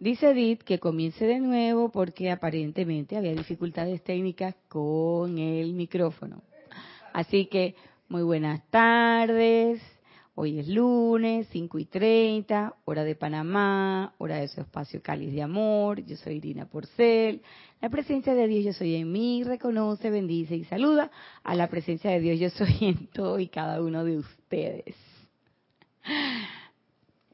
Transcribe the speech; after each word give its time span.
Dice 0.00 0.30
Edith 0.30 0.62
que 0.62 0.78
comience 0.78 1.26
de 1.26 1.40
nuevo 1.40 1.90
porque 1.90 2.30
aparentemente 2.30 3.18
había 3.18 3.34
dificultades 3.34 4.02
técnicas 4.02 4.54
con 4.66 5.36
el 5.36 5.74
micrófono. 5.74 6.42
Así 7.12 7.44
que 7.48 7.74
muy 8.08 8.22
buenas 8.22 8.66
tardes. 8.70 9.82
Hoy 10.34 10.58
es 10.58 10.68
lunes, 10.68 11.48
5 11.52 11.78
y 11.78 11.84
30, 11.84 12.76
hora 12.86 13.04
de 13.04 13.14
Panamá, 13.14 14.14
hora 14.16 14.36
de 14.36 14.48
su 14.48 14.62
espacio 14.62 15.02
Cáliz 15.02 15.34
de 15.34 15.42
Amor. 15.42 16.02
Yo 16.06 16.16
soy 16.16 16.36
Irina 16.36 16.64
Porcel. 16.64 17.42
La 17.82 17.90
presencia 17.90 18.32
de 18.32 18.48
Dios 18.48 18.64
yo 18.64 18.72
soy 18.72 18.94
en 18.94 19.12
mí, 19.12 19.44
reconoce, 19.44 20.08
bendice 20.08 20.56
y 20.56 20.64
saluda 20.64 21.10
a 21.42 21.54
la 21.54 21.68
presencia 21.68 22.10
de 22.10 22.20
Dios 22.20 22.40
yo 22.40 22.48
soy 22.48 22.74
en 22.80 23.06
todo 23.08 23.38
y 23.38 23.48
cada 23.48 23.82
uno 23.82 24.02
de 24.02 24.16
ustedes. 24.16 24.96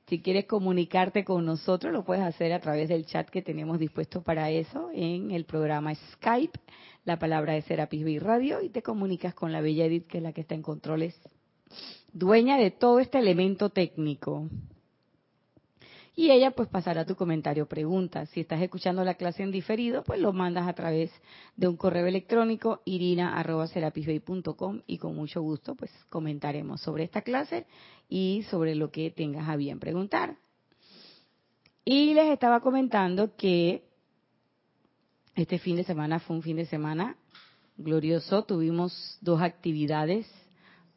Si 0.08 0.20
quieres 0.20 0.46
comunicarte 0.46 1.24
con 1.24 1.44
nosotros, 1.44 1.92
lo 1.92 2.04
puedes 2.04 2.22
hacer 2.22 2.52
a 2.52 2.60
través 2.60 2.88
del 2.88 3.06
chat 3.06 3.28
que 3.28 3.42
tenemos 3.42 3.80
dispuesto 3.80 4.22
para 4.22 4.50
eso 4.50 4.90
en 4.94 5.32
el 5.32 5.44
programa 5.44 5.94
Skype. 5.94 6.60
La 7.04 7.18
palabra 7.18 7.56
es 7.56 7.64
Serapis 7.64 8.04
Bay 8.04 8.20
Radio 8.20 8.62
y 8.62 8.68
te 8.68 8.82
comunicas 8.82 9.34
con 9.34 9.50
la 9.50 9.60
bella 9.60 9.86
Edith, 9.86 10.06
que 10.06 10.18
es 10.18 10.22
la 10.22 10.32
que 10.32 10.42
está 10.42 10.54
en 10.54 10.62
controles, 10.62 11.20
dueña 12.12 12.56
de 12.56 12.70
todo 12.70 13.00
este 13.00 13.18
elemento 13.18 13.70
técnico. 13.70 14.48
Y 16.18 16.30
ella 16.30 16.50
pues 16.52 16.68
pasará 16.70 17.04
tu 17.04 17.14
comentario 17.14 17.64
o 17.64 17.68
pregunta. 17.68 18.24
Si 18.24 18.40
estás 18.40 18.62
escuchando 18.62 19.04
la 19.04 19.14
clase 19.14 19.42
en 19.42 19.50
diferido, 19.50 20.02
pues 20.02 20.18
lo 20.18 20.32
mandas 20.32 20.66
a 20.66 20.72
través 20.72 21.12
de 21.56 21.68
un 21.68 21.76
correo 21.76 22.06
electrónico 22.06 22.80
irina.serapisbay.com 22.86 24.80
y 24.86 24.96
con 24.96 25.14
mucho 25.14 25.42
gusto 25.42 25.74
pues 25.74 25.90
comentaremos 26.08 26.80
sobre 26.80 27.04
esta 27.04 27.20
clase 27.20 27.66
y 28.08 28.44
sobre 28.50 28.74
lo 28.74 28.90
que 28.90 29.10
tengas 29.10 29.46
a 29.46 29.56
bien 29.56 29.78
preguntar. 29.78 30.38
Y 31.84 32.14
les 32.14 32.32
estaba 32.32 32.60
comentando 32.60 33.36
que 33.36 33.84
este 35.34 35.58
fin 35.58 35.76
de 35.76 35.84
semana 35.84 36.18
fue 36.18 36.34
un 36.34 36.42
fin 36.42 36.56
de 36.56 36.64
semana 36.64 37.18
glorioso. 37.76 38.42
Tuvimos 38.42 39.18
dos 39.20 39.42
actividades, 39.42 40.26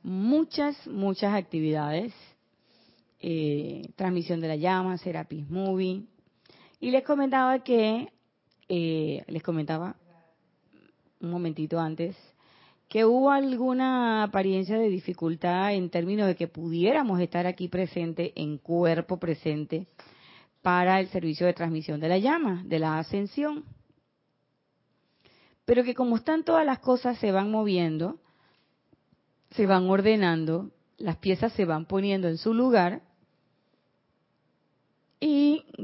muchas, 0.01 0.87
muchas 0.87 1.35
actividades. 1.35 2.13
Eh, 3.21 3.89
transmisión 3.95 4.39
de 4.39 4.47
la 4.47 4.55
llama, 4.55 4.97
Serapis 4.97 5.49
Movie. 5.49 6.03
Y 6.79 6.91
les 6.91 7.03
comentaba 7.03 7.59
que, 7.63 8.07
eh, 8.69 9.23
les 9.27 9.43
comentaba 9.43 9.95
un 11.19 11.29
momentito 11.29 11.79
antes, 11.79 12.15
que 12.87 13.03
hubo 13.03 13.29
alguna 13.29 14.23
apariencia 14.23 14.77
de 14.77 14.87
dificultad 14.87 15.73
en 15.73 15.89
términos 15.89 16.27
de 16.27 16.35
que 16.35 16.47
pudiéramos 16.47 17.19
estar 17.19 17.45
aquí 17.45 17.67
presente, 17.67 18.31
en 18.35 18.57
cuerpo 18.57 19.17
presente, 19.17 19.87
para 20.61 20.99
el 20.99 21.09
servicio 21.09 21.45
de 21.45 21.53
transmisión 21.53 21.99
de 21.99 22.09
la 22.09 22.17
llama, 22.17 22.63
de 22.65 22.79
la 22.79 22.99
ascensión. 22.99 23.65
Pero 25.65 25.83
que 25.83 25.93
como 25.93 26.15
están 26.15 26.43
todas 26.43 26.65
las 26.65 26.79
cosas, 26.79 27.17
se 27.19 27.31
van 27.31 27.51
moviendo, 27.51 28.17
se 29.51 29.65
van 29.65 29.89
ordenando, 29.89 30.71
las 30.97 31.17
piezas 31.17 31.53
se 31.53 31.65
van 31.65 31.85
poniendo 31.85 32.27
en 32.27 32.37
su 32.37 32.53
lugar, 32.53 33.01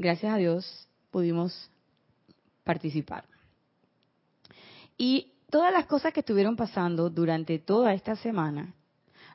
gracias 0.00 0.32
a 0.32 0.36
Dios 0.36 0.88
pudimos 1.10 1.70
participar. 2.64 3.24
Y 4.98 5.32
todas 5.50 5.72
las 5.72 5.86
cosas 5.86 6.12
que 6.12 6.20
estuvieron 6.20 6.56
pasando 6.56 7.10
durante 7.10 7.58
toda 7.58 7.94
esta 7.94 8.16
semana, 8.16 8.74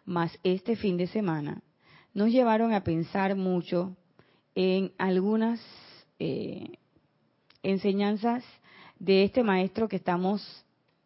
más 0.05 0.37
este 0.43 0.75
fin 0.75 0.97
de 0.97 1.07
semana, 1.07 1.61
nos 2.13 2.29
llevaron 2.29 2.73
a 2.73 2.83
pensar 2.83 3.35
mucho 3.35 3.95
en 4.55 4.91
algunas 4.97 5.61
eh, 6.19 6.77
enseñanzas 7.63 8.43
de 8.99 9.23
este 9.23 9.43
maestro 9.43 9.87
que 9.87 9.95
estamos 9.95 10.65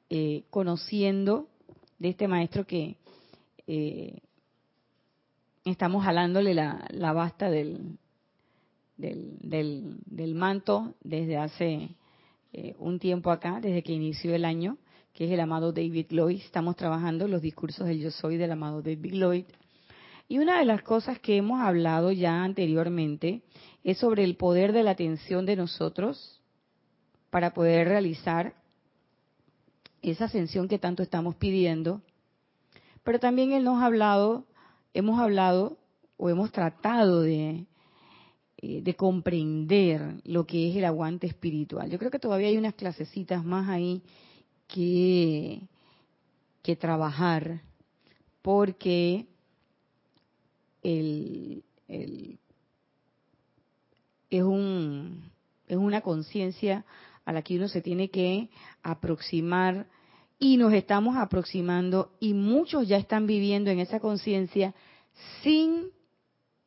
eh, 0.09 0.43
conociendo, 0.49 1.47
de 1.99 2.09
este 2.09 2.27
maestro 2.27 2.65
que 2.65 2.97
eh, 3.67 4.19
estamos 5.63 6.03
jalándole 6.03 6.53
la, 6.53 6.85
la 6.89 7.13
basta 7.13 7.49
del, 7.49 7.97
del, 8.97 9.38
del, 10.06 10.35
manto 10.35 10.95
desde 11.03 11.38
hace 11.38 11.95
un 12.79 13.00
tiempo 13.00 13.31
acá, 13.31 13.59
desde 13.61 13.83
que 13.83 13.94
inició 13.94 14.33
el 14.33 14.45
año, 14.45 14.78
que 15.13 15.25
es 15.25 15.31
el 15.31 15.39
amado 15.39 15.72
David 15.72 16.07
Lloyd. 16.09 16.41
Estamos 16.41 16.75
trabajando 16.75 17.28
los 17.28 17.41
discursos 17.41 17.88
del 17.88 18.00
yo 18.00 18.11
soy 18.11 18.38
del 18.38 18.51
amado 18.51 18.81
David 18.81 19.13
Lloyd. 19.13 19.45
Y 20.28 20.39
una 20.39 20.59
de 20.59 20.66
las 20.66 20.81
cosas 20.81 21.19
que 21.19 21.38
hemos 21.38 21.61
hablado 21.61 22.11
ya 22.11 22.44
anteriormente 22.44 23.44
es 23.83 24.00
sobre 24.00 24.23
el 24.23 24.35
poder 24.35 24.73
de 24.73 24.83
la 24.83 24.91
atención 24.91 25.45
de 25.45 25.56
nosotros 25.56 26.41
para 27.29 27.53
poder 27.53 27.88
realizar 27.88 28.56
esa 30.01 30.25
ascensión 30.25 30.67
que 30.67 30.79
tanto 30.79 31.03
estamos 31.03 31.35
pidiendo. 31.35 32.01
Pero 33.03 33.19
también 33.19 33.51
él 33.51 33.63
nos 33.63 33.81
ha 33.81 33.85
hablado, 33.85 34.45
hemos 34.94 35.19
hablado 35.19 35.77
o 36.17 36.29
hemos 36.29 36.51
tratado 36.51 37.22
de, 37.22 37.50
eh, 37.50 37.66
de 38.83 38.95
comprender 38.95 40.21
lo 40.23 40.45
que 40.45 40.69
es 40.69 40.75
el 40.75 40.85
aguante 40.85 41.27
espiritual. 41.27 41.89
Yo 41.89 41.99
creo 41.99 42.11
que 42.11 42.19
todavía 42.19 42.47
hay 42.47 42.57
unas 42.57 42.75
clasecitas 42.75 43.43
más 43.43 43.69
ahí 43.69 44.01
que, 44.67 45.61
que 46.61 46.75
trabajar 46.75 47.61
porque 48.41 49.25
el, 50.83 51.63
el, 51.87 52.39
es, 54.29 54.43
un, 54.43 55.31
es 55.67 55.77
una 55.77 56.01
conciencia 56.01 56.85
a 57.25 57.33
la 57.33 57.41
que 57.41 57.57
uno 57.57 57.67
se 57.67 57.81
tiene 57.81 58.09
que 58.09 58.49
aproximar 58.83 59.87
y 60.37 60.57
nos 60.57 60.73
estamos 60.73 61.17
aproximando 61.17 62.11
y 62.19 62.33
muchos 62.33 62.87
ya 62.87 62.97
están 62.97 63.25
viviendo 63.25 63.71
en 63.71 63.79
esa 63.79 63.99
conciencia 63.99 64.75
sin, 65.41 65.91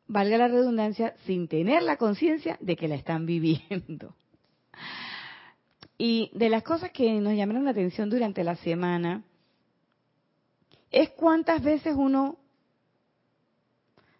valga 0.08 0.38
la 0.38 0.48
redundancia, 0.48 1.14
sin 1.26 1.46
tener 1.46 1.82
la 1.82 1.96
conciencia 1.96 2.56
de 2.60 2.76
que 2.76 2.88
la 2.88 2.96
están 2.96 3.26
viviendo. 3.26 4.14
Y 5.98 6.30
de 6.34 6.48
las 6.48 6.62
cosas 6.62 6.90
que 6.92 7.20
nos 7.20 7.34
llamaron 7.34 7.64
la 7.64 7.72
atención 7.72 8.08
durante 8.08 8.42
la 8.44 8.56
semana 8.56 9.22
es 10.90 11.10
cuántas 11.10 11.62
veces 11.62 11.94
uno, 11.96 12.38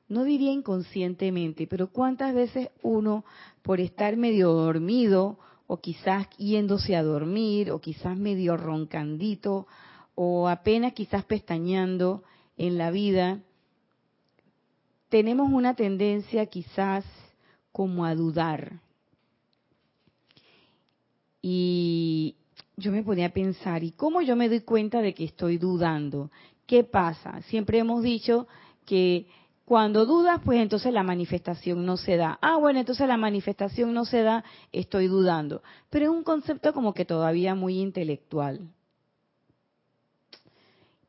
no 0.09 0.25
diría 0.25 0.53
inconscientemente, 0.53 1.67
pero 1.67 1.89
cuántas 1.89 2.35
veces 2.35 2.69
uno, 2.83 3.25
por 3.63 3.81
estar 3.81 4.17
medio 4.17 4.53
dormido, 4.53 5.39
o 5.67 5.79
quizás 5.79 6.29
yéndose 6.37 6.97
a 6.97 7.03
dormir, 7.03 7.71
o 7.71 7.81
quizás 7.81 8.17
medio 8.17 8.57
roncandito, 8.57 9.67
o 10.15 10.49
apenas 10.49 10.95
quizás 10.95 11.25
pestañando 11.25 12.25
en 12.57 12.77
la 12.77 12.91
vida, 12.91 13.41
tenemos 15.09 15.51
una 15.51 15.75
tendencia 15.75 16.47
quizás 16.47 17.05
como 17.73 18.05
a 18.05 18.15
dudar 18.15 18.81
y 21.43 22.37
yo 22.77 22.93
me 22.93 23.03
ponía 23.03 23.27
a 23.27 23.33
pensar, 23.33 23.83
¿y 23.85 23.93
cómo 23.93 24.23
yo 24.23 24.37
me 24.37 24.49
doy 24.49 24.61
cuenta 24.61 25.01
de 25.01 25.15
que 25.15 25.25
estoy 25.25 25.59
dudando? 25.59 26.31
¿Qué 26.67 26.85
pasa? 26.85 27.41
Siempre 27.43 27.79
hemos 27.79 28.03
dicho 28.03 28.47
que 28.85 29.27
cuando 29.65 30.07
dudas, 30.07 30.41
pues 30.45 30.61
entonces 30.61 30.93
la 30.93 31.03
manifestación 31.03 31.85
no 31.85 31.97
se 31.97 32.17
da. 32.17 32.39
Ah, 32.41 32.57
bueno, 32.57 32.81
entonces 32.81 33.07
la 33.07 33.17
manifestación 33.17 33.93
no 33.93 34.05
se 34.05 34.23
da, 34.23 34.45
estoy 34.73 35.09
dudando. 35.09 35.63
Pero 35.91 36.07
es 36.07 36.11
un 36.11 36.25
concepto 36.25 36.73
como 36.73 36.95
que 36.95 37.05
todavía 37.05 37.55
muy 37.55 37.79
intelectual. 37.79 38.69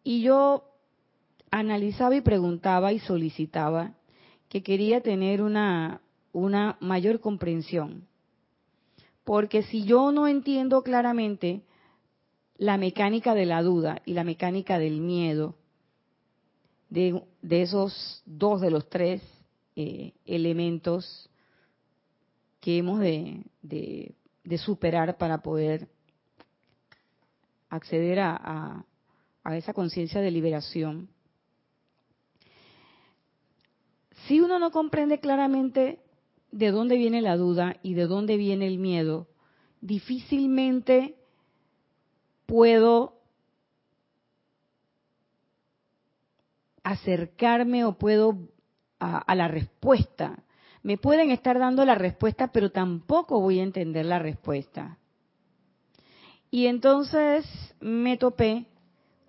Y 0.03 0.21
yo 0.21 0.68
analizaba 1.51 2.15
y 2.15 2.21
preguntaba 2.21 2.93
y 2.93 2.99
solicitaba 2.99 3.93
que 4.47 4.63
quería 4.63 5.01
tener 5.01 5.41
una, 5.41 6.01
una 6.31 6.77
mayor 6.79 7.19
comprensión 7.19 8.09
porque 9.29 9.61
si 9.61 9.85
yo 9.85 10.11
no 10.11 10.27
entiendo 10.27 10.81
claramente 10.81 11.61
la 12.57 12.79
mecánica 12.79 13.35
de 13.35 13.45
la 13.45 13.61
duda 13.61 14.01
y 14.03 14.13
la 14.13 14.23
mecánica 14.23 14.79
del 14.79 15.01
miedo, 15.01 15.53
de, 16.89 17.21
esos 17.47 18.23
dos 18.25 18.59
de 18.59 18.71
los 18.71 18.89
tres 18.89 19.21
eh, 19.75 20.13
elementos 20.25 21.29
que 22.59 22.79
hemos 22.79 23.01
de, 23.01 24.15
superar 24.57 25.19
para 25.19 25.43
poder 25.43 25.87
acceder 27.69 28.21
a, 28.21 28.83
a 29.43 29.57
esa 29.57 29.73
conciencia 29.73 30.21
de 30.21 30.31
liberación. 30.31 31.07
Si 34.29 34.39
uno 34.39 34.59
no 34.59 34.69
comprende 34.69 35.19
claramente 35.19 36.03
de 36.51 36.69
dónde 36.69 36.97
viene 36.97 37.19
la 37.19 37.35
duda 37.35 37.77
y 37.81 37.95
de 37.95 38.05
dónde 38.05 38.37
viene 38.37 38.67
el 38.67 38.77
miedo, 38.77 39.27
difícilmente 39.81 41.15
puedo 42.45 43.15
acercarme 46.83 47.85
o 47.85 47.97
puedo 47.97 48.49
a, 48.99 49.33
la 49.33 49.47
respuesta. 49.47 50.43
me 50.83 50.99
pueden 50.99 51.31
estar 51.31 51.57
dando 51.57 51.83
la 51.83 51.95
respuesta, 51.95 52.51
pero 52.51 52.71
tampoco 52.71 53.41
voy 53.41 53.59
a 53.59 53.63
entender 53.63 54.05
la 54.05 54.19
respuesta. 54.19 54.99
Y 56.51 56.67
entonces 56.67 57.47
me 57.79 58.15
topé 58.17 58.67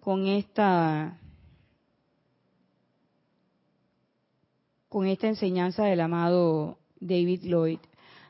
con 0.00 0.26
esta 0.26 1.19
con 4.90 5.06
esta 5.06 5.28
enseñanza 5.28 5.84
del 5.84 6.02
amado 6.02 6.76
David 7.00 7.44
Lloyd, 7.44 7.78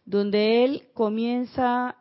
donde 0.04 0.64
él 0.64 0.84
comienza 0.94 1.96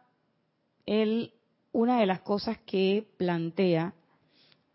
él 0.85 1.33
una 1.71 2.00
de 2.00 2.06
las 2.06 2.21
cosas 2.21 2.59
que 2.65 3.07
plantea 3.17 3.95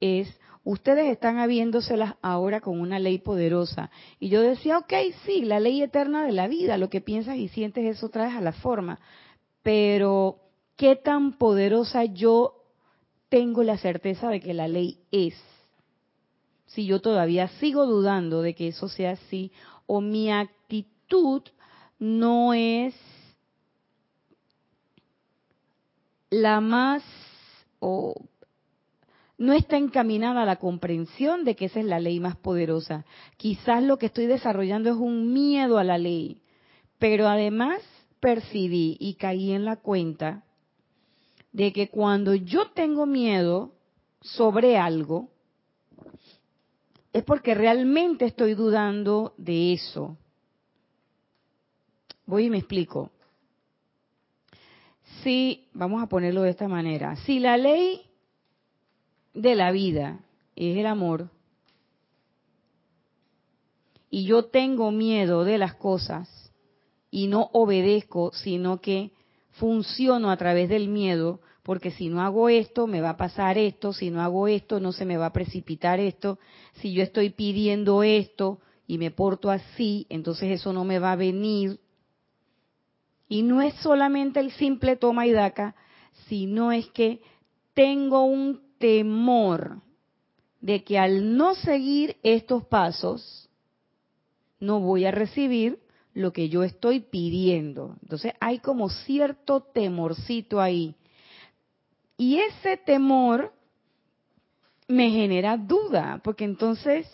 es 0.01 0.29
ustedes 0.65 1.13
están 1.13 1.39
habiéndoselas 1.39 2.15
ahora 2.23 2.61
con 2.61 2.81
una 2.81 2.99
ley 2.99 3.19
poderosa. 3.19 3.91
Y 4.19 4.31
yo 4.31 4.41
decía, 4.41 4.79
ok, 4.79 4.93
sí, 5.25 5.43
la 5.43 5.61
ley 5.61 5.83
eterna 5.83 6.25
de 6.25 6.33
la 6.33 6.49
vida, 6.49 6.79
lo 6.79 6.89
que 6.89 7.01
piensas 7.01 7.37
y 7.37 7.49
sientes 7.49 7.85
eso 7.85 8.09
traes 8.09 8.35
a 8.35 8.41
la 8.41 8.53
forma. 8.53 8.99
Pero, 9.63 10.41
¿qué 10.77 10.97
tan 10.97 11.37
poderosa 11.37 12.05
yo 12.05 12.65
tengo 13.29 13.63
la 13.63 13.77
certeza 13.77 14.31
de 14.31 14.41
que 14.41 14.55
la 14.55 14.67
ley 14.67 14.99
es? 15.11 15.35
Si 16.67 16.87
yo 16.87 17.01
todavía 17.01 17.49
sigo 17.61 17.87
dudando 17.87 18.43
de 18.43 18.55
que 18.55 18.69
eso 18.69 18.89
sea 18.89 19.13
así, 19.13 19.53
o 19.87 20.01
mi 20.01 20.31
actitud 20.31 21.43
no 21.99 22.55
es 22.55 22.95
la 26.31 26.61
más 26.61 27.03
o 27.79 28.15
no 29.37 29.53
está 29.53 29.77
encaminada 29.77 30.43
a 30.43 30.47
la 30.47 30.57
comprensión 30.57 31.45
de 31.45 31.57
que 31.57 31.67
esa 31.67 31.81
es 31.81 31.87
la 31.87 31.99
ley 31.99 32.21
más 32.21 32.37
poderosa. 32.37 33.05
Quizás 33.37 33.83
lo 33.83 33.99
que 33.99 34.07
estoy 34.07 34.27
desarrollando 34.27 34.91
es 34.91 34.97
un 34.97 35.33
miedo 35.33 35.79
a 35.79 35.85
la 35.85 35.99
ley, 35.99 36.43
pero 36.99 37.29
además 37.29 37.81
percibí 38.21 38.97
y 39.01 39.15
caí 39.15 39.53
en 39.53 39.65
la 39.65 39.77
cuenta 39.77 40.45
de 41.53 41.73
que 41.73 41.89
cuando 41.89 42.35
yo 42.35 42.71
tengo 42.71 43.07
miedo 43.07 43.73
sobre 44.21 44.79
algo, 44.79 45.31
es 47.15 47.23
porque 47.23 47.55
realmente 47.55 48.25
estoy 48.25 48.55
dudando 48.55 49.35
de 49.39 49.73
eso. 49.73 50.19
Voy 52.27 52.47
y 52.47 52.51
me 52.51 52.59
explico. 52.59 53.13
Si, 55.23 55.69
vamos 55.73 56.03
a 56.03 56.09
ponerlo 56.09 56.43
de 56.43 56.51
esta 56.51 56.67
manera, 56.67 57.15
si 57.25 57.39
la 57.39 57.57
ley 57.57 58.03
de 59.33 59.55
la 59.55 59.71
vida 59.71 60.19
es 60.57 60.77
el 60.77 60.87
amor, 60.87 61.31
y 64.11 64.25
yo 64.25 64.47
tengo 64.47 64.91
miedo 64.91 65.45
de 65.45 65.59
las 65.59 65.77
cosas 65.77 66.53
y 67.13 67.29
no 67.29 67.49
obedezco, 67.53 68.33
sino 68.33 68.81
que 68.81 69.13
funciono 69.53 70.33
a 70.33 70.37
través 70.37 70.69
del 70.69 70.89
miedo, 70.89 71.41
porque 71.65 71.91
si 71.91 72.11
no 72.11 72.21
hago 72.21 72.51
esto, 72.51 72.87
me 72.87 73.01
va 73.01 73.11
a 73.11 73.17
pasar 73.17 73.57
esto, 73.57 73.95
si 73.95 74.11
no 74.11 74.21
hago 74.21 74.47
esto, 74.49 74.81
no 74.81 74.93
se 74.93 75.07
me 75.07 75.17
va 75.17 75.27
a 75.27 75.33
precipitar 75.33 75.99
esto, 75.99 76.39
si 76.75 76.93
yo 76.93 77.03
estoy 77.03 77.31
pidiendo 77.31 78.03
esto 78.03 78.61
y 78.87 78.99
me 78.99 79.11
porto 79.11 79.51
así, 79.51 80.07
entonces 80.11 80.61
eso 80.61 80.75
no 80.75 80.85
me 80.85 80.99
va 80.99 81.13
a 81.13 81.17
venir. 81.17 81.81
Y 83.29 83.43
no 83.43 83.63
es 83.63 83.75
solamente 83.77 84.41
el 84.41 84.53
simple 84.53 84.97
toma 84.97 85.27
y 85.27 85.33
daca, 85.33 85.75
sino 86.29 86.71
es 86.71 86.87
que 86.89 87.23
tengo 87.73 88.25
un 88.25 88.61
temor 88.79 89.81
de 90.61 90.85
que 90.85 90.99
al 90.99 91.35
no 91.35 91.55
seguir 91.55 92.19
estos 92.23 92.65
pasos, 92.67 93.49
no 94.61 94.81
voy 94.81 95.07
a 95.07 95.11
recibir 95.11 95.79
lo 96.13 96.35
que 96.35 96.51
yo 96.51 96.63
estoy 96.63 97.01
pidiendo. 97.01 97.97
Entonces 98.03 98.35
hay 98.39 98.59
como 98.59 98.91
cierto 98.91 99.63
temorcito 99.63 100.61
ahí. 100.61 100.95
Y 102.17 102.39
ese 102.39 102.77
temor 102.77 103.53
me 104.89 105.11
genera 105.11 105.57
duda, 105.57 106.21
porque 106.23 106.45
entonces 106.45 107.07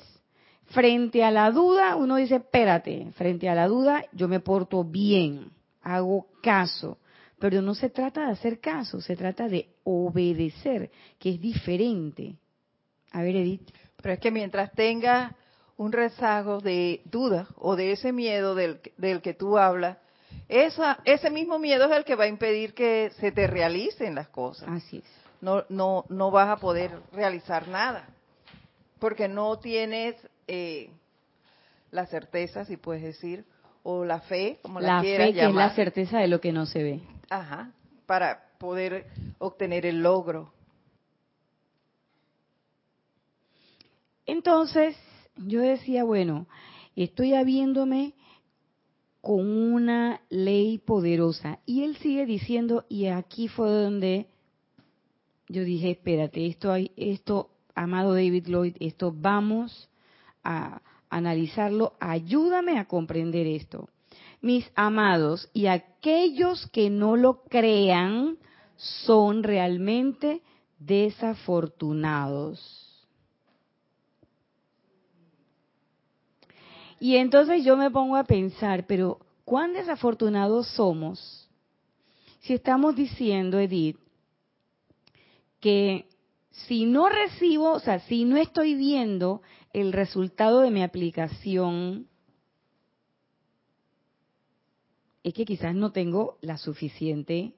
frente 0.66 1.24
a 1.24 1.30
la 1.30 1.50
duda 1.50 1.96
uno 1.96 2.16
dice, 2.16 2.36
espérate, 2.36 3.10
frente 3.16 3.48
a 3.48 3.54
la 3.54 3.66
duda 3.66 4.04
yo 4.12 4.28
me 4.28 4.40
porto 4.40 4.84
bien, 4.84 5.50
hago 5.82 6.26
caso. 6.42 6.98
Pero 7.38 7.62
no 7.62 7.74
se 7.74 7.88
trata 7.88 8.26
de 8.26 8.32
hacer 8.32 8.60
caso, 8.60 9.00
se 9.00 9.16
trata 9.16 9.48
de 9.48 9.70
obedecer, 9.84 10.90
que 11.18 11.30
es 11.30 11.40
diferente. 11.40 12.36
A 13.12 13.22
ver, 13.22 13.36
Edith. 13.36 13.70
Pero 13.96 14.14
es 14.14 14.20
que 14.20 14.30
mientras 14.30 14.72
tengas 14.72 15.34
un 15.78 15.92
rezago 15.92 16.60
de 16.60 17.00
duda 17.06 17.48
o 17.56 17.76
de 17.76 17.92
ese 17.92 18.12
miedo 18.12 18.54
del, 18.54 18.80
del 18.98 19.22
que 19.22 19.32
tú 19.32 19.56
hablas, 19.56 19.96
esa, 20.48 20.98
ese 21.04 21.30
mismo 21.30 21.58
miedo 21.58 21.84
es 21.86 21.96
el 21.96 22.04
que 22.04 22.16
va 22.16 22.24
a 22.24 22.28
impedir 22.28 22.74
que 22.74 23.10
se 23.20 23.32
te 23.32 23.46
realicen 23.46 24.14
las 24.14 24.28
cosas. 24.28 24.68
Así 24.68 24.98
es. 24.98 25.04
No, 25.40 25.64
no, 25.68 26.04
no 26.08 26.30
vas 26.30 26.48
a 26.48 26.56
poder 26.56 26.90
realizar 27.12 27.68
nada, 27.68 28.08
porque 28.98 29.28
no 29.28 29.58
tienes 29.58 30.16
eh, 30.46 30.90
la 31.90 32.06
certeza, 32.06 32.64
si 32.64 32.76
puedes 32.76 33.02
decir, 33.02 33.44
o 33.82 34.04
la 34.04 34.20
fe, 34.20 34.58
como 34.62 34.80
la, 34.80 34.96
La 34.96 35.00
quieras 35.00 35.28
fe 35.28 35.34
que 35.34 35.46
es 35.46 35.54
la 35.54 35.74
certeza 35.74 36.18
de 36.18 36.28
lo 36.28 36.40
que 36.40 36.52
no 36.52 36.66
se 36.66 36.82
ve. 36.82 37.00
Ajá, 37.30 37.70
para 38.06 38.50
poder 38.58 39.06
obtener 39.38 39.86
el 39.86 40.02
logro. 40.02 40.52
Entonces, 44.26 44.96
yo 45.36 45.60
decía, 45.60 46.04
bueno, 46.04 46.46
estoy 46.94 47.34
habiéndome 47.34 48.14
con 49.20 49.46
una 49.46 50.22
ley 50.30 50.78
poderosa. 50.78 51.60
Y 51.66 51.84
él 51.84 51.96
sigue 51.96 52.26
diciendo, 52.26 52.84
y 52.88 53.06
aquí 53.06 53.48
fue 53.48 53.70
donde 53.70 54.26
yo 55.48 55.64
dije, 55.64 55.90
espérate, 55.90 56.46
esto, 56.46 56.72
hay, 56.72 56.92
esto, 56.96 57.50
amado 57.74 58.14
David 58.14 58.46
Lloyd, 58.46 58.76
esto 58.80 59.12
vamos 59.14 59.88
a 60.44 60.80
analizarlo, 61.08 61.94
ayúdame 61.98 62.78
a 62.78 62.86
comprender 62.86 63.46
esto 63.46 63.88
mis 64.40 64.70
amados, 64.74 65.48
y 65.52 65.66
aquellos 65.66 66.66
que 66.68 66.88
no 66.90 67.16
lo 67.16 67.42
crean 67.44 68.38
son 68.76 69.42
realmente 69.42 70.42
desafortunados. 70.78 72.79
Y 77.00 77.16
entonces 77.16 77.64
yo 77.64 77.76
me 77.76 77.90
pongo 77.90 78.16
a 78.16 78.24
pensar, 78.24 78.86
pero 78.86 79.18
¿cuán 79.44 79.72
desafortunados 79.72 80.68
somos 80.68 81.48
si 82.40 82.54
estamos 82.54 82.94
diciendo, 82.94 83.58
Edith, 83.58 83.98
que 85.60 86.06
si 86.50 86.84
no 86.84 87.08
recibo, 87.08 87.72
o 87.72 87.80
sea, 87.80 88.00
si 88.00 88.24
no 88.24 88.36
estoy 88.36 88.74
viendo 88.74 89.42
el 89.72 89.92
resultado 89.92 90.60
de 90.60 90.70
mi 90.70 90.82
aplicación 90.82 92.06
es 95.22 95.34
que 95.34 95.44
quizás 95.44 95.74
no 95.74 95.92
tengo 95.92 96.38
la 96.40 96.56
suficiente 96.56 97.52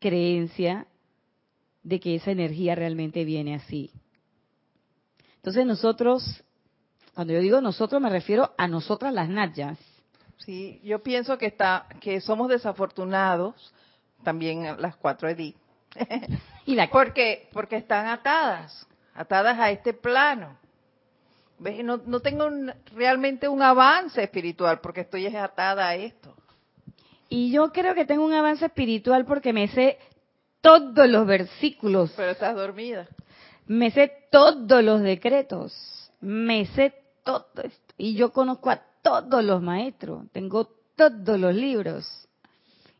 creencia 0.00 0.86
de 1.82 2.00
que 2.00 2.16
esa 2.16 2.32
energía 2.32 2.74
realmente 2.74 3.24
viene 3.24 3.54
así. 3.54 3.90
Entonces 5.36 5.64
nosotros, 5.64 6.44
cuando 7.14 7.32
yo 7.32 7.40
digo 7.40 7.60
nosotros 7.60 8.00
me 8.00 8.10
refiero 8.10 8.52
a 8.56 8.68
nosotras 8.68 9.12
las 9.12 9.28
Nayas. 9.28 9.78
Sí, 10.38 10.80
yo 10.82 11.02
pienso 11.02 11.38
que 11.38 11.46
está, 11.46 11.86
que 12.00 12.20
somos 12.20 12.48
desafortunados, 12.48 13.72
también 14.24 14.80
las 14.80 14.96
cuatro 14.96 15.28
Edith, 15.28 15.56
y 16.66 16.74
la... 16.74 16.90
porque, 16.90 17.48
porque 17.52 17.76
están 17.76 18.06
atadas, 18.06 18.86
atadas 19.14 19.58
a 19.58 19.70
este 19.70 19.92
plano. 19.92 20.56
¿Ves? 21.58 21.84
No, 21.84 22.00
no 22.06 22.20
tengo 22.20 22.48
realmente 22.94 23.46
un 23.46 23.62
avance 23.62 24.20
espiritual 24.20 24.80
porque 24.80 25.02
estoy 25.02 25.26
atada 25.28 25.88
a 25.88 25.94
esto. 25.94 26.34
Y 27.28 27.52
yo 27.52 27.72
creo 27.72 27.94
que 27.94 28.04
tengo 28.04 28.24
un 28.24 28.32
avance 28.34 28.66
espiritual 28.66 29.24
porque 29.24 29.52
me 29.52 29.68
sé 29.68 29.98
todos 30.60 31.08
los 31.08 31.26
versículos. 31.26 32.12
Pero 32.16 32.32
estás 32.32 32.54
dormida. 32.54 33.06
Me 33.66 33.90
sé 33.90 34.12
todos 34.30 34.82
los 34.82 35.02
decretos. 35.02 36.10
Me 36.20 36.66
sé 36.66 37.01
todo 37.24 37.46
esto. 37.62 37.94
Y 37.96 38.14
yo 38.14 38.32
conozco 38.32 38.70
a 38.70 38.82
todos 39.02 39.44
los 39.44 39.62
maestros. 39.62 40.30
Tengo 40.32 40.68
todos 40.96 41.38
los 41.38 41.54
libros. 41.54 42.28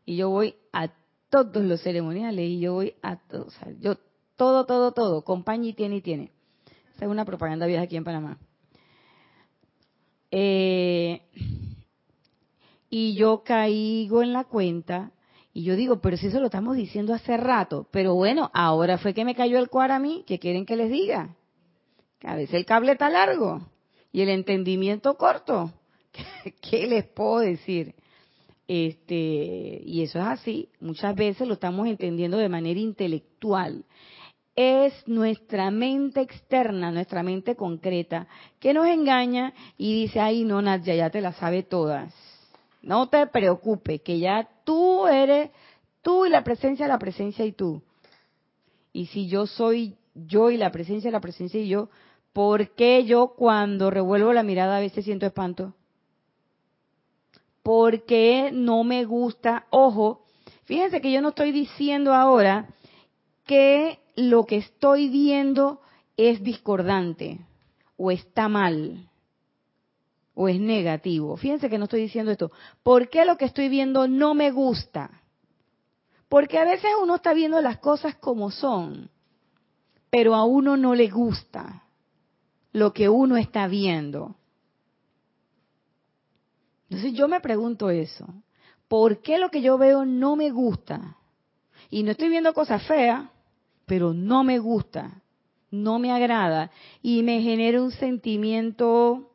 Y 0.05 0.17
yo 0.17 0.29
voy 0.29 0.55
a 0.71 0.89
todos 1.29 1.63
los 1.63 1.81
ceremoniales. 1.81 2.49
Y 2.49 2.59
yo 2.59 2.73
voy 2.73 2.95
a 3.01 3.17
todos. 3.17 3.55
yo 3.79 3.95
todo, 4.35 4.65
todo, 4.65 4.91
todo. 4.91 5.23
Compañía 5.23 5.71
y 5.71 5.73
tiene 5.73 5.97
y 5.97 6.01
tiene. 6.01 6.31
Esa 6.95 7.05
es 7.05 7.11
una 7.11 7.25
propaganda 7.25 7.65
vieja 7.65 7.83
aquí 7.83 7.97
en 7.97 8.03
Panamá. 8.03 8.37
Eh, 10.31 11.21
y 12.89 13.15
yo 13.15 13.43
caigo 13.43 14.23
en 14.23 14.33
la 14.33 14.45
cuenta 14.45 15.11
y 15.53 15.63
yo 15.63 15.75
digo, 15.75 16.01
pero 16.01 16.17
si 16.17 16.27
eso 16.27 16.39
lo 16.39 16.47
estamos 16.47 16.75
diciendo 16.75 17.13
hace 17.13 17.37
rato, 17.37 17.87
pero 17.91 18.15
bueno, 18.15 18.49
ahora 18.53 18.97
fue 18.97 19.13
que 19.13 19.25
me 19.25 19.35
cayó 19.35 19.59
el 19.59 19.69
cuar 19.69 19.91
a 19.91 19.99
mí, 19.99 20.23
que 20.25 20.39
quieren 20.39 20.65
que 20.65 20.75
les 20.75 20.89
diga? 20.89 21.35
Que 22.17 22.27
a 22.27 22.35
veces 22.35 22.55
el 22.55 22.65
cable 22.65 22.93
está 22.93 23.09
largo 23.09 23.61
y 24.13 24.21
el 24.21 24.29
entendimiento 24.29 25.17
corto. 25.17 25.73
¿Qué 26.61 26.87
les 26.87 27.05
puedo 27.05 27.39
decir? 27.39 27.95
Este, 28.65 29.81
y 29.83 30.03
eso 30.03 30.19
es 30.19 30.25
así, 30.25 30.69
muchas 30.79 31.13
veces 31.15 31.45
lo 31.45 31.55
estamos 31.55 31.87
entendiendo 31.87 32.37
de 32.37 32.47
manera 32.47 32.79
intelectual. 32.79 33.83
Es 34.55 34.93
nuestra 35.07 35.71
mente 35.71 36.21
externa, 36.21 36.91
nuestra 36.91 37.23
mente 37.23 37.55
concreta, 37.55 38.27
que 38.59 38.73
nos 38.73 38.87
engaña 38.87 39.53
y 39.77 40.03
dice, 40.03 40.19
ay, 40.19 40.43
no, 40.45 40.61
Nadia, 40.61 40.95
ya 40.95 41.09
te 41.09 41.19
la 41.19 41.33
sabe 41.33 41.63
todas. 41.63 42.13
No 42.83 43.09
te 43.09 43.25
preocupes, 43.27 44.01
que 44.01 44.19
ya 44.19 44.47
tú 44.63 45.07
eres, 45.07 45.49
tú 46.01 46.25
y 46.25 46.29
la 46.29 46.43
presencia, 46.43 46.87
la 46.87 46.99
presencia 46.99 47.43
y 47.43 47.51
tú. 47.51 47.81
Y 48.93 49.07
si 49.07 49.27
yo 49.27 49.47
soy 49.47 49.97
yo 50.13 50.51
y 50.51 50.57
la 50.57 50.71
presencia, 50.71 51.09
la 51.09 51.19
presencia 51.19 51.59
y 51.59 51.67
yo, 51.67 51.89
¿por 52.33 52.71
qué 52.75 53.05
yo 53.05 53.35
cuando 53.37 53.89
revuelvo 53.89 54.33
la 54.33 54.43
mirada 54.43 54.77
a 54.77 54.81
veces 54.81 55.05
siento 55.05 55.25
espanto? 55.25 55.73
porque 57.63 58.51
no 58.53 58.83
me 58.83 59.05
gusta. 59.05 59.65
Ojo, 59.69 60.25
fíjense 60.65 61.01
que 61.01 61.11
yo 61.11 61.21
no 61.21 61.29
estoy 61.29 61.51
diciendo 61.51 62.13
ahora 62.13 62.67
que 63.45 63.99
lo 64.15 64.45
que 64.45 64.57
estoy 64.57 65.09
viendo 65.09 65.81
es 66.17 66.43
discordante 66.43 67.39
o 67.97 68.11
está 68.11 68.49
mal 68.49 69.09
o 70.35 70.49
es 70.49 70.59
negativo. 70.59 71.37
Fíjense 71.37 71.69
que 71.69 71.77
no 71.77 71.85
estoy 71.85 72.01
diciendo 72.01 72.31
esto. 72.31 72.51
¿Por 72.83 73.09
qué 73.09 73.25
lo 73.25 73.37
que 73.37 73.45
estoy 73.45 73.69
viendo 73.69 74.07
no 74.07 74.33
me 74.33 74.51
gusta? 74.51 75.21
Porque 76.27 76.59
a 76.59 76.65
veces 76.65 76.91
uno 77.01 77.15
está 77.15 77.33
viendo 77.33 77.61
las 77.61 77.77
cosas 77.77 78.15
como 78.15 78.51
son, 78.51 79.09
pero 80.09 80.35
a 80.35 80.43
uno 80.45 80.75
no 80.77 80.95
le 80.95 81.07
gusta 81.07 81.82
lo 82.73 82.91
que 82.91 83.07
uno 83.07 83.37
está 83.37 83.67
viendo. 83.67 84.35
Entonces 86.89 87.13
yo 87.13 87.27
me 87.27 87.39
pregunto 87.39 87.89
eso. 87.89 88.25
¿Por 88.87 89.21
qué 89.21 89.37
lo 89.37 89.49
que 89.49 89.61
yo 89.61 89.77
veo 89.77 90.05
no 90.05 90.35
me 90.35 90.51
gusta? 90.51 91.17
Y 91.89 92.03
no 92.03 92.11
estoy 92.11 92.29
viendo 92.29 92.53
cosas 92.53 92.85
feas, 92.85 93.29
pero 93.85 94.13
no 94.13 94.43
me 94.43 94.59
gusta, 94.59 95.21
no 95.71 95.99
me 95.99 96.11
agrada 96.11 96.71
y 97.01 97.23
me 97.23 97.41
genera 97.41 97.81
un 97.81 97.91
sentimiento 97.91 99.31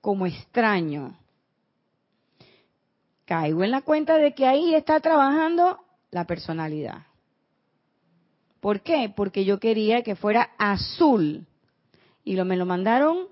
como 0.00 0.26
extraño. 0.26 1.18
Caigo 3.24 3.62
en 3.62 3.70
la 3.70 3.82
cuenta 3.82 4.16
de 4.16 4.34
que 4.34 4.46
ahí 4.46 4.74
está 4.74 5.00
trabajando 5.00 5.78
la 6.10 6.26
personalidad. 6.26 7.06
¿Por 8.60 8.80
qué? 8.82 9.12
Porque 9.14 9.44
yo 9.44 9.58
quería 9.58 10.02
que 10.02 10.14
fuera 10.14 10.50
azul 10.58 11.46
y 12.24 12.36
lo, 12.36 12.44
me 12.44 12.56
lo 12.56 12.66
mandaron 12.66 13.28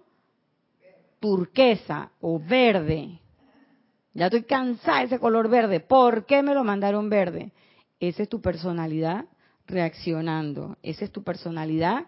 turquesa 1.20 2.10
o 2.20 2.40
verde. 2.40 3.20
Ya 4.14 4.26
estoy 4.26 4.42
cansada 4.42 5.00
de 5.00 5.04
ese 5.04 5.18
color 5.18 5.48
verde. 5.48 5.80
¿Por 5.80 6.26
qué 6.26 6.42
me 6.42 6.54
lo 6.54 6.64
mandaron 6.64 7.08
verde? 7.08 7.52
Esa 8.00 8.22
es 8.22 8.28
tu 8.28 8.40
personalidad 8.40 9.26
reaccionando. 9.66 10.76
Esa 10.82 11.04
es 11.04 11.12
tu 11.12 11.22
personalidad 11.22 12.06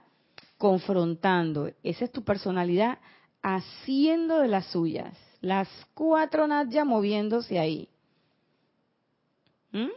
confrontando. 0.59 1.71
Esa 1.83 2.05
es 2.07 2.13
tu 2.13 2.25
personalidad 2.25 2.99
haciendo 3.43 4.39
de 4.41 4.49
las 4.49 4.67
suyas. 4.67 5.17
Las 5.41 5.69
cuatro 5.95 6.47
ya 6.69 6.85
moviéndose 6.85 7.59
ahí. 7.59 7.89
¿Mm? 9.73 9.89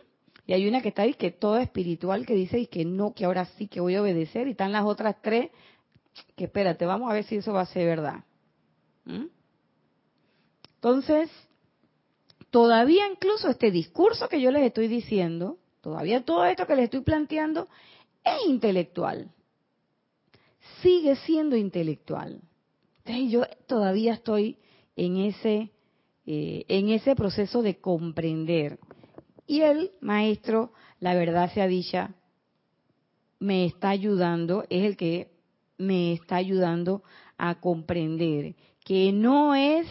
Y 0.47 0.53
hay 0.53 0.67
una 0.67 0.81
que 0.81 0.89
está 0.89 1.03
ahí 1.03 1.15
que 1.15 1.31
todo 1.31 1.57
espiritual 1.57 2.25
que 2.25 2.35
dice 2.35 2.59
y 2.59 2.67
que 2.67 2.85
no, 2.85 3.13
que 3.13 3.25
ahora 3.25 3.45
sí 3.57 3.67
que 3.67 3.79
voy 3.79 3.95
a 3.95 4.01
obedecer. 4.01 4.47
Y 4.47 4.51
están 4.51 4.71
las 4.71 4.85
otras 4.85 5.15
tres 5.21 5.49
que 6.35 6.45
espérate, 6.45 6.85
vamos 6.85 7.09
a 7.09 7.13
ver 7.13 7.23
si 7.23 7.37
eso 7.37 7.53
va 7.53 7.61
a 7.61 7.65
ser 7.65 7.85
verdad. 7.85 8.23
¿Mm? 9.05 9.25
Entonces, 10.75 11.29
todavía 12.51 13.07
incluso 13.07 13.49
este 13.49 13.71
discurso 13.71 14.29
que 14.29 14.41
yo 14.41 14.51
les 14.51 14.63
estoy 14.63 14.87
diciendo, 14.87 15.57
todavía 15.81 16.23
todo 16.23 16.45
esto 16.45 16.65
que 16.67 16.75
les 16.75 16.85
estoy 16.85 17.01
planteando, 17.01 17.67
es 18.23 18.47
intelectual. 18.47 19.31
Sigue 20.81 21.15
siendo 21.17 21.55
intelectual. 21.55 22.41
Entonces 22.99 23.31
yo 23.31 23.43
todavía 23.67 24.13
estoy 24.13 24.57
en 24.95 25.17
ese, 25.17 25.71
eh, 26.25 26.65
en 26.67 26.89
ese 26.89 27.15
proceso 27.15 27.61
de 27.61 27.77
comprender. 27.77 28.79
Y 29.47 29.61
el 29.61 29.91
maestro, 30.01 30.71
la 30.99 31.13
verdad 31.13 31.53
sea 31.53 31.67
dicha, 31.67 32.15
me 33.39 33.65
está 33.65 33.89
ayudando, 33.89 34.65
es 34.69 34.83
el 34.85 34.97
que 34.97 35.34
me 35.77 36.13
está 36.13 36.37
ayudando 36.37 37.03
a 37.37 37.55
comprender 37.55 38.55
que 38.83 39.11
no 39.11 39.55
es 39.55 39.87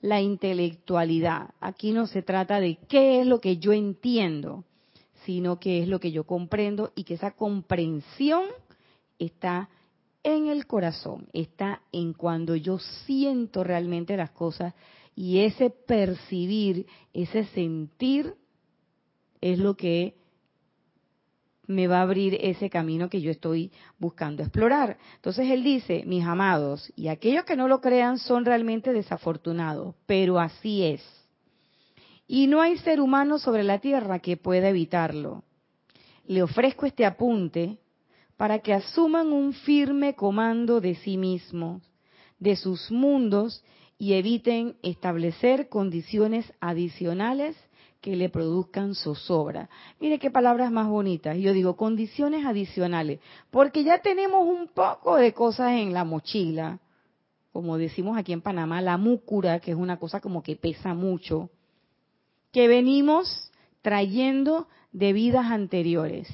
la 0.00 0.20
intelectualidad. 0.20 1.54
Aquí 1.60 1.92
no 1.92 2.06
se 2.06 2.22
trata 2.22 2.60
de 2.60 2.76
qué 2.88 3.20
es 3.20 3.26
lo 3.26 3.40
que 3.40 3.56
yo 3.56 3.72
entiendo, 3.72 4.64
sino 5.24 5.58
qué 5.58 5.82
es 5.82 5.88
lo 5.88 5.98
que 5.98 6.12
yo 6.12 6.24
comprendo 6.24 6.92
y 6.94 7.04
que 7.04 7.14
esa 7.14 7.32
comprensión 7.32 8.44
está 9.18 9.70
en 10.22 10.48
el 10.48 10.66
corazón, 10.66 11.28
está 11.32 11.82
en 11.92 12.12
cuando 12.12 12.56
yo 12.56 12.78
siento 12.78 13.64
realmente 13.64 14.16
las 14.16 14.30
cosas 14.30 14.74
y 15.16 15.40
ese 15.40 15.70
percibir, 15.70 16.86
ese 17.12 17.44
sentir 17.46 18.34
es 19.40 19.58
lo 19.58 19.76
que 19.76 20.16
me 21.66 21.86
va 21.86 21.98
a 21.98 22.02
abrir 22.02 22.38
ese 22.40 22.70
camino 22.70 23.08
que 23.08 23.20
yo 23.20 23.30
estoy 23.30 23.70
buscando 23.98 24.42
explorar. 24.42 24.98
Entonces 25.16 25.50
él 25.50 25.62
dice, 25.62 26.04
mis 26.06 26.24
amados, 26.24 26.92
y 26.96 27.08
aquellos 27.08 27.44
que 27.44 27.56
no 27.56 27.68
lo 27.68 27.80
crean 27.80 28.18
son 28.18 28.44
realmente 28.44 28.92
desafortunados, 28.92 29.94
pero 30.06 30.38
así 30.38 30.84
es. 30.84 31.02
Y 32.26 32.46
no 32.46 32.60
hay 32.60 32.78
ser 32.78 33.00
humano 33.00 33.38
sobre 33.38 33.62
la 33.64 33.78
tierra 33.78 34.18
que 34.18 34.36
pueda 34.36 34.68
evitarlo. 34.68 35.42
Le 36.26 36.42
ofrezco 36.42 36.86
este 36.86 37.04
apunte 37.04 37.78
para 38.36 38.60
que 38.60 38.72
asuman 38.72 39.32
un 39.32 39.52
firme 39.52 40.14
comando 40.14 40.80
de 40.80 40.94
sí 40.96 41.16
mismos, 41.16 41.82
de 42.38 42.56
sus 42.56 42.90
mundos, 42.90 43.62
y 43.98 44.14
eviten 44.14 44.76
establecer 44.82 45.68
condiciones 45.68 46.52
adicionales 46.60 47.56
que 48.04 48.16
le 48.16 48.28
produzcan 48.28 48.94
zozobra. 48.94 49.70
Mire 49.98 50.18
qué 50.18 50.30
palabras 50.30 50.70
más 50.70 50.86
bonitas. 50.88 51.38
Yo 51.38 51.54
digo 51.54 51.74
condiciones 51.74 52.44
adicionales, 52.44 53.18
porque 53.50 53.82
ya 53.82 54.02
tenemos 54.02 54.46
un 54.46 54.68
poco 54.68 55.16
de 55.16 55.32
cosas 55.32 55.72
en 55.72 55.94
la 55.94 56.04
mochila, 56.04 56.80
como 57.50 57.78
decimos 57.78 58.18
aquí 58.18 58.34
en 58.34 58.42
Panamá, 58.42 58.82
la 58.82 58.98
múcura, 58.98 59.58
que 59.58 59.70
es 59.70 59.76
una 59.78 59.98
cosa 59.98 60.20
como 60.20 60.42
que 60.42 60.54
pesa 60.54 60.92
mucho, 60.92 61.48
que 62.52 62.68
venimos 62.68 63.50
trayendo 63.80 64.68
de 64.92 65.14
vidas 65.14 65.46
anteriores. 65.46 66.28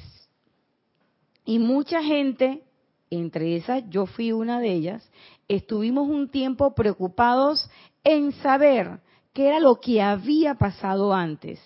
Y 1.45 1.57
mucha 1.57 2.03
gente, 2.03 2.63
entre 3.09 3.55
esas 3.55 3.89
yo 3.89 4.07
fui 4.07 4.33
una 4.33 4.59
de 4.59 4.73
ellas, 4.73 5.09
estuvimos 5.47 6.09
un 6.09 6.27
tiempo 6.27 6.75
preocupados 6.75 7.69
en 8.03 8.33
saber 8.33 8.99
qué 9.33 9.47
era 9.47 9.59
lo 9.59 9.79
que 9.79 10.01
había 10.01 10.55
pasado 10.55 11.13
antes, 11.13 11.59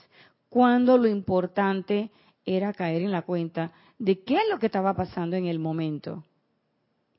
cuando 0.49 0.97
lo 0.97 1.07
importante 1.07 2.11
era 2.45 2.73
caer 2.73 3.01
en 3.01 3.11
la 3.11 3.23
cuenta 3.23 3.71
de 3.97 4.23
qué 4.23 4.35
es 4.35 4.49
lo 4.49 4.59
que 4.59 4.67
estaba 4.67 4.93
pasando 4.93 5.35
en 5.35 5.47
el 5.47 5.59
momento. 5.59 6.23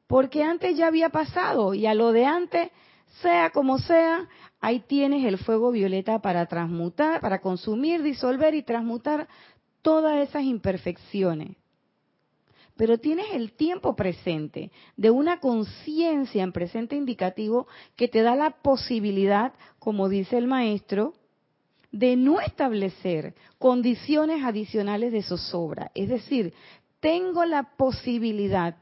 Porque 0.07 0.45
antes 0.45 0.77
ya 0.77 0.87
había 0.87 1.11
pasado 1.11 1.75
y 1.75 1.87
a 1.87 1.95
lo 1.95 2.13
de 2.13 2.27
antes, 2.27 2.71
sea 3.23 3.51
como 3.51 3.79
sea, 3.79 4.29
ahí 4.61 4.81
tienes 4.81 5.25
el 5.25 5.39
fuego 5.39 5.73
violeta 5.73 6.21
para 6.21 6.47
transmutar, 6.47 7.21
para 7.21 7.41
consumir, 7.41 8.03
disolver 8.03 8.55
y 8.55 8.63
transmutar 8.63 9.27
todas 9.83 10.29
esas 10.29 10.45
imperfecciones 10.45 11.57
pero 12.77 12.99
tienes 12.99 13.27
el 13.33 13.53
tiempo 13.53 13.97
presente 13.97 14.71
de 14.97 15.11
una 15.11 15.41
conciencia 15.41 16.43
en 16.43 16.53
presente 16.53 16.95
indicativo 16.95 17.67
que 17.97 18.09
te 18.09 18.23
da 18.23 18.37
la 18.37 18.51
posibilidad, 18.51 19.55
como 19.79 20.09
dice 20.09 20.37
el 20.37 20.47
maestro, 20.47 21.15
de 21.91 22.17
no 22.17 22.41
establecer 22.41 23.35
condiciones 23.59 24.45
adicionales 24.45 25.13
de 25.13 25.23
zozobra. 25.23 25.91
Es 25.95 26.09
decir, 26.09 26.53
tengo 27.01 27.45
la 27.47 27.77
posibilidad, 27.77 28.77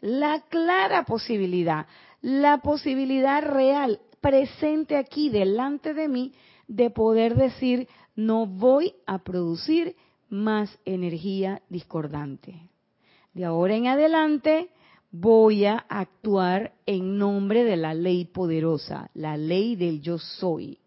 la 0.00 0.40
clara 0.48 1.04
posibilidad, 1.04 1.86
la 2.20 2.58
posibilidad 2.58 3.42
real 3.42 4.00
presente 4.20 4.96
aquí 4.96 5.28
delante 5.28 5.94
de 5.94 6.08
mí 6.08 6.32
de 6.66 6.90
poder 6.90 7.36
decir, 7.36 7.86
no 8.16 8.46
voy 8.46 8.94
a 9.06 9.18
producir 9.18 9.94
más 10.28 10.76
energía 10.84 11.62
discordante 11.68 12.73
de 13.34 13.44
ahora 13.44 13.74
en 13.74 13.88
adelante 13.88 14.70
voy 15.10 15.64
a 15.64 15.76
actuar 15.88 16.72
en 16.86 17.18
nombre 17.18 17.64
de 17.64 17.76
la 17.76 17.94
ley 17.94 18.24
poderosa, 18.24 19.10
la 19.14 19.36
ley 19.36 19.76
del 19.76 20.00
yo 20.00 20.18
soy. 20.18 20.78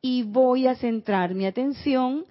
Y 0.00 0.24
voy 0.24 0.66
a 0.66 0.76
centrar 0.76 1.34
mi 1.34 1.46
atención 1.46 2.26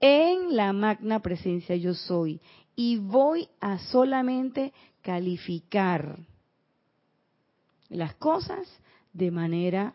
en 0.00 0.54
la 0.56 0.72
magna 0.72 1.20
presencia 1.20 1.76
yo 1.76 1.94
soy. 1.94 2.40
Y 2.76 2.98
voy 2.98 3.48
a 3.60 3.78
solamente 3.78 4.72
calificar 5.02 6.18
las 7.88 8.14
cosas 8.14 8.68
de 9.12 9.30
manera 9.30 9.94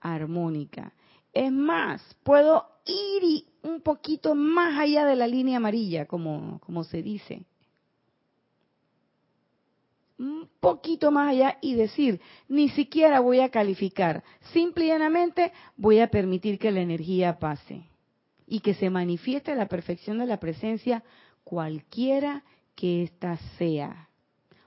armónica. 0.00 0.92
Es 1.32 1.50
más, 1.50 2.02
puedo 2.22 2.66
ir 2.86 3.44
un 3.66 3.80
poquito 3.80 4.34
más 4.34 4.78
allá 4.78 5.04
de 5.04 5.16
la 5.16 5.26
línea 5.26 5.56
amarilla, 5.56 6.06
como, 6.06 6.60
como 6.60 6.84
se 6.84 7.02
dice. 7.02 7.44
Un 10.18 10.48
poquito 10.60 11.10
más 11.10 11.30
allá 11.30 11.58
y 11.60 11.74
decir, 11.74 12.20
ni 12.48 12.70
siquiera 12.70 13.20
voy 13.20 13.40
a 13.40 13.50
calificar, 13.50 14.22
simplemente 14.52 15.52
voy 15.76 15.98
a 15.98 16.08
permitir 16.08 16.58
que 16.58 16.70
la 16.70 16.80
energía 16.80 17.38
pase 17.38 17.82
y 18.46 18.60
que 18.60 18.74
se 18.74 18.88
manifieste 18.88 19.54
la 19.54 19.66
perfección 19.66 20.18
de 20.18 20.26
la 20.26 20.38
presencia 20.38 21.02
cualquiera 21.44 22.44
que 22.74 23.02
ésta 23.02 23.36
sea. 23.58 24.08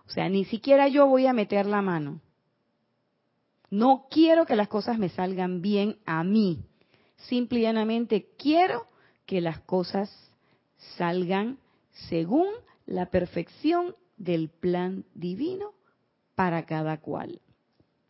O 0.06 0.12
sea, 0.12 0.28
ni 0.30 0.46
siquiera 0.46 0.88
yo 0.88 1.08
voy 1.08 1.26
a 1.26 1.34
meter 1.34 1.66
la 1.66 1.82
mano. 1.82 2.20
No 3.72 4.08
quiero 4.10 4.46
que 4.46 4.56
las 4.56 4.68
cosas 4.68 4.98
me 5.00 5.10
salgan 5.10 5.62
bien 5.62 5.98
a 6.06 6.24
mí. 6.24 6.69
Simplemente 7.28 8.30
quiero 8.38 8.86
que 9.26 9.42
las 9.42 9.60
cosas 9.60 10.10
salgan 10.98 11.58
según 12.10 12.48
la 12.86 13.08
perfección 13.08 13.96
del 14.18 14.50
plan 14.50 15.06
divino 15.14 15.74
para 16.36 16.66
cada 16.66 16.98
cual. 17.00 17.42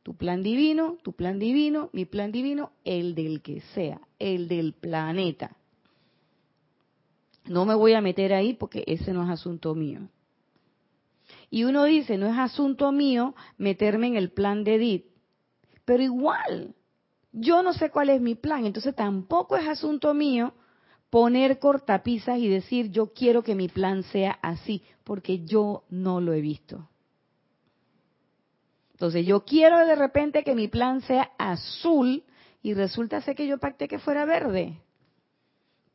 Tu 0.03 0.15
plan 0.15 0.41
divino, 0.41 0.97
tu 1.03 1.13
plan 1.13 1.39
divino, 1.39 1.89
mi 1.93 2.05
plan 2.05 2.31
divino, 2.31 2.71
el 2.83 3.15
del 3.15 3.41
que 3.41 3.61
sea, 3.73 3.99
el 4.17 4.47
del 4.47 4.73
planeta. 4.73 5.55
No 7.45 7.65
me 7.65 7.75
voy 7.75 7.93
a 7.93 8.01
meter 8.01 8.33
ahí 8.33 8.53
porque 8.53 8.83
ese 8.87 9.11
no 9.11 9.23
es 9.23 9.29
asunto 9.29 9.75
mío. 9.75 10.07
Y 11.49 11.63
uno 11.63 11.83
dice, 11.83 12.17
no 12.17 12.27
es 12.27 12.37
asunto 12.37 12.91
mío 12.91 13.35
meterme 13.57 14.07
en 14.07 14.15
el 14.15 14.31
plan 14.31 14.63
de 14.63 14.75
Edith. 14.75 15.05
Pero 15.85 16.03
igual, 16.03 16.75
yo 17.39 17.63
no 17.63 17.73
sé 17.73 17.89
cuál 17.89 18.09
es 18.09 18.21
mi 18.21 18.35
plan, 18.35 18.65
entonces 18.65 18.95
tampoco 18.95 19.55
es 19.55 19.67
asunto 19.67 20.13
mío 20.13 20.53
poner 21.09 21.59
cortapisas 21.59 22.37
y 22.37 22.47
decir 22.47 22.91
yo 22.91 23.13
quiero 23.13 23.43
que 23.43 23.55
mi 23.55 23.67
plan 23.67 24.03
sea 24.03 24.37
así, 24.41 24.83
porque 25.03 25.45
yo 25.45 25.83
no 25.89 26.21
lo 26.21 26.33
he 26.33 26.41
visto. 26.41 26.87
Entonces 28.91 29.25
yo 29.25 29.45
quiero 29.45 29.85
de 29.85 29.95
repente 29.95 30.43
que 30.43 30.55
mi 30.55 30.67
plan 30.67 31.01
sea 31.01 31.31
azul 31.37 32.23
y 32.61 32.73
resulta 32.73 33.21
ser 33.21 33.35
que 33.35 33.47
yo 33.47 33.57
pacté 33.57 33.87
que 33.87 33.97
fuera 33.97 34.25
verde. 34.25 34.81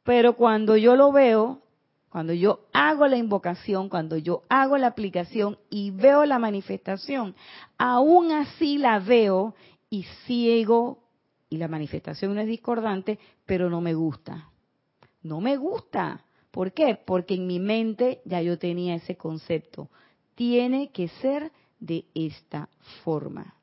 Pero 0.03 0.37
cuando 0.37 0.77
yo 0.77 0.97
lo 0.97 1.13
veo, 1.13 1.61
cuando 2.09 2.33
yo 2.33 2.61
hago 2.73 3.07
la 3.07 3.17
invocación, 3.17 3.89
cuando 3.89 4.17
yo 4.17 4.43
hago 4.49 4.79
la 4.79 4.87
aplicación 4.87 5.59
y 5.69 5.91
veo 5.91 6.25
la 6.25 6.39
manifestación, 6.39 7.35
aún 7.77 8.33
así 8.33 8.79
la 8.79 9.01
veo 9.01 9.55
y 9.91 10.05
ciego 10.25 11.04
y 11.55 11.57
la 11.57 11.69
manifestación 11.69 12.35
no 12.35 12.41
es 12.41 12.49
discordante, 12.49 13.17
pero 13.47 13.71
no 13.71 13.81
me 13.81 13.95
gusta. 13.95 14.51
No 15.23 15.41
me 15.41 15.57
gusta. 15.57 16.25
¿Por 16.51 16.73
qué? 16.73 16.97
Porque 16.97 17.35
en 17.35 17.47
mi 17.47 17.61
mente 17.61 18.21
ya 18.25 18.43
yo 18.43 18.59
tenía 18.59 18.97
ese 18.97 19.17
concepto. 19.17 19.89
Tiene 20.35 20.91
que 20.91 21.07
ser 21.07 21.53
de 21.79 22.07
esta 22.13 22.69
forma. 23.05 23.55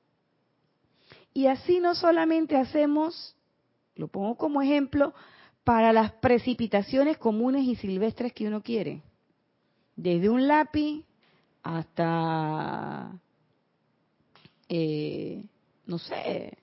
Y 1.34 1.48
así 1.48 1.82
no 1.82 1.94
solamente 1.94 2.56
hacemos, 2.56 3.36
lo 3.96 4.08
pongo 4.08 4.38
como 4.38 4.62
ejemplo, 4.62 5.14
para 5.66 5.92
las 5.92 6.14
precipitaciones 6.14 7.18
comunes 7.18 7.66
y 7.66 7.76
silvestres 7.76 8.32
que 8.32 8.48
uno 8.48 8.64
quiere. 8.64 9.02
Desde 9.98 10.30
un 10.30 10.48
lápiz 10.48 11.04
hasta, 11.62 13.20
eh, 14.70 15.44
no 15.86 15.98
sé, 15.98 16.58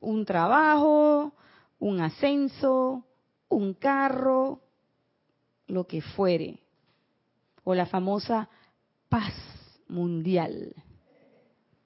un 0.00 0.24
trabajo, 0.24 1.32
un 1.78 2.00
ascenso, 2.00 3.04
un 3.48 3.74
carro, 3.74 4.60
lo 5.66 5.86
que 5.86 6.00
fuere. 6.00 6.60
O 7.64 7.74
la 7.74 7.86
famosa 7.86 8.48
paz 9.08 9.34
mundial. 9.88 10.74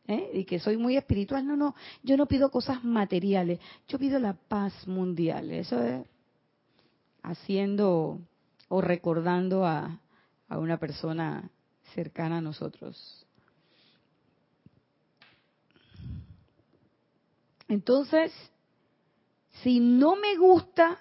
¿eh? 0.06 0.30
y 0.34 0.44
que 0.44 0.58
soy 0.58 0.76
muy 0.76 0.96
espiritual. 0.96 1.46
No, 1.46 1.56
no, 1.56 1.74
yo 2.02 2.16
no 2.16 2.26
pido 2.26 2.50
cosas 2.50 2.84
materiales, 2.84 3.60
yo 3.88 3.98
pido 3.98 4.18
la 4.18 4.34
paz 4.34 4.86
mundial. 4.86 5.50
Eso 5.50 5.82
es 5.82 6.06
haciendo 7.22 8.18
o 8.68 8.80
recordando 8.80 9.64
a, 9.64 10.00
a 10.48 10.58
una 10.58 10.78
persona 10.78 11.50
cercana 11.94 12.38
a 12.38 12.40
nosotros. 12.40 13.26
Entonces, 17.72 18.30
si 19.62 19.80
no 19.80 20.14
me 20.14 20.36
gusta, 20.36 20.98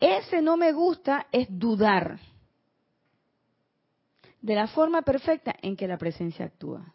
ese 0.00 0.42
no 0.42 0.56
me 0.56 0.72
gusta 0.72 1.28
es 1.30 1.46
dudar 1.48 2.18
de 4.42 4.54
la 4.56 4.66
forma 4.66 5.02
perfecta 5.02 5.54
en 5.62 5.76
que 5.76 5.86
la 5.86 5.96
presencia 5.96 6.46
actúa. 6.46 6.92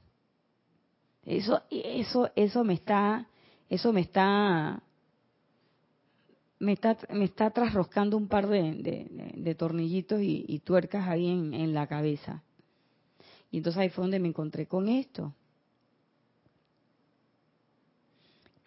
Eso, 1.23 1.61
eso, 1.69 2.29
eso 2.35 2.65
me 2.65 2.73
está, 2.73 3.29
eso 3.69 3.93
me 3.93 4.01
está, 4.01 4.83
me 6.59 6.73
está, 6.73 6.97
me 7.13 7.23
está 7.23 7.49
trasroscando 7.51 8.17
un 8.17 8.27
par 8.27 8.49
de, 8.49 9.55
tornillitos 9.57 10.19
y, 10.21 10.59
tuercas 10.65 11.07
ahí 11.07 11.29
en 11.29 11.73
la 11.73 11.87
cabeza. 11.87 12.43
Y 13.51 13.59
entonces 13.59 13.79
ahí 13.79 13.89
fue 13.89 14.03
donde 14.03 14.19
me 14.19 14.27
encontré 14.27 14.67
con 14.67 14.89
esto. 14.89 15.33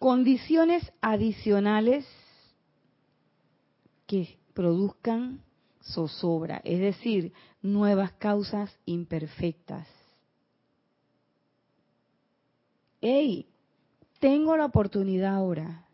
Condiciones 0.03 0.83
adicionales 0.99 2.05
que 4.05 4.37
produzcan 4.53 5.39
zozobra, 5.81 6.59
es 6.65 6.81
decir, 6.81 7.31
nuevas 7.61 8.11
causas 8.11 8.77
imperfectas. 8.83 9.87
Hey, 12.99 13.47
tengo 14.19 14.57
la 14.57 14.65
oportunidad 14.65 15.35
ahora, 15.35 15.87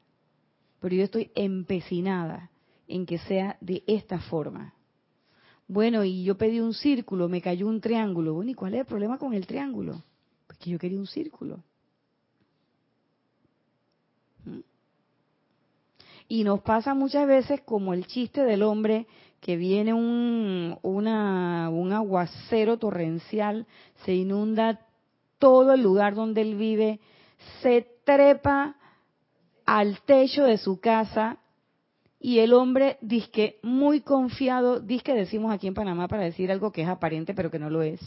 pero 0.79 0.95
yo 0.95 1.03
estoy 1.03 1.29
empecinada 1.35 2.49
en 2.87 3.05
que 3.05 3.19
sea 3.19 3.57
de 3.61 3.83
esta 3.85 4.19
forma. 4.21 4.73
Bueno, 5.67 6.03
y 6.03 6.23
yo 6.23 6.35
pedí 6.35 6.59
un 6.59 6.73
círculo, 6.73 7.29
me 7.29 7.43
cayó 7.43 7.67
un 7.67 7.79
triángulo. 7.79 8.33
Bueno, 8.33 8.49
¿y 8.49 8.55
cuál 8.55 8.73
es 8.73 8.79
el 8.79 8.85
problema 8.87 9.19
con 9.19 9.35
el 9.35 9.45
triángulo? 9.45 10.01
Porque 10.47 10.71
yo 10.71 10.79
quería 10.79 10.97
un 10.97 11.05
círculo. 11.05 11.63
Y 16.29 16.43
nos 16.43 16.61
pasa 16.61 16.93
muchas 16.93 17.27
veces 17.27 17.59
como 17.61 17.93
el 17.93 18.05
chiste 18.05 18.43
del 18.43 18.61
hombre 18.61 19.07
que 19.41 19.57
viene 19.57 19.93
un, 19.93 20.77
un 20.83 21.91
aguacero 21.91 22.77
torrencial, 22.77 23.65
se 24.05 24.13
inunda 24.13 24.79
todo 25.39 25.73
el 25.73 25.81
lugar 25.81 26.13
donde 26.13 26.41
él 26.41 26.55
vive, 26.55 26.99
se 27.61 27.87
trepa 28.03 28.75
al 29.65 30.01
techo 30.01 30.43
de 30.43 30.59
su 30.59 30.79
casa 30.79 31.39
y 32.19 32.39
el 32.39 32.53
hombre 32.53 32.97
disque 33.01 33.57
muy 33.63 34.01
confiado, 34.01 34.79
disque 34.79 35.15
decimos 35.15 35.51
aquí 35.51 35.65
en 35.65 35.73
Panamá 35.73 36.07
para 36.07 36.23
decir 36.23 36.51
algo 36.51 36.71
que 36.71 36.83
es 36.83 36.87
aparente 36.89 37.33
pero 37.33 37.49
que 37.49 37.59
no 37.59 37.71
lo 37.71 37.81
es. 37.81 38.01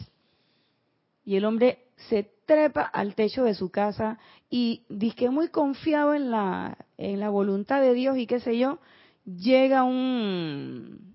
Y 1.25 1.35
el 1.35 1.45
hombre 1.45 1.87
se 1.97 2.31
trepa 2.47 2.83
al 2.83 3.15
techo 3.15 3.45
de 3.45 3.55
su 3.55 3.71
casa 3.71 4.19
y 4.51 4.85
disque 4.89 5.31
muy 5.31 5.49
confiado 5.49 6.15
en 6.15 6.31
la 6.31 6.77
en 6.99 7.21
la 7.21 7.31
voluntad 7.31 7.81
de 7.81 7.95
Dios 7.95 8.17
y 8.19 8.27
qué 8.27 8.41
sé 8.41 8.59
yo, 8.59 8.79
llega 9.25 9.85
un 9.85 11.13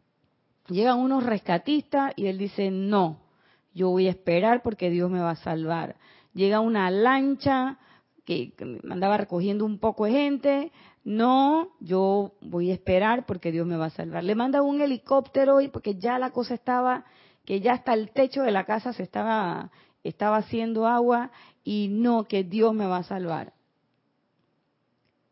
Llegan 0.70 1.00
unos 1.00 1.24
rescatistas 1.24 2.13
y 2.18 2.28
él 2.28 2.38
dice, 2.38 2.72
no, 2.72 3.22
yo 3.74 3.90
voy 3.90 4.08
a 4.08 4.12
esperar 4.12 4.62
porque 4.63 4.90
Dios 4.90 5.10
me 5.10 5.20
va 5.20 5.32
a 5.32 5.36
salvar. 5.36 5.96
Llega 6.34 6.60
una 6.60 6.92
lancha 6.92 7.78
que 8.26 8.54
andaba 8.90 9.16
recogiendo 9.16 9.63
un 9.63 9.80
poco 9.80 10.04
de 10.04 10.12
gente, 10.12 10.72
no, 11.06 11.70
yo 11.80 12.34
voy 12.42 12.72
a 12.72 12.74
esperar 12.74 13.26
porque 13.26 13.54
Dios 13.54 13.66
me 13.66 13.78
va 13.78 13.86
a 13.86 13.92
salvar. 13.92 14.26
Le 14.26 14.36
manda 14.36 14.62
un 14.62 14.82
helicóptero 14.82 15.62
y 15.62 15.70
porque 15.70 15.96
ya 15.96 16.20
la 16.20 16.32
cosa 16.32 16.54
estaba, 16.54 17.06
que 17.46 17.62
ya 17.62 17.72
hasta 17.72 17.94
el 17.94 18.12
techo 18.12 18.44
de 18.44 18.52
la 18.52 18.66
casa 18.66 18.92
se 18.92 19.04
estaba, 19.04 19.72
estaba 20.08 20.38
haciendo 20.38 20.88
agua 20.88 21.32
y 21.63 21.88
no, 21.89 22.26
que 22.26 22.43
Dios 22.43 22.74
me 22.74 22.86
va 22.86 22.98
a 22.98 23.04
salvar. 23.04 23.54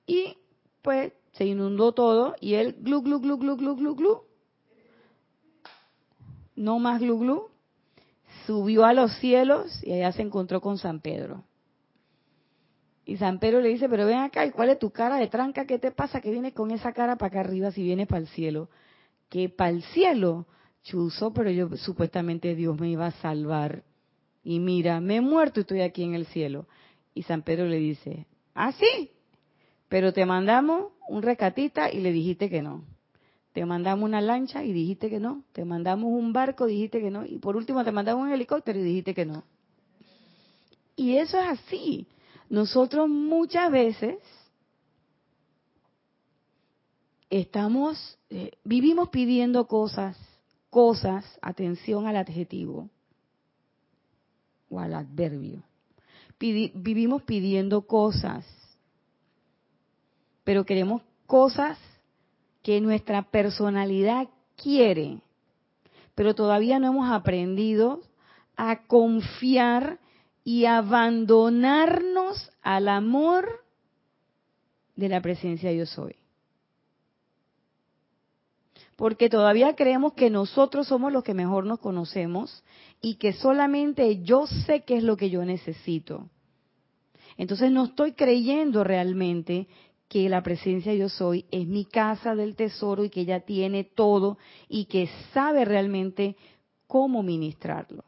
Y 0.06 0.38
pues 0.82 1.14
se 1.34 1.46
inundó 1.46 1.94
todo 1.94 2.36
y 2.40 2.54
él 2.54 2.78
glu 2.80 3.02
glu 3.02 3.20
glu 3.20 3.38
glu 3.38 3.58
glu 3.58 3.76
glu 3.76 3.96
glu 3.96 4.22
no 6.56 6.80
más 6.80 7.00
glu 7.00 7.20
glu, 7.20 7.50
subió 8.46 8.86
a 8.86 8.94
los 8.94 9.14
cielos 9.18 9.84
y 9.84 9.94
allá 9.94 10.12
se 10.12 10.22
encontró 10.22 10.62
con 10.62 10.78
San 10.78 11.00
Pedro. 11.00 11.44
Y 13.06 13.18
San 13.18 13.40
Pedro 13.40 13.62
le 13.62 13.70
dice, 13.70 13.88
pero 13.88 14.06
ven 14.06 14.20
acá, 14.20 14.46
¿y 14.46 14.52
cuál 14.52 14.70
es 14.70 14.80
tu 14.80 14.90
cara 14.90 15.18
de 15.18 15.28
tranca? 15.28 15.66
¿Qué 15.66 15.78
te 15.78 15.92
pasa 15.92 16.22
que 16.22 16.32
vienes 16.32 16.54
con 16.54 16.72
esa 16.72 16.92
cara 16.92 17.18
para 17.18 17.28
acá 17.28 17.40
arriba 17.42 17.72
si 17.72 17.84
vienes 17.84 18.08
para 18.08 18.22
el 18.22 18.28
cielo? 18.28 18.70
Que 19.30 19.48
para 19.50 19.70
el 19.70 19.84
cielo, 19.84 20.48
chuzo, 20.84 21.32
pero 21.32 21.52
yo 21.52 21.70
supuestamente 21.78 22.56
Dios 22.56 22.80
me 22.80 22.90
iba 22.90 23.06
a 23.08 23.12
salvar. 23.12 23.84
Y 24.46 24.60
mira, 24.60 25.02
me 25.02 25.18
he 25.18 25.22
muerto 25.22 25.60
y 25.60 25.62
estoy 25.62 25.82
aquí 25.82 26.04
en 26.04 26.14
el 26.14 26.28
cielo. 26.28 26.68
Y 27.16 27.24
San 27.24 27.42
Pedro 27.42 27.66
le 27.66 27.78
dice, 27.78 28.28
Ah, 28.54 28.72
sí. 28.72 29.12
Pero 29.90 30.14
te 30.14 30.26
mandamos 30.26 30.94
un 31.10 31.24
rescatista 31.24 31.92
y 31.92 32.00
le 32.00 32.12
dijiste 32.12 32.50
que 32.50 32.62
no. 32.62 32.84
Te 33.54 33.66
mandamos 33.66 34.06
una 34.06 34.22
lancha 34.22 34.64
y 34.64 34.72
dijiste 34.72 35.10
que 35.10 35.20
no. 35.20 35.44
Te 35.52 35.66
mandamos 35.66 36.12
un 36.12 36.32
barco 36.32 36.68
dijiste 36.68 37.02
que 37.02 37.10
no. 37.10 37.26
Y 37.26 37.40
por 37.40 37.56
último 37.56 37.84
te 37.84 37.92
mandamos 37.92 38.24
un 38.24 38.32
helicóptero 38.32 38.80
y 38.80 38.84
dijiste 38.84 39.16
que 39.16 39.26
no. 39.26 39.44
Y 40.96 41.18
eso 41.18 41.40
es 41.40 41.48
así. 41.48 42.08
Nosotros 42.48 43.10
muchas 43.10 43.72
veces 43.72 44.18
estamos, 47.32 48.20
eh, 48.30 48.52
vivimos 48.64 49.10
pidiendo 49.10 49.68
cosas, 49.68 50.18
cosas, 50.70 51.26
atención 51.42 52.06
al 52.06 52.18
adjetivo 52.18 52.92
o 54.70 54.80
al 54.80 54.94
adverbio. 54.94 55.64
vivimos 56.40 57.24
pidiendo 57.24 57.82
cosas, 57.88 58.46
pero 60.44 60.66
queremos 60.66 61.02
cosas 61.26 61.78
que 62.62 62.82
nuestra 62.82 63.24
personalidad 63.24 64.28
quiere, 64.56 65.22
pero 66.14 66.34
todavía 66.34 66.80
no 66.80 66.88
hemos 66.88 67.12
aprendido 67.12 68.02
a 68.56 68.88
confiar 68.88 70.00
y 70.44 70.66
abandonarnos 70.66 72.52
al 72.62 72.88
amor 72.88 73.66
de 74.96 75.10
la 75.10 75.22
presencia 75.22 75.72
yo 75.72 75.86
soy. 75.86 76.16
Porque 78.96 79.30
todavía 79.30 79.76
creemos 79.76 80.14
que 80.14 80.30
nosotros 80.30 80.88
somos 80.88 81.12
los 81.12 81.24
que 81.24 81.34
mejor 81.34 81.66
nos 81.66 81.80
conocemos 81.80 82.64
y 83.02 83.16
que 83.16 83.34
solamente 83.34 84.24
yo 84.24 84.48
sé 84.48 84.84
qué 84.84 84.98
es 84.98 85.04
lo 85.04 85.18
que 85.18 85.30
yo 85.30 85.44
necesito. 85.44 86.30
Entonces 87.38 87.72
no 87.72 87.86
estoy 87.86 88.14
creyendo 88.14 88.84
realmente 88.84 89.68
que 90.08 90.30
la 90.30 90.44
presencia 90.44 90.94
yo 90.94 91.10
soy 91.10 91.46
es 91.52 91.68
mi 91.68 91.86
casa 91.86 92.36
del 92.36 92.56
tesoro 92.56 93.04
y 93.04 93.10
que 93.10 93.22
ella 93.22 93.42
tiene 93.42 93.84
todo 93.84 94.38
y 94.70 94.86
que 94.86 95.10
sabe 95.34 95.66
realmente 95.66 96.38
cómo 96.88 97.24
ministrarlo. 97.24 98.06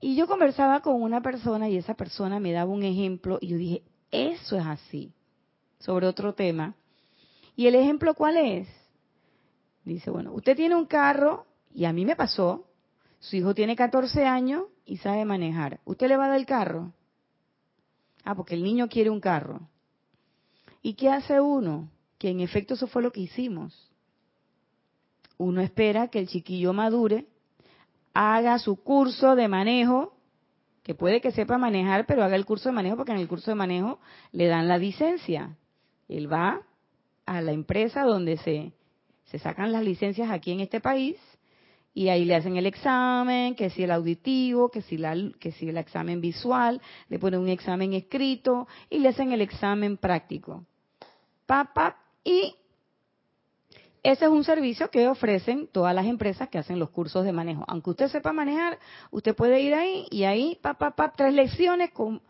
Y 0.00 0.16
yo 0.16 0.26
conversaba 0.26 0.80
con 0.80 1.00
una 1.00 1.22
persona 1.22 1.68
y 1.68 1.76
esa 1.76 1.94
persona 1.94 2.40
me 2.40 2.52
daba 2.52 2.70
un 2.70 2.82
ejemplo 2.82 3.38
y 3.40 3.48
yo 3.48 3.56
dije, 3.56 3.82
eso 4.10 4.58
es 4.58 4.66
así, 4.66 5.12
sobre 5.78 6.08
otro 6.08 6.34
tema. 6.34 6.74
¿Y 7.54 7.68
el 7.68 7.76
ejemplo 7.76 8.14
cuál 8.14 8.36
es? 8.36 8.81
Dice, 9.84 10.10
bueno, 10.10 10.32
usted 10.32 10.56
tiene 10.56 10.76
un 10.76 10.86
carro 10.86 11.46
y 11.74 11.84
a 11.84 11.92
mí 11.92 12.04
me 12.04 12.16
pasó, 12.16 12.66
su 13.18 13.36
hijo 13.36 13.54
tiene 13.54 13.76
14 13.76 14.26
años 14.26 14.64
y 14.84 14.98
sabe 14.98 15.24
manejar. 15.24 15.80
¿Usted 15.84 16.08
le 16.08 16.16
va 16.16 16.26
a 16.26 16.28
dar 16.28 16.38
el 16.38 16.46
carro? 16.46 16.92
Ah, 18.24 18.34
porque 18.34 18.54
el 18.54 18.62
niño 18.62 18.88
quiere 18.88 19.10
un 19.10 19.20
carro. 19.20 19.68
¿Y 20.82 20.94
qué 20.94 21.08
hace 21.08 21.40
uno? 21.40 21.88
Que 22.18 22.30
en 22.30 22.40
efecto 22.40 22.74
eso 22.74 22.86
fue 22.86 23.02
lo 23.02 23.12
que 23.12 23.20
hicimos. 23.20 23.90
Uno 25.38 25.60
espera 25.60 26.08
que 26.08 26.18
el 26.18 26.28
chiquillo 26.28 26.72
madure 26.72 27.26
haga 28.14 28.58
su 28.58 28.76
curso 28.76 29.34
de 29.34 29.48
manejo, 29.48 30.14
que 30.82 30.94
puede 30.94 31.20
que 31.20 31.32
sepa 31.32 31.58
manejar, 31.58 32.06
pero 32.06 32.22
haga 32.22 32.36
el 32.36 32.44
curso 32.44 32.68
de 32.68 32.74
manejo 32.74 32.96
porque 32.96 33.12
en 33.12 33.18
el 33.18 33.28
curso 33.28 33.50
de 33.50 33.54
manejo 33.56 33.98
le 34.32 34.46
dan 34.46 34.68
la 34.68 34.78
licencia. 34.78 35.56
Él 36.08 36.32
va 36.32 36.62
a 37.26 37.40
la 37.40 37.52
empresa 37.52 38.02
donde 38.02 38.36
se, 38.38 38.72
se 39.32 39.38
sacan 39.38 39.72
las 39.72 39.82
licencias 39.82 40.30
aquí 40.30 40.52
en 40.52 40.60
este 40.60 40.78
país 40.78 41.16
y 41.94 42.10
ahí 42.10 42.26
le 42.26 42.34
hacen 42.34 42.58
el 42.58 42.66
examen, 42.66 43.54
que 43.54 43.70
si 43.70 43.82
el 43.82 43.90
auditivo, 43.90 44.70
que 44.70 44.82
si, 44.82 44.98
la, 44.98 45.16
que 45.40 45.52
si 45.52 45.70
el 45.70 45.78
examen 45.78 46.20
visual, 46.20 46.82
le 47.08 47.18
ponen 47.18 47.40
un 47.40 47.48
examen 47.48 47.94
escrito 47.94 48.68
y 48.90 48.98
le 48.98 49.08
hacen 49.08 49.32
el 49.32 49.40
examen 49.40 49.96
práctico. 49.96 50.66
Pap, 51.46 51.96
y 52.22 52.54
ese 54.02 54.26
es 54.26 54.30
un 54.30 54.44
servicio 54.44 54.90
que 54.90 55.08
ofrecen 55.08 55.66
todas 55.66 55.94
las 55.94 56.04
empresas 56.04 56.50
que 56.50 56.58
hacen 56.58 56.78
los 56.78 56.90
cursos 56.90 57.24
de 57.24 57.32
manejo. 57.32 57.64
Aunque 57.66 57.90
usted 57.90 58.08
sepa 58.08 58.34
manejar, 58.34 58.78
usted 59.10 59.34
puede 59.34 59.62
ir 59.62 59.72
ahí 59.72 60.06
y 60.10 60.24
ahí, 60.24 60.58
pa, 60.60 60.74
pa, 60.74 61.12
tres 61.12 61.32
lecciones 61.32 61.90
con, 61.92 62.20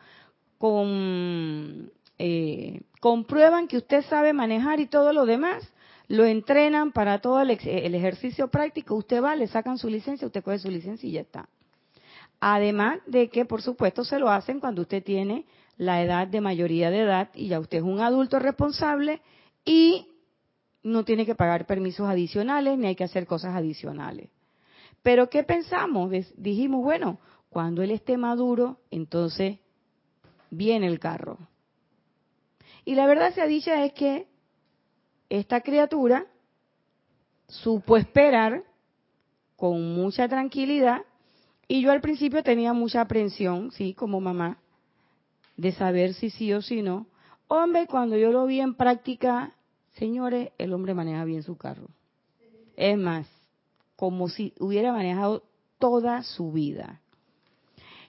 con 0.56 1.90
eh, 2.16 2.82
comprueban 3.00 3.66
que 3.66 3.78
usted 3.78 4.04
sabe 4.04 4.32
manejar 4.32 4.78
y 4.78 4.86
todo 4.86 5.12
lo 5.12 5.26
demás. 5.26 5.68
Lo 6.08 6.24
entrenan 6.24 6.92
para 6.92 7.20
todo 7.20 7.40
el, 7.40 7.50
el 7.50 7.94
ejercicio 7.94 8.48
práctico. 8.48 8.94
Usted 8.94 9.22
va, 9.22 9.34
le 9.36 9.46
sacan 9.46 9.78
su 9.78 9.88
licencia, 9.88 10.26
usted 10.26 10.42
coge 10.42 10.58
su 10.58 10.70
licencia 10.70 11.08
y 11.08 11.12
ya 11.12 11.20
está. 11.20 11.48
Además 12.40 12.98
de 13.06 13.28
que, 13.28 13.44
por 13.44 13.62
supuesto, 13.62 14.04
se 14.04 14.18
lo 14.18 14.28
hacen 14.28 14.58
cuando 14.58 14.82
usted 14.82 15.02
tiene 15.02 15.46
la 15.76 16.02
edad 16.02 16.26
de 16.26 16.40
mayoría 16.40 16.90
de 16.90 17.00
edad 17.00 17.30
y 17.34 17.48
ya 17.48 17.60
usted 17.60 17.78
es 17.78 17.84
un 17.84 18.00
adulto 18.00 18.38
responsable 18.38 19.20
y 19.64 20.08
no 20.82 21.04
tiene 21.04 21.24
que 21.24 21.34
pagar 21.34 21.66
permisos 21.66 22.08
adicionales 22.08 22.76
ni 22.78 22.88
hay 22.88 22.96
que 22.96 23.04
hacer 23.04 23.26
cosas 23.26 23.54
adicionales. 23.54 24.28
Pero 25.02 25.30
¿qué 25.30 25.44
pensamos? 25.44 26.10
Dijimos, 26.36 26.82
bueno, 26.82 27.18
cuando 27.48 27.82
él 27.82 27.90
esté 27.90 28.16
maduro, 28.16 28.80
entonces 28.90 29.58
viene 30.50 30.86
el 30.86 30.98
carro. 30.98 31.38
Y 32.84 32.94
la 32.94 33.06
verdad 33.06 33.32
sea 33.34 33.46
dicha 33.46 33.84
es 33.84 33.92
que 33.92 34.26
esta 35.38 35.60
criatura 35.60 36.26
supo 37.48 37.96
esperar 37.96 38.64
con 39.56 39.94
mucha 39.94 40.28
tranquilidad 40.28 41.02
y 41.68 41.82
yo 41.82 41.90
al 41.90 42.00
principio 42.00 42.42
tenía 42.42 42.72
mucha 42.72 43.00
aprensión, 43.00 43.70
sí, 43.72 43.94
como 43.94 44.20
mamá, 44.20 44.58
de 45.56 45.72
saber 45.72 46.14
si 46.14 46.30
sí 46.30 46.52
o 46.52 46.60
si 46.60 46.82
no. 46.82 47.06
Hombre, 47.48 47.86
cuando 47.86 48.16
yo 48.16 48.32
lo 48.32 48.46
vi 48.46 48.60
en 48.60 48.74
práctica, 48.74 49.54
Señores, 49.94 50.50
el 50.58 50.72
hombre 50.72 50.94
maneja 50.94 51.24
bien 51.24 51.42
su 51.42 51.56
carro. 51.56 51.88
Es 52.76 52.96
más, 52.96 53.26
como 53.96 54.28
si 54.28 54.54
hubiera 54.58 54.92
manejado 54.92 55.42
toda 55.78 56.22
su 56.22 56.50
vida. 56.52 57.00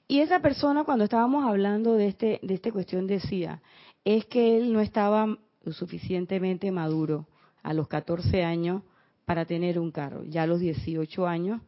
Y 0.08 0.20
esa 0.20 0.40
persona, 0.42 0.84
cuando 0.84 1.04
estábamos 1.04 1.46
hablando 1.46 1.96
de, 1.96 2.08
este, 2.08 2.40
de 2.42 2.54
esta 2.54 2.72
cuestión, 2.72 3.08
decía, 3.08 3.62
es 4.06 4.26
que 4.26 4.58
él 4.58 4.72
no 4.72 4.80
estaba 4.80 5.38
lo 5.64 5.72
suficientemente 5.74 6.72
maduro 6.72 7.28
a 7.62 7.74
los 7.74 7.88
14 7.88 8.44
años 8.44 8.84
para 9.26 9.46
tener 9.46 9.80
un 9.80 9.92
carro. 9.92 10.24
Ya 10.26 10.44
a 10.44 10.48
los 10.48 10.60
18 10.60 11.28
años 11.28 11.62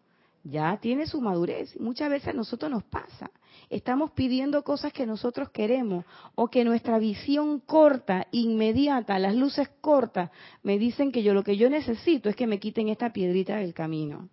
ya 0.43 0.77
tiene 0.77 1.07
su 1.07 1.21
madurez. 1.21 1.79
Muchas 1.79 2.09
veces 2.09 2.29
a 2.29 2.33
nosotros 2.33 2.69
nos 2.69 2.83
pasa 2.83 3.31
estamos 3.69 4.11
pidiendo 4.11 4.63
cosas 4.63 4.93
que 4.93 5.05
nosotros 5.05 5.49
queremos 5.49 6.05
o 6.35 6.49
que 6.49 6.63
nuestra 6.63 6.99
visión 6.99 7.59
corta, 7.59 8.27
inmediata, 8.31 9.19
las 9.19 9.35
luces 9.35 9.69
cortas, 9.81 10.31
me 10.63 10.77
dicen 10.77 11.11
que 11.11 11.23
yo 11.23 11.33
lo 11.33 11.43
que 11.43 11.57
yo 11.57 11.69
necesito 11.69 12.29
es 12.29 12.35
que 12.35 12.47
me 12.47 12.59
quiten 12.59 12.89
esta 12.89 13.11
piedrita 13.11 13.57
del 13.57 13.73
camino. 13.73 14.29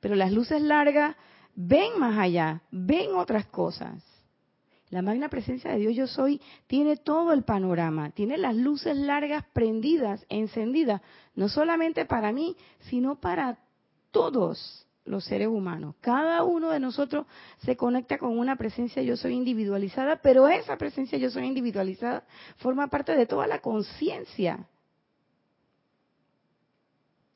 Pero 0.00 0.14
las 0.14 0.32
luces 0.32 0.60
largas 0.60 1.16
ven 1.54 1.98
más 1.98 2.18
allá, 2.18 2.62
ven 2.70 3.14
otras 3.14 3.46
cosas. 3.46 4.02
La 4.94 5.02
magna 5.02 5.28
presencia 5.28 5.72
de 5.72 5.78
Dios 5.78 5.96
yo 5.96 6.06
soy 6.06 6.40
tiene 6.68 6.96
todo 6.96 7.32
el 7.32 7.42
panorama, 7.42 8.10
tiene 8.10 8.38
las 8.38 8.54
luces 8.54 8.96
largas 8.96 9.44
prendidas, 9.52 10.24
encendidas, 10.28 11.00
no 11.34 11.48
solamente 11.48 12.04
para 12.04 12.30
mí, 12.30 12.56
sino 12.78 13.20
para 13.20 13.58
todos 14.12 14.86
los 15.04 15.24
seres 15.24 15.48
humanos. 15.48 15.96
Cada 16.00 16.44
uno 16.44 16.70
de 16.70 16.78
nosotros 16.78 17.26
se 17.64 17.76
conecta 17.76 18.18
con 18.18 18.38
una 18.38 18.54
presencia 18.54 19.02
yo 19.02 19.16
soy 19.16 19.34
individualizada, 19.34 20.22
pero 20.22 20.46
esa 20.46 20.76
presencia 20.76 21.18
yo 21.18 21.28
soy 21.28 21.44
individualizada 21.44 22.22
forma 22.58 22.86
parte 22.86 23.16
de 23.16 23.26
toda 23.26 23.48
la 23.48 23.58
conciencia. 23.58 24.68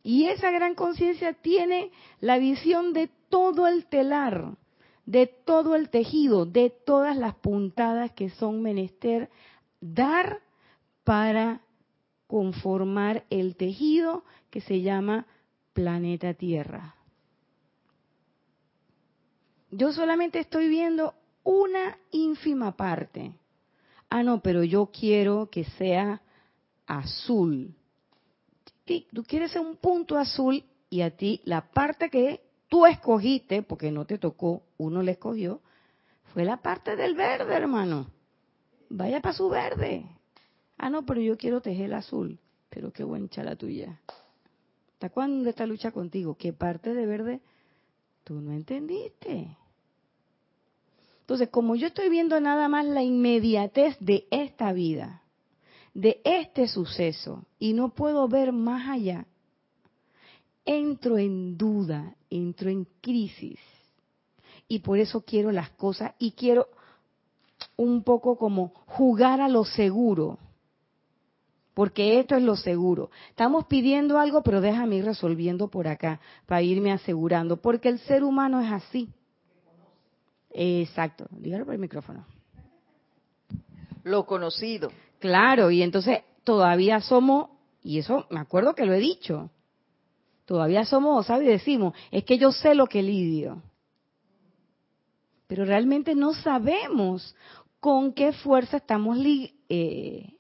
Y 0.05 0.27
esa 0.27 0.53
gran 0.53 0.77
conciencia 0.77 1.33
tiene 1.33 1.90
la 2.21 2.38
visión 2.38 2.92
de 2.92 3.11
todo 3.29 3.66
el 3.66 3.87
telar, 3.87 4.55
de 5.09 5.27
todo 5.27 5.75
el 5.75 5.90
tejido, 5.90 6.47
de 6.47 6.71
todas 6.71 7.16
las 7.16 7.35
puntadas 7.35 8.12
que 8.12 8.31
son 8.31 8.62
menester 8.62 9.29
dar 9.81 10.40
para 11.03 11.62
conformar 12.27 13.25
el 13.31 13.57
tejido 13.57 14.25
que 14.51 14.61
se 14.61 14.83
llama 14.83 15.27
planeta 15.73 16.35
Tierra 16.35 16.99
yo 19.71 19.92
solamente 19.92 20.40
estoy 20.40 20.68
viendo 20.68 21.14
una 21.44 21.99
ínfima 22.11 22.77
parte. 22.77 23.33
Ah, 24.09 24.23
no, 24.23 24.40
pero 24.40 24.64
yo 24.64 24.87
quiero 24.87 25.51
que 25.51 25.64
sea 25.64 26.23
azul. 26.87 27.75
Tú 29.12 29.23
quieres 29.25 29.55
un 29.57 29.77
punto 29.77 30.16
azul 30.16 30.64
y 30.88 31.03
a 31.03 31.14
ti 31.14 31.42
la 31.44 31.71
parte 31.71 32.09
que 32.09 32.48
tú 32.68 32.87
escogiste, 32.87 33.62
porque 33.62 33.90
no 33.90 34.04
te 34.04 34.18
tocó, 34.18 34.62
uno 34.76 35.02
le 35.02 35.12
escogió, 35.12 35.61
fue 36.33 36.44
la 36.44 36.59
parte 36.59 36.96
del 36.96 37.14
verde, 37.14 37.54
hermano. 37.54 38.07
Vaya 38.90 39.20
para 39.20 39.35
su 39.35 39.48
verde. 39.48 40.07
Ah, 40.76 40.90
no, 40.90 41.04
pero 41.04 41.20
yo 41.20 41.37
quiero 41.37 41.61
tejer 41.61 41.87
el 41.87 41.94
azul. 41.94 42.38
Pero 42.70 42.92
qué 42.92 43.02
buen 43.02 43.31
la 43.35 43.57
tuya. 43.57 43.98
¿Hasta 44.94 45.11
cuándo 45.11 45.48
esta 45.48 45.66
lucha 45.66 45.90
contigo? 45.90 46.37
¿Qué 46.37 46.52
parte 46.52 46.94
de 46.94 47.07
verde 47.07 47.40
tú 48.24 48.40
no 48.40 48.52
entendiste? 48.52 49.57
Entonces, 51.20 51.48
como 51.50 51.76
yo 51.76 51.88
estoy 51.88 52.09
viendo 52.09 52.40
nada 52.40 52.68
más 52.68 52.85
la 52.87 53.02
inmediatez 53.02 53.96
de 54.00 54.26
esta 54.31 54.72
vida, 54.72 55.22
de 55.94 56.20
este 56.24 56.68
suceso 56.68 57.44
y 57.59 57.72
no 57.72 57.90
puedo 57.90 58.28
ver 58.28 58.52
más 58.52 58.88
allá, 58.88 59.26
entro 60.68 61.16
en 61.16 61.57
duda, 61.57 62.14
entro 62.28 62.68
en 62.68 62.87
crisis. 63.00 63.59
Y 64.68 64.81
por 64.81 64.98
eso 64.98 65.22
quiero 65.22 65.50
las 65.50 65.70
cosas 65.70 66.12
y 66.18 66.33
quiero 66.33 66.68
un 67.76 68.02
poco 68.02 68.37
como 68.37 68.68
jugar 68.87 69.40
a 69.40 69.48
lo 69.48 69.64
seguro. 69.64 70.38
Porque 71.72 72.20
esto 72.20 72.37
es 72.37 72.42
lo 72.42 72.54
seguro. 72.54 73.11
Estamos 73.31 73.64
pidiendo 73.64 74.18
algo, 74.18 74.42
pero 74.42 74.61
déjame 74.61 74.96
ir 74.96 75.07
resolviendo 75.07 75.68
por 75.68 75.88
acá 75.88 76.20
para 76.44 76.61
irme 76.61 76.92
asegurando. 76.92 77.57
Porque 77.57 77.88
el 77.88 77.98
ser 78.00 78.22
humano 78.22 78.61
es 78.61 78.70
así. 78.70 79.09
Exacto. 80.50 81.28
Dígalo 81.31 81.64
por 81.64 81.74
el 81.74 81.81
micrófono. 81.81 82.26
Lo 84.02 84.26
conocido. 84.26 84.90
Claro, 85.18 85.70
y 85.70 85.83
entonces 85.83 86.20
todavía 86.44 87.00
somos, 87.00 87.48
y 87.83 87.98
eso 87.98 88.26
me 88.28 88.40
acuerdo 88.40 88.74
que 88.74 88.85
lo 88.85 88.92
he 88.92 89.00
dicho, 89.00 89.50
todavía 90.49 90.87
somos, 90.87 91.27
¿sabes? 91.27 91.47
Decimos, 91.47 91.93
es 92.11 92.25
que 92.25 92.39
yo 92.39 92.53
sé 92.53 92.75
lo 92.75 92.87
que 92.87 93.03
lidio. 93.03 93.63
Pero 95.47 95.67
realmente 95.67 96.15
no 96.15 96.33
sabemos 96.33 97.37
con 97.81 98.15
qué 98.15 98.33
fuerza 98.33 98.79
estamos, 98.79 99.19
eh, 99.69 100.33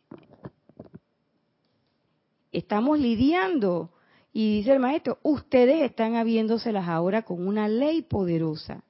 estamos 2.50 2.98
lidiando. 2.98 3.90
Y 4.32 4.56
dice 4.56 4.72
el 4.72 4.80
maestro, 4.80 5.18
ustedes 5.22 5.82
están 5.82 6.16
habiéndoselas 6.16 6.88
ahora 6.88 7.20
con 7.20 7.46
una 7.46 7.68
ley 7.68 8.00
poderosa. 8.00 8.82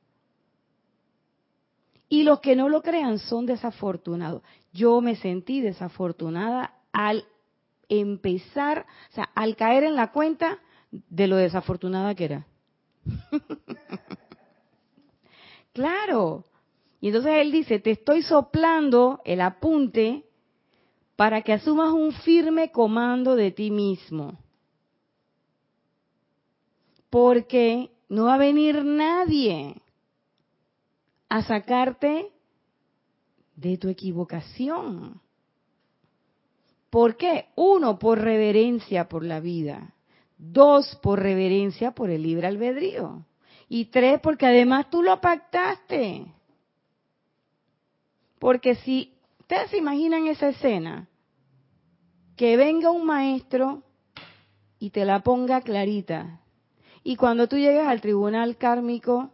Y 2.08 2.22
los 2.22 2.38
que 2.38 2.54
no 2.54 2.68
lo 2.68 2.80
crean 2.80 3.18
son 3.18 3.44
desafortunados. 3.44 4.42
Yo 4.72 5.00
me 5.00 5.16
sentí 5.16 5.62
desafortunada 5.62 6.74
al 6.92 7.24
empezar, 7.88 8.86
o 9.10 9.14
sea, 9.14 9.24
al 9.34 9.56
caer 9.56 9.82
en 9.82 9.96
la 9.96 10.12
cuenta 10.12 10.60
de 10.90 11.26
lo 11.26 11.36
desafortunada 11.36 12.14
que 12.14 12.24
era. 12.24 12.46
claro. 15.72 16.44
Y 17.00 17.08
entonces 17.08 17.32
él 17.36 17.52
dice, 17.52 17.78
te 17.78 17.92
estoy 17.92 18.22
soplando 18.22 19.20
el 19.24 19.40
apunte 19.40 20.24
para 21.16 21.42
que 21.42 21.52
asumas 21.52 21.92
un 21.92 22.12
firme 22.12 22.70
comando 22.70 23.36
de 23.36 23.50
ti 23.50 23.70
mismo. 23.70 24.38
Porque 27.10 27.90
no 28.08 28.24
va 28.24 28.34
a 28.34 28.38
venir 28.38 28.84
nadie 28.84 29.80
a 31.28 31.42
sacarte 31.42 32.30
de 33.56 33.78
tu 33.78 33.88
equivocación. 33.88 35.20
¿Por 36.90 37.16
qué? 37.16 37.46
Uno, 37.54 37.98
por 37.98 38.18
reverencia 38.18 39.08
por 39.08 39.24
la 39.24 39.40
vida. 39.40 39.94
Dos, 40.38 40.96
por 41.02 41.20
reverencia 41.20 41.90
por 41.90 42.10
el 42.10 42.22
libre 42.22 42.46
albedrío. 42.46 43.26
Y 43.68 43.86
tres, 43.86 44.20
porque 44.20 44.46
además 44.46 44.88
tú 44.88 45.02
lo 45.02 45.20
pactaste. 45.20 46.26
Porque 48.38 48.76
si 48.76 49.12
ustedes 49.40 49.70
se 49.70 49.78
imaginan 49.78 50.28
esa 50.28 50.48
escena, 50.48 51.08
que 52.36 52.56
venga 52.56 52.90
un 52.90 53.04
maestro 53.04 53.82
y 54.78 54.90
te 54.90 55.04
la 55.04 55.20
ponga 55.20 55.60
clarita. 55.60 56.40
Y 57.02 57.16
cuando 57.16 57.48
tú 57.48 57.56
llegas 57.56 57.88
al 57.88 58.00
tribunal 58.00 58.56
kármico, 58.56 59.32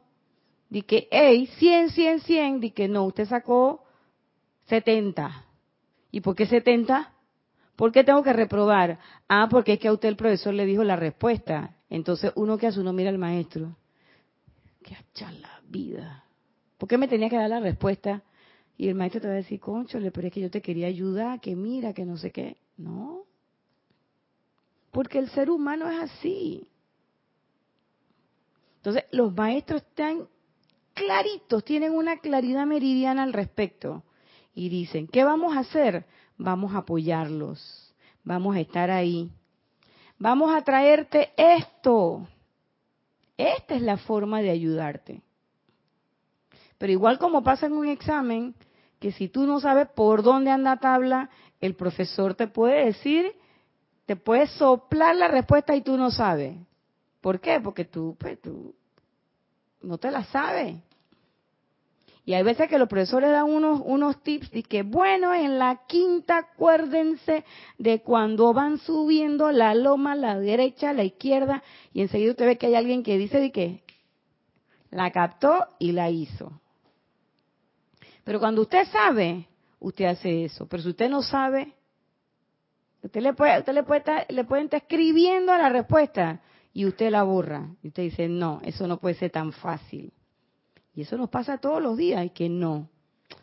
di 0.71 0.83
que, 0.83 1.07
hey, 1.11 1.49
100, 1.59 1.91
100, 1.91 2.21
100, 2.21 2.61
di 2.61 2.71
que 2.71 2.89
no, 2.89 3.05
usted 3.05 3.27
sacó 3.27 3.85
70. 4.67 5.45
¿Y 6.11 6.21
por 6.21 6.35
qué 6.35 6.47
70? 6.47 7.14
¿Por 7.77 7.91
qué 7.93 8.05
tengo 8.05 8.23
que 8.23 8.33
reprobar? 8.33 8.99
Ah, 9.29 9.49
porque 9.51 9.75
es 9.75 9.79
que 9.79 9.89
a 9.89 9.93
usted 9.93 10.09
el 10.09 10.17
profesor 10.17 10.55
le 10.55 10.67
dijo 10.67 10.85
la 10.85 10.97
respuesta. 10.97 11.77
Entonces 11.91 12.33
uno 12.37 12.57
que 12.57 12.69
hace, 12.69 12.81
uno 12.81 12.93
mira 12.93 13.11
al 13.11 13.19
maestro. 13.19 13.77
Qué 14.83 14.95
hacha 14.95 15.33
la 15.33 15.61
vida. 15.69 16.25
¿Por 16.79 16.89
qué 16.89 16.99
me 16.99 17.09
tenía 17.09 17.29
que 17.29 17.37
dar 17.37 17.51
la 17.51 17.61
respuesta? 17.61 18.23
Y 18.77 18.89
el 18.89 18.95
maestro 18.95 19.21
te 19.21 19.29
va 19.29 19.35
a 19.35 19.37
decir, 19.37 19.61
conchole, 19.61 20.11
pero 20.11 20.27
es 20.27 20.33
que 20.33 20.41
yo 20.41 20.51
te 20.51 20.61
quería 20.61 20.87
ayudar, 20.87 21.41
que 21.41 21.55
mira, 21.57 21.93
que 21.93 22.05
no 22.05 22.17
sé 22.17 22.31
qué. 22.31 22.57
No. 22.77 23.23
Porque 24.91 25.19
el 25.19 25.29
ser 25.31 25.51
humano 25.51 25.91
es 25.91 26.01
así. 26.01 26.67
Entonces, 28.77 29.05
los 29.13 29.35
maestros 29.35 29.83
están 29.83 30.29
claritos, 30.93 31.65
tienen 31.65 31.93
una 31.93 32.19
claridad 32.19 32.67
meridiana 32.67 33.23
al 33.23 33.33
respecto. 33.33 34.03
Y 34.55 34.69
dicen, 34.69 35.09
¿qué 35.09 35.25
vamos 35.25 35.57
a 35.57 35.61
hacer? 35.61 36.07
Vamos 36.37 36.75
a 36.75 36.79
apoyarlos, 36.79 37.95
vamos 38.23 38.57
a 38.57 38.61
estar 38.61 38.91
ahí. 38.91 39.31
Vamos 40.19 40.55
a 40.55 40.63
traerte 40.63 41.33
esto. 41.37 42.27
Esta 43.37 43.75
es 43.75 43.83
la 43.83 43.97
forma 43.97 44.41
de 44.41 44.51
ayudarte. 44.51 45.23
Pero 46.79 46.93
igual 46.93 47.19
como 47.19 47.43
pasa 47.43 47.67
en 47.67 47.73
un 47.73 47.89
examen, 47.89 48.55
que 49.01 49.13
si 49.13 49.29
tú 49.29 49.47
no 49.47 49.61
sabes 49.61 49.89
por 49.89 50.23
dónde 50.23 50.51
anda 50.51 50.77
tabla, 50.79 51.31
el 51.61 51.75
profesor 51.75 52.35
te 52.35 52.47
puede 52.47 52.87
decir, 52.87 53.33
te 54.07 54.17
puede 54.17 54.47
soplar 54.47 55.17
la 55.17 55.29
respuesta 55.29 55.75
y 55.75 55.83
tú 55.83 55.97
no 55.97 56.11
sabes. 56.11 56.57
¿Por 57.21 57.41
qué? 57.41 57.61
Porque 57.61 57.85
tú, 57.85 58.17
pues, 58.19 58.41
tú 58.41 58.75
no 59.83 59.99
te 59.99 60.11
la 60.11 60.25
sabes. 60.25 60.77
Y 62.27 62.33
hay 62.33 62.43
veces 62.43 62.69
que 62.69 62.79
los 62.79 62.89
profesores 62.89 63.31
dan 63.31 63.45
unos, 63.45 63.83
unos 63.85 64.23
tips 64.23 64.49
y 64.55 64.63
que, 64.63 64.83
bueno, 64.83 65.35
en 65.35 65.59
la 65.59 65.83
quinta 65.87 66.39
acuérdense 66.39 67.45
de 67.77 68.01
cuando 68.01 68.55
van 68.55 68.79
subiendo 68.79 69.53
la 69.53 69.75
loma, 69.75 70.15
la 70.15 70.39
derecha, 70.39 70.95
la 70.95 71.05
izquierda, 71.05 71.63
y 71.93 72.01
enseguida 72.01 72.31
usted 72.31 72.47
ve 72.47 72.57
que 72.57 72.67
hay 72.67 72.77
alguien 72.77 73.03
que 73.03 73.19
dice 73.19 73.41
de 73.41 73.53
que 73.53 73.83
la 74.91 75.11
captó 75.11 75.67
y 75.79 75.93
la 75.93 76.09
hizo. 76.09 76.61
Pero 78.25 78.41
cuando 78.41 78.63
usted 78.63 78.87
sabe, 78.87 79.47
usted 79.79 80.07
hace 80.07 80.45
eso. 80.45 80.67
Pero 80.67 80.83
si 80.83 80.89
usted 80.91 81.11
no 81.11 81.23
sabe, 81.23 81.75
usted 83.03 83.21
le 83.21 83.35
puede, 83.35 83.59
usted 83.59 83.75
le 83.75 83.83
puede 83.83 83.99
estar, 83.99 84.27
le 84.31 84.45
pueden 84.45 84.65
estar 84.65 84.81
escribiendo 84.81 85.55
la 85.59 85.69
respuesta 85.69 86.41
y 86.73 86.87
usted 86.87 87.11
la 87.11 87.23
borra. 87.23 87.69
Y 87.83 87.89
usted 87.89 88.05
dice, 88.05 88.29
no, 88.29 88.61
eso 88.65 88.87
no 88.87 88.99
puede 88.99 89.15
ser 89.17 89.31
tan 89.31 89.53
fácil. 89.53 90.11
Y 90.95 91.03
eso 91.03 91.17
nos 91.17 91.31
pasa 91.31 91.59
todos 91.59 91.83
los 91.83 91.97
días 91.97 92.25
y 92.25 92.31
que 92.31 92.49
no. 92.49 92.89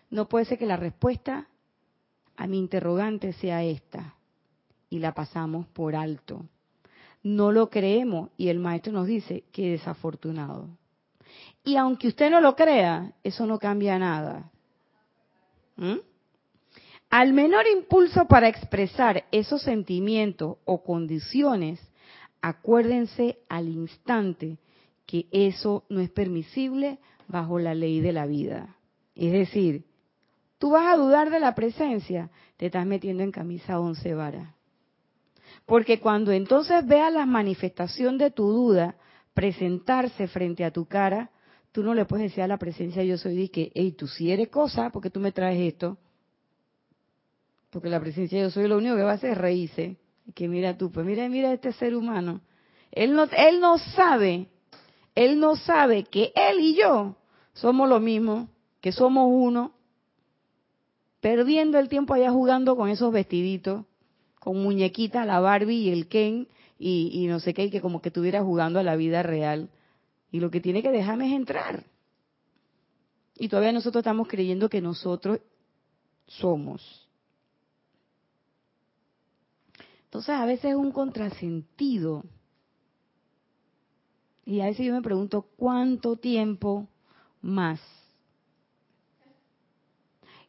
No 0.09 0.27
puede 0.27 0.45
ser 0.45 0.57
que 0.57 0.65
la 0.65 0.77
respuesta 0.77 1.47
a 2.37 2.47
mi 2.47 2.59
interrogante 2.59 3.33
sea 3.33 3.63
esta. 3.63 4.15
Y 4.89 4.99
la 4.99 5.13
pasamos 5.13 5.67
por 5.67 5.95
alto. 5.95 6.45
No 7.23 7.51
lo 7.51 7.69
creemos 7.69 8.29
y 8.37 8.49
el 8.49 8.59
maestro 8.59 8.93
nos 8.93 9.07
dice 9.07 9.43
que 9.51 9.71
desafortunado. 9.71 10.67
Y 11.63 11.75
aunque 11.75 12.07
usted 12.07 12.31
no 12.31 12.41
lo 12.41 12.55
crea, 12.55 13.13
eso 13.23 13.45
no 13.45 13.59
cambia 13.59 13.99
nada. 13.99 14.51
¿Mm? 15.75 15.99
Al 17.09 17.33
menor 17.33 17.67
impulso 17.67 18.25
para 18.25 18.47
expresar 18.47 19.25
esos 19.31 19.61
sentimientos 19.61 20.57
o 20.65 20.81
condiciones, 20.81 21.79
acuérdense 22.41 23.39
al 23.49 23.67
instante 23.67 24.57
que 25.05 25.27
eso 25.31 25.83
no 25.89 25.99
es 25.99 26.09
permisible 26.09 26.99
bajo 27.31 27.57
la 27.59 27.73
ley 27.73 28.01
de 28.01 28.11
la 28.11 28.25
vida. 28.25 28.75
Es 29.15 29.31
decir, 29.31 29.85
tú 30.59 30.71
vas 30.71 30.93
a 30.93 30.97
dudar 30.97 31.31
de 31.31 31.39
la 31.39 31.55
presencia, 31.55 32.29
te 32.57 32.67
estás 32.67 32.85
metiendo 32.85 33.23
en 33.23 33.31
camisa 33.31 33.79
once 33.79 34.13
varas. 34.13 34.53
Porque 35.65 35.99
cuando 35.99 36.31
entonces 36.31 36.85
veas 36.85 37.11
la 37.11 37.25
manifestación 37.25 38.17
de 38.17 38.31
tu 38.31 38.51
duda 38.51 38.95
presentarse 39.33 40.27
frente 40.27 40.65
a 40.65 40.71
tu 40.71 40.85
cara, 40.85 41.31
tú 41.71 41.83
no 41.83 41.93
le 41.93 42.05
puedes 42.05 42.29
decir 42.29 42.43
a 42.43 42.47
la 42.47 42.57
presencia 42.57 43.03
yo 43.03 43.17
soy 43.17 43.35
de 43.35 43.49
que, 43.49 43.71
hey, 43.73 43.93
tú 43.93 44.07
sí 44.07 44.31
eres 44.31 44.49
cosa, 44.49 44.89
porque 44.89 45.09
tú 45.09 45.19
me 45.19 45.31
traes 45.31 45.59
esto. 45.59 45.97
Porque 47.69 47.89
la 47.89 48.01
presencia 48.01 48.41
yo 48.41 48.49
soy 48.49 48.67
lo 48.67 48.77
único 48.77 48.95
que 48.95 49.03
va 49.03 49.11
a 49.11 49.15
hacer 49.15 49.31
es 49.31 49.37
reírse. 49.37 49.97
Que 50.35 50.47
mira 50.47 50.77
tú, 50.77 50.91
pues 50.91 51.05
mira, 51.05 51.27
mira 51.29 51.53
este 51.53 51.71
ser 51.73 51.95
humano. 51.95 52.41
Él 52.91 53.13
no, 53.15 53.23
él 53.23 53.61
no 53.61 53.77
sabe, 53.77 54.47
él 55.15 55.39
no 55.39 55.55
sabe 55.55 56.03
que 56.03 56.33
él 56.35 56.59
y 56.59 56.75
yo 56.75 57.15
somos 57.53 57.89
lo 57.89 57.99
mismo, 57.99 58.49
que 58.79 58.91
somos 58.91 59.27
uno, 59.29 59.73
perdiendo 61.19 61.77
el 61.77 61.89
tiempo 61.89 62.13
allá 62.13 62.31
jugando 62.31 62.75
con 62.75 62.89
esos 62.89 63.11
vestiditos, 63.11 63.85
con 64.39 64.61
muñequitas, 64.61 65.25
la 65.27 65.39
Barbie 65.39 65.83
y 65.83 65.89
el 65.91 66.07
Ken, 66.07 66.47
y, 66.79 67.11
y 67.13 67.27
no 67.27 67.39
sé 67.39 67.53
qué, 67.53 67.65
y 67.65 67.69
que 67.69 67.81
como 67.81 68.01
que 68.01 68.09
estuviera 68.09 68.43
jugando 68.43 68.79
a 68.79 68.83
la 68.83 68.95
vida 68.95 69.21
real. 69.21 69.69
Y 70.31 70.39
lo 70.39 70.49
que 70.49 70.61
tiene 70.61 70.81
que 70.81 70.91
dejarme 70.91 71.27
es 71.27 71.33
entrar. 71.33 71.83
Y 73.35 73.49
todavía 73.49 73.71
nosotros 73.71 74.01
estamos 74.01 74.27
creyendo 74.27 74.69
que 74.69 74.81
nosotros 74.81 75.39
somos. 76.27 77.07
Entonces 80.05 80.35
a 80.35 80.45
veces 80.45 80.71
es 80.71 80.75
un 80.75 80.91
contrasentido. 80.91 82.23
Y 84.45 84.61
a 84.61 84.65
veces 84.65 84.85
yo 84.85 84.93
me 84.93 85.01
pregunto 85.01 85.43
cuánto 85.55 86.17
tiempo 86.17 86.87
más. 87.41 87.79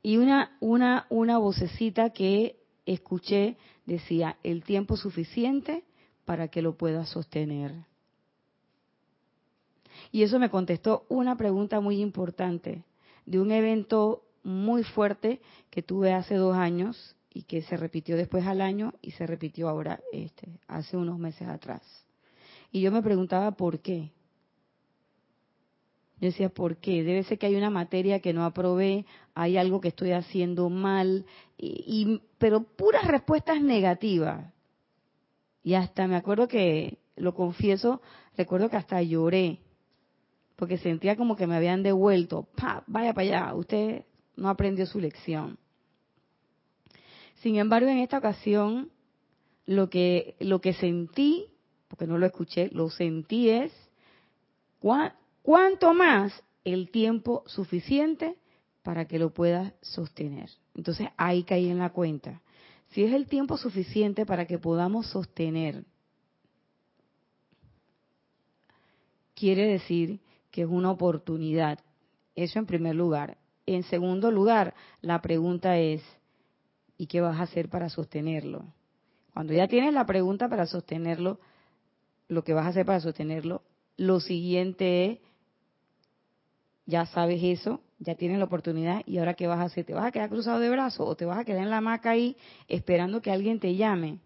Y 0.03 0.17
una, 0.17 0.57
una, 0.61 1.07
una 1.11 1.39
vocecita 1.39 2.11
que 2.11 2.57
escuché 2.87 3.57
decía 3.87 4.37
el 4.43 4.65
tiempo 4.65 4.97
suficiente 4.97 5.85
para 6.25 6.49
que 6.49 6.63
lo 6.63 6.77
pueda 6.77 7.07
sostener. 7.07 7.87
Y 10.11 10.23
eso 10.23 10.39
me 10.39 10.51
contestó 10.51 11.07
una 11.09 11.37
pregunta 11.37 11.81
muy 11.81 12.01
importante 12.01 12.85
de 13.27 13.41
un 13.41 13.53
evento 13.53 14.25
muy 14.43 14.83
fuerte 14.83 15.41
que 15.71 15.83
tuve 15.83 16.13
hace 16.13 16.35
dos 16.35 16.57
años 16.57 17.17
y 17.33 17.45
que 17.45 17.63
se 17.63 17.77
repitió 17.77 18.17
después 18.17 18.47
al 18.47 18.61
año 18.61 18.95
y 19.01 19.13
se 19.13 19.27
repitió 19.27 19.69
ahora, 19.69 20.01
este, 20.13 20.61
hace 20.67 20.97
unos 20.97 21.19
meses 21.19 21.49
atrás. 21.49 21.83
Y 22.71 22.81
yo 22.81 22.91
me 22.91 23.03
preguntaba 23.03 23.53
por 23.53 23.81
qué. 23.81 24.13
Yo 26.23 26.29
decía, 26.29 26.51
¿por 26.51 26.77
qué? 26.77 27.03
Debe 27.03 27.25
ser 27.25 27.37
que 27.37 27.47
hay 27.47 27.57
una 27.57 27.69
materia 27.69 28.21
que 28.21 28.33
no 28.33 28.45
aprobé, 28.45 29.07
hay 29.35 29.57
algo 29.57 29.81
que 29.81 29.89
estoy 29.89 30.13
haciendo 30.13 30.71
mal, 30.71 31.27
y, 31.59 32.21
pero 32.39 32.63
puras 32.63 33.09
respuestas 33.09 33.61
negativas. 33.61 34.55
Y 35.65 35.75
hasta 35.75 36.07
me 36.07 36.15
acuerdo 36.15 36.47
que, 36.47 36.99
lo 37.17 37.35
confieso, 37.35 38.03
recuerdo 38.37 38.71
que 38.71 38.77
hasta 38.77 39.03
lloré, 39.03 39.59
porque 40.55 40.79
sentía 40.79 41.17
como 41.17 41.35
que 41.35 41.49
me 41.49 41.57
habían 41.57 41.83
devuelto, 41.83 42.47
¡pa! 42.55 42.85
Vaya 42.87 43.13
para 43.13 43.27
allá, 43.27 43.55
usted 43.57 44.05
no 44.37 44.49
aprendió 44.49 44.87
su 44.87 45.01
lección. 45.01 45.59
Sin 47.41 47.57
embargo, 47.57 47.89
en 47.89 47.99
esta 47.99 48.19
ocasión, 48.19 48.93
lo 49.67 49.91
que, 49.91 50.37
lo 50.39 50.61
que 50.61 50.73
sentí, 50.73 51.47
porque 51.89 52.07
no 52.07 52.17
lo 52.17 52.27
escuché, 52.27 52.71
lo 52.71 52.91
sentí 52.91 53.51
es 53.51 53.73
cuánto 55.43 55.95
más 55.95 56.33
el 56.65 56.91
tiempo 56.91 57.43
suficiente 57.47 58.37
para 58.83 59.07
que 59.07 59.19
lo 59.19 59.31
puedas 59.31 59.73
sostener. 59.81 60.51
Entonces 60.75 61.09
ahí 61.17 61.45
caí 61.45 61.69
en 61.69 61.79
la 61.79 61.91
cuenta. 61.91 62.41
Si 62.91 63.03
es 63.03 63.13
el 63.13 63.27
tiempo 63.27 63.57
suficiente 63.57 64.27
para 64.27 64.47
que 64.47 64.59
podamos 64.59 65.07
sostener, 65.07 65.85
quiere 69.35 69.67
decir 69.67 70.21
que 70.51 70.63
es 70.63 70.69
una 70.69 70.91
oportunidad. 70.91 71.79
Eso 72.35 72.59
en 72.59 72.67
primer 72.67 72.95
lugar. 72.95 73.39
En 73.67 73.83
segundo 73.85 74.31
lugar, 74.31 74.75
la 75.01 75.23
pregunta 75.23 75.79
es, 75.79 76.03
¿y 76.99 77.07
qué 77.07 77.21
vas 77.21 77.39
a 77.39 77.45
hacer 77.45 77.69
para 77.69 77.89
sostenerlo? 77.89 78.65
Cuando 79.33 79.55
ya 79.55 79.69
tienes 79.69 79.95
la 79.95 80.05
pregunta 80.05 80.49
para 80.49 80.67
sostenerlo, 80.67 81.41
lo 82.29 82.45
que 82.45 82.53
vas 82.53 82.67
a 82.67 82.71
hacer 82.71 82.85
para 82.85 83.01
sostenerlo, 83.01 83.63
lo 83.97 84.21
siguiente 84.21 85.07
es, 85.07 85.19
ya 86.93 87.07
sabes 87.07 87.43
eso, 87.43 87.81
ya 87.99 88.17
tienes 88.17 88.39
la 88.39 88.45
oportunidad 88.45 89.03
y 89.07 89.17
ahora 89.17 89.33
qué 89.33 89.47
vas 89.47 89.61
a 89.61 89.65
hacer? 89.65 89.87
¿Te 89.87 89.95
vas 89.95 90.05
a 90.05 90.13
quedar 90.13 90.29
cruzado 90.29 90.61
de 90.61 90.69
brazos 90.69 91.09
o 91.09 91.17
te 91.17 91.25
vas 91.25 91.39
a 91.39 91.45
quedar 91.45 91.63
en 91.63 91.71
la 91.71 91.79
hamaca 91.79 92.11
ahí 92.11 92.37
esperando 92.69 93.23
que 93.23 93.31
alguien 93.31 93.59
te 93.59 93.75
llame? 93.75 94.19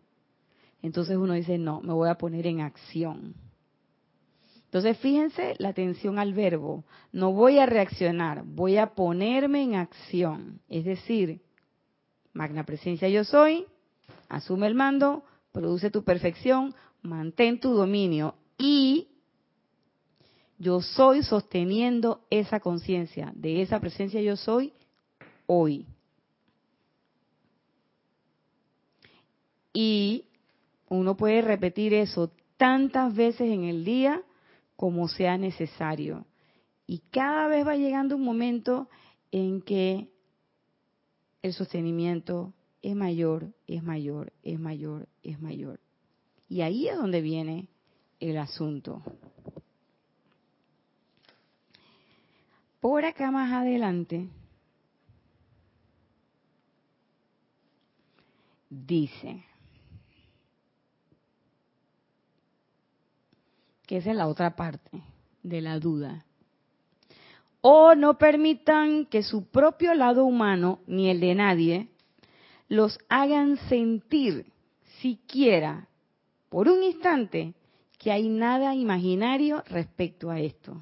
Entonces 0.83 1.17
uno 1.17 1.35
dice, 1.35 1.59
no, 1.59 1.81
me 1.81 1.93
voy 1.93 2.09
a 2.09 2.17
poner 2.17 2.45
en 2.49 2.61
acción. 2.61 3.35
Entonces 4.65 4.99
fíjense 4.99 5.55
la 5.59 5.69
atención 5.69 6.19
al 6.19 6.35
verbo, 6.35 6.85
no 7.13 7.33
voy 7.33 7.61
a 7.61 7.67
reaccionar, 7.67 8.43
voy 8.45 8.79
a 8.79 8.95
ponerme 8.95 9.63
en 9.63 9.77
acción. 9.77 10.61
Es 10.69 10.85
decir, 10.85 11.41
magna 12.33 12.65
presencia 12.65 13.09
yo 13.09 13.23
soy, 13.23 13.65
asume 14.29 14.67
el 14.67 14.75
mando, 14.75 15.23
produce 15.53 15.93
tu 15.93 16.03
perfección, 16.03 16.75
mantén 17.01 17.61
tu 17.61 17.75
dominio 17.75 18.35
y 18.59 19.07
yo 20.59 20.81
soy 20.81 21.23
sosteniendo 21.23 22.25
esa 22.31 22.61
conciencia 22.61 23.33
de 23.35 23.63
esa 23.63 23.81
presencia 23.81 24.21
yo 24.21 24.37
soy 24.37 24.73
hoy. 25.47 25.87
Y 29.73 30.25
uno 30.89 31.17
puede 31.17 31.43
repetir 31.43 31.93
eso 31.93 32.31
tantas 32.57 33.15
veces 33.15 33.51
en 33.53 33.65
el 33.65 33.85
día 33.85 34.23
como 34.77 35.09
sea 35.09 35.37
necesario. 35.37 36.27
Y 36.87 37.01
cada 37.11 37.49
vez 37.49 37.67
va 37.67 37.77
llegando 37.77 38.17
un 38.17 38.23
momento 38.23 38.89
en 39.31 39.61
que 39.61 40.09
el 41.43 41.53
sostenimiento 41.53 42.55
es 42.81 42.95
mayor, 42.95 43.53
es 43.67 43.83
mayor, 43.83 44.33
es 44.43 44.59
mayor, 44.59 45.09
es 45.23 45.41
mayor. 45.41 45.81
Y 46.49 46.61
ahí 46.61 46.89
es 46.89 46.97
donde 46.97 47.21
viene 47.21 47.69
el 48.21 48.39
asunto. 48.39 49.03
Por 52.81 53.05
acá 53.05 53.31
más 53.31 53.53
adelante 53.53 54.29
dice 58.69 59.45
que 63.87 63.99
esa 63.99 64.11
es 64.11 64.17
la 64.17 64.27
otra 64.27 64.57
parte 64.57 65.03
de 65.43 65.61
la 65.61 65.79
duda. 65.79 66.25
O 67.61 67.95
no 67.95 68.19
permitan 68.19 69.07
que 69.07 69.23
su 69.23 69.47
propio 69.47 69.95
lado 69.95 70.25
humano, 70.25 70.81
ni 70.87 71.09
el 71.09 71.21
de 71.21 71.35
nadie, 71.35 71.89
los 72.69 72.99
hagan 73.09 73.57
sentir 73.69 74.53
siquiera 75.01 75.89
por 76.49 76.69
un 76.69 76.83
instante 76.83 77.55
que 77.99 78.13
hay 78.13 78.29
nada 78.29 78.75
imaginario 78.75 79.63
respecto 79.67 80.31
a 80.31 80.41
esto. 80.41 80.81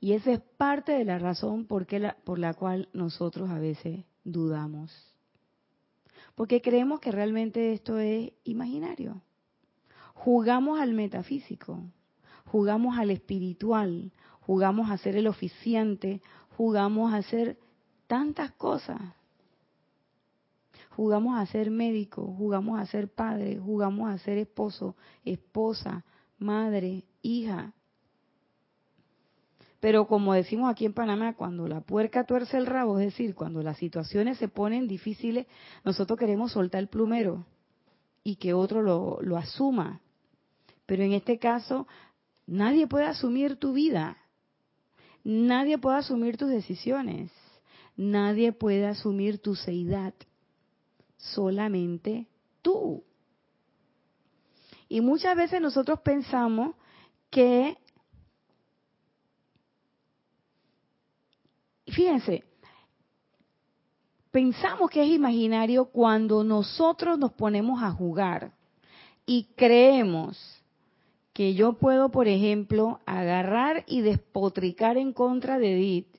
Y 0.00 0.12
esa 0.12 0.32
es 0.32 0.40
parte 0.40 0.92
de 0.92 1.04
la 1.04 1.18
razón 1.18 1.66
por, 1.66 1.90
la, 1.92 2.16
por 2.24 2.38
la 2.38 2.54
cual 2.54 2.88
nosotros 2.92 3.50
a 3.50 3.58
veces 3.58 4.04
dudamos. 4.24 4.92
Porque 6.34 6.60
creemos 6.60 7.00
que 7.00 7.12
realmente 7.12 7.72
esto 7.72 7.98
es 7.98 8.32
imaginario. 8.44 9.22
Jugamos 10.14 10.80
al 10.80 10.92
metafísico, 10.92 11.80
jugamos 12.46 12.98
al 12.98 13.10
espiritual, 13.10 14.12
jugamos 14.40 14.90
a 14.90 14.98
ser 14.98 15.16
el 15.16 15.26
oficiante, 15.26 16.20
jugamos 16.56 17.12
a 17.12 17.18
hacer 17.18 17.58
tantas 18.06 18.52
cosas. 18.52 19.00
Jugamos 20.90 21.38
a 21.38 21.44
ser 21.46 21.70
médico, 21.70 22.34
jugamos 22.38 22.80
a 22.80 22.86
ser 22.86 23.12
padre, 23.12 23.58
jugamos 23.58 24.08
a 24.08 24.18
ser 24.18 24.38
esposo, 24.38 24.96
esposa, 25.24 26.04
madre, 26.38 27.04
hija, 27.20 27.74
pero 29.80 30.06
como 30.06 30.32
decimos 30.32 30.70
aquí 30.70 30.86
en 30.86 30.94
Panamá, 30.94 31.34
cuando 31.34 31.68
la 31.68 31.80
puerca 31.80 32.24
tuerce 32.24 32.56
el 32.56 32.66
rabo, 32.66 32.98
es 32.98 33.06
decir, 33.06 33.34
cuando 33.34 33.62
las 33.62 33.76
situaciones 33.76 34.38
se 34.38 34.48
ponen 34.48 34.88
difíciles, 34.88 35.46
nosotros 35.84 36.18
queremos 36.18 36.52
soltar 36.52 36.80
el 36.80 36.88
plumero 36.88 37.44
y 38.24 38.36
que 38.36 38.54
otro 38.54 38.82
lo, 38.82 39.36
asuma. 39.36 40.00
Pero 40.86 41.02
en 41.02 41.12
este 41.12 41.38
caso, 41.38 41.86
nadie 42.46 42.86
puede 42.86 43.04
asumir 43.04 43.56
tu 43.56 43.72
vida. 43.72 44.16
Nadie 45.22 45.78
puede 45.78 45.98
asumir 45.98 46.36
tus 46.36 46.48
decisiones. 46.48 47.30
Nadie 47.96 48.52
puede 48.52 48.86
asumir 48.86 49.38
tu 49.38 49.54
seidad. 49.54 50.14
Solamente 51.18 52.26
tú. 52.62 53.04
Y 54.88 55.00
muchas 55.00 55.36
veces 55.36 55.60
nosotros 55.60 56.00
pensamos 56.00 56.76
que 57.30 57.76
fíjense, 61.96 62.44
pensamos 64.30 64.90
que 64.90 65.02
es 65.02 65.08
imaginario 65.08 65.86
cuando 65.86 66.44
nosotros 66.44 67.18
nos 67.18 67.32
ponemos 67.32 67.82
a 67.82 67.90
jugar 67.90 68.52
y 69.24 69.44
creemos 69.56 70.62
que 71.32 71.54
yo 71.54 71.72
puedo, 71.72 72.10
por 72.10 72.28
ejemplo, 72.28 73.00
agarrar 73.06 73.84
y 73.86 74.02
despotricar 74.02 74.98
en 74.98 75.14
contra 75.14 75.58
de 75.58 75.72
Edith 75.72 76.18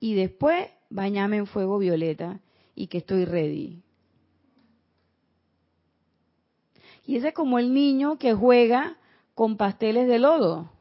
y 0.00 0.14
después 0.14 0.68
bañarme 0.90 1.36
en 1.36 1.46
fuego 1.46 1.78
violeta 1.78 2.40
y 2.74 2.88
que 2.88 2.98
estoy 2.98 3.24
ready. 3.24 3.80
Y 7.06 7.16
ese 7.16 7.28
es 7.28 7.34
como 7.34 7.60
el 7.60 7.72
niño 7.72 8.18
que 8.18 8.34
juega 8.34 8.96
con 9.36 9.56
pasteles 9.56 10.08
de 10.08 10.18
lodo. 10.18 10.73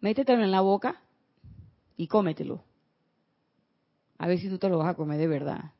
Métetelo 0.00 0.42
en 0.42 0.50
la 0.50 0.60
boca 0.60 1.02
y 1.96 2.06
cómetelo. 2.06 2.62
A 4.18 4.26
ver 4.26 4.38
si 4.38 4.48
tú 4.48 4.58
te 4.58 4.68
lo 4.68 4.78
vas 4.78 4.88
a 4.88 4.94
comer 4.94 5.18
de 5.18 5.26
verdad. 5.26 5.72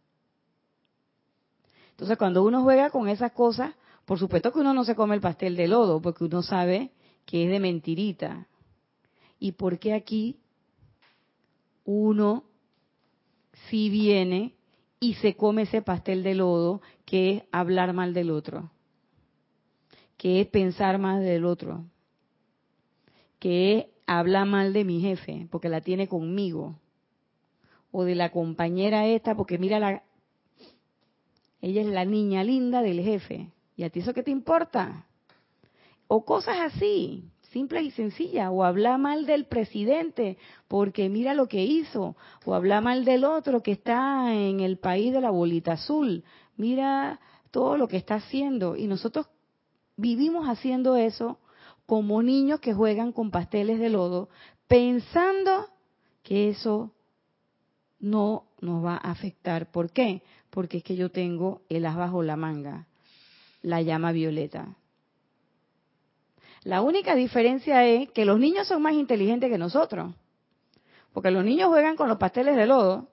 Entonces, 1.91 2.19
cuando 2.19 2.45
uno 2.45 2.63
juega 2.63 2.91
con 2.91 3.09
esas 3.09 3.33
cosas, 3.33 3.75
por 4.05 4.19
supuesto 4.19 4.53
que 4.53 4.61
uno 4.61 4.75
no 4.75 4.85
se 4.85 4.95
come 4.95 5.15
el 5.15 5.21
pastel 5.21 5.57
de 5.57 5.69
lodo, 5.69 6.01
porque 6.03 6.25
uno 6.25 6.43
sabe 6.43 6.93
que 7.25 7.45
es 7.45 7.51
de 7.51 7.59
mentirita. 7.59 8.47
¿Y 9.39 9.53
por 9.53 9.79
qué 9.79 9.95
aquí 9.95 10.41
uno 11.85 12.45
sí 13.69 13.89
viene 13.89 14.55
y 15.01 15.15
se 15.15 15.37
come 15.37 15.63
ese 15.63 15.83
pastel 15.83 16.23
de 16.23 16.35
lodo 16.35 16.83
que 17.05 17.31
es 17.31 17.43
hablar 17.51 17.93
mal 17.95 18.13
del 18.15 18.31
otro? 18.31 18.71
Que 20.17 20.41
es 20.41 20.47
pensar 20.49 20.99
más 20.99 21.21
del 21.23 21.45
otro? 21.45 21.85
Que 23.39 23.79
es 23.79 23.87
habla 24.07 24.45
mal 24.45 24.73
de 24.73 24.85
mi 24.85 25.01
jefe 25.01 25.49
porque 25.51 25.69
la 25.69 25.81
tiene 25.81 26.09
conmigo. 26.09 26.79
O 27.91 28.05
de 28.05 28.15
la 28.15 28.31
compañera 28.31 29.07
esta 29.07 29.35
porque 29.35 29.59
mira 29.59 29.79
la... 29.79 30.03
Ella 31.61 31.81
es 31.81 31.89
la 31.89 32.05
niña 32.05 32.45
linda 32.45 32.83
del 32.83 33.01
jefe. 33.01 33.51
¿Y 33.77 33.85
a 33.85 33.91
ti 33.91 34.01
eso 34.01 34.15
qué 34.15 34.23
te 34.23 34.31
importa? 34.31 35.07
O 36.07 36.25
cosas 36.25 36.59
así, 36.61 37.25
simples 37.51 37.85
y 37.85 37.91
sencillas. 37.91 38.51
O 38.53 38.65
habla 38.65 38.99
mal 38.99 39.27
del 39.27 39.47
presidente 39.47 40.37
porque 40.69 41.09
mira 41.09 41.35
lo 41.35 41.49
que 41.49 41.65
hizo. 41.65 42.17
O 42.45 42.55
habla 42.55 42.81
mal 42.81 43.05
del 43.05 43.25
otro 43.25 43.63
que 43.63 43.73
está 43.73 44.35
en 44.35 44.61
el 44.61 44.79
país 44.79 45.13
de 45.13 45.21
la 45.21 45.31
bolita 45.31 45.73
azul. 45.73 46.25
Mira 46.57 47.21
todo 47.51 47.77
lo 47.77 47.89
que 47.89 47.97
está 47.97 48.17
haciendo. 48.17 48.77
Y 48.77 48.87
nosotros 48.87 49.27
vivimos 49.97 50.47
haciendo 50.49 50.97
eso 50.97 51.39
como 51.87 52.23
niños 52.23 52.61
que 52.61 52.75
juegan 52.75 53.13
con 53.13 53.31
pasteles 53.31 53.79
de 53.79 53.89
lodo, 53.89 54.29
pensando 54.67 55.69
que 56.23 56.51
eso 56.51 56.93
no 58.01 58.45
nos 58.61 58.85
va 58.85 58.95
a 58.95 59.11
afectar. 59.13 59.71
¿Por 59.71 59.91
qué? 59.91 60.23
Porque 60.51 60.79
es 60.79 60.85
que 60.85 60.97
yo 60.97 61.11
tengo 61.11 61.63
el 61.69 61.87
as 61.87 61.97
bajo 61.97 62.23
la 62.23 62.37
manga, 62.37 62.87
la 63.63 63.81
llama 63.83 64.13
violeta. 64.13 64.77
La 66.65 66.83
única 66.83 67.15
diferencia 67.15 67.87
es 67.87 68.11
que 68.11 68.25
los 68.25 68.41
niños 68.41 68.67
son 68.67 68.83
más 68.83 68.95
inteligentes 68.95 69.49
que 69.51 69.59
nosotros. 69.59 70.13
Porque 71.13 71.31
los 71.31 71.45
niños 71.45 71.69
juegan 71.69 71.97
con 71.97 72.09
los 72.09 72.19
pasteles 72.19 72.57
de 72.57 72.67
lodo, 72.67 73.09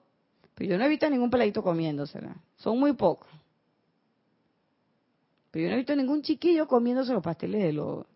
pero 0.54 0.70
yo 0.70 0.78
no 0.78 0.84
he 0.84 0.88
visto 0.88 1.08
ningún 1.08 1.30
peladito 1.30 1.62
comiéndosela. 1.62 2.36
Son 2.56 2.78
muy 2.78 2.92
pocos. 2.94 3.28
Pero 5.50 5.64
yo 5.64 5.68
no 5.68 5.74
he 5.74 5.78
visto 5.78 5.94
ningún 5.94 6.22
chiquillo 6.22 6.66
comiéndose 6.66 7.12
los 7.12 7.22
pasteles 7.22 7.62
de 7.62 7.72
lodo. 7.72 8.06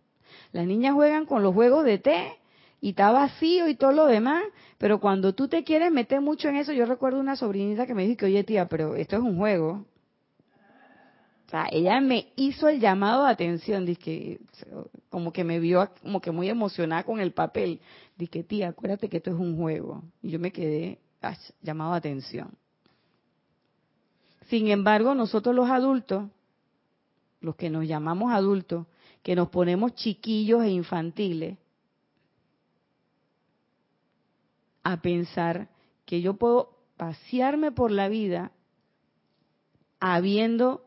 Las 0.52 0.66
niñas 0.66 0.94
juegan 0.94 1.26
con 1.26 1.42
los 1.42 1.54
juegos 1.54 1.84
de 1.84 1.98
té 1.98 2.38
y 2.80 2.90
está 2.90 3.10
vacío 3.10 3.68
y 3.68 3.74
todo 3.74 3.92
lo 3.92 4.06
demás, 4.06 4.44
pero 4.78 5.00
cuando 5.00 5.34
tú 5.34 5.48
te 5.48 5.64
quieres 5.64 5.90
meter 5.90 6.20
mucho 6.20 6.48
en 6.48 6.56
eso, 6.56 6.72
yo 6.72 6.86
recuerdo 6.86 7.20
una 7.20 7.36
sobrinita 7.36 7.86
que 7.86 7.94
me 7.94 8.06
dijo 8.06 8.18
que, 8.18 8.26
oye 8.26 8.44
tía, 8.44 8.66
pero 8.66 8.94
esto 8.94 9.16
es 9.16 9.22
un 9.22 9.36
juego. 9.36 9.84
O 11.46 11.50
sea, 11.50 11.66
ella 11.72 11.98
me 12.00 12.28
hizo 12.36 12.68
el 12.68 12.78
llamado 12.78 13.24
de 13.24 13.30
atención, 13.30 13.86
que 13.96 14.38
como 15.08 15.32
que 15.32 15.44
me 15.44 15.58
vio 15.58 15.88
como 16.02 16.20
que 16.20 16.30
muy 16.30 16.50
emocionada 16.50 17.04
con 17.04 17.20
el 17.20 17.32
papel. 17.32 17.80
Dije, 18.18 18.44
tía, 18.44 18.68
acuérdate 18.68 19.08
que 19.08 19.16
esto 19.16 19.30
es 19.30 19.36
un 19.36 19.56
juego. 19.56 20.02
Y 20.20 20.30
yo 20.30 20.38
me 20.38 20.52
quedé 20.52 20.98
llamado 21.62 21.92
de 21.92 21.98
atención. 21.98 22.50
Sin 24.48 24.68
embargo, 24.68 25.14
nosotros 25.14 25.54
los 25.54 25.70
adultos, 25.70 26.28
los 27.40 27.56
que 27.56 27.70
nos 27.70 27.86
llamamos 27.86 28.30
adultos, 28.30 28.86
que 29.22 29.34
nos 29.34 29.48
ponemos 29.48 29.94
chiquillos 29.94 30.62
e 30.62 30.70
infantiles 30.70 31.58
a 34.82 35.02
pensar 35.02 35.68
que 36.06 36.20
yo 36.20 36.34
puedo 36.34 36.78
pasearme 36.96 37.72
por 37.72 37.90
la 37.90 38.08
vida 38.08 38.52
habiendo 40.00 40.84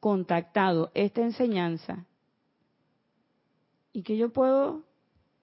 contactado 0.00 0.90
esta 0.94 1.22
enseñanza 1.22 2.06
y 3.92 4.02
que 4.02 4.16
yo 4.16 4.32
puedo 4.32 4.84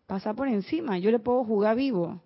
pasar 0.08 0.36
por 0.36 0.48
encima, 0.48 0.98
yo 0.98 1.12
le 1.12 1.20
puedo 1.20 1.44
jugar 1.44 1.76
vivo 1.76 2.22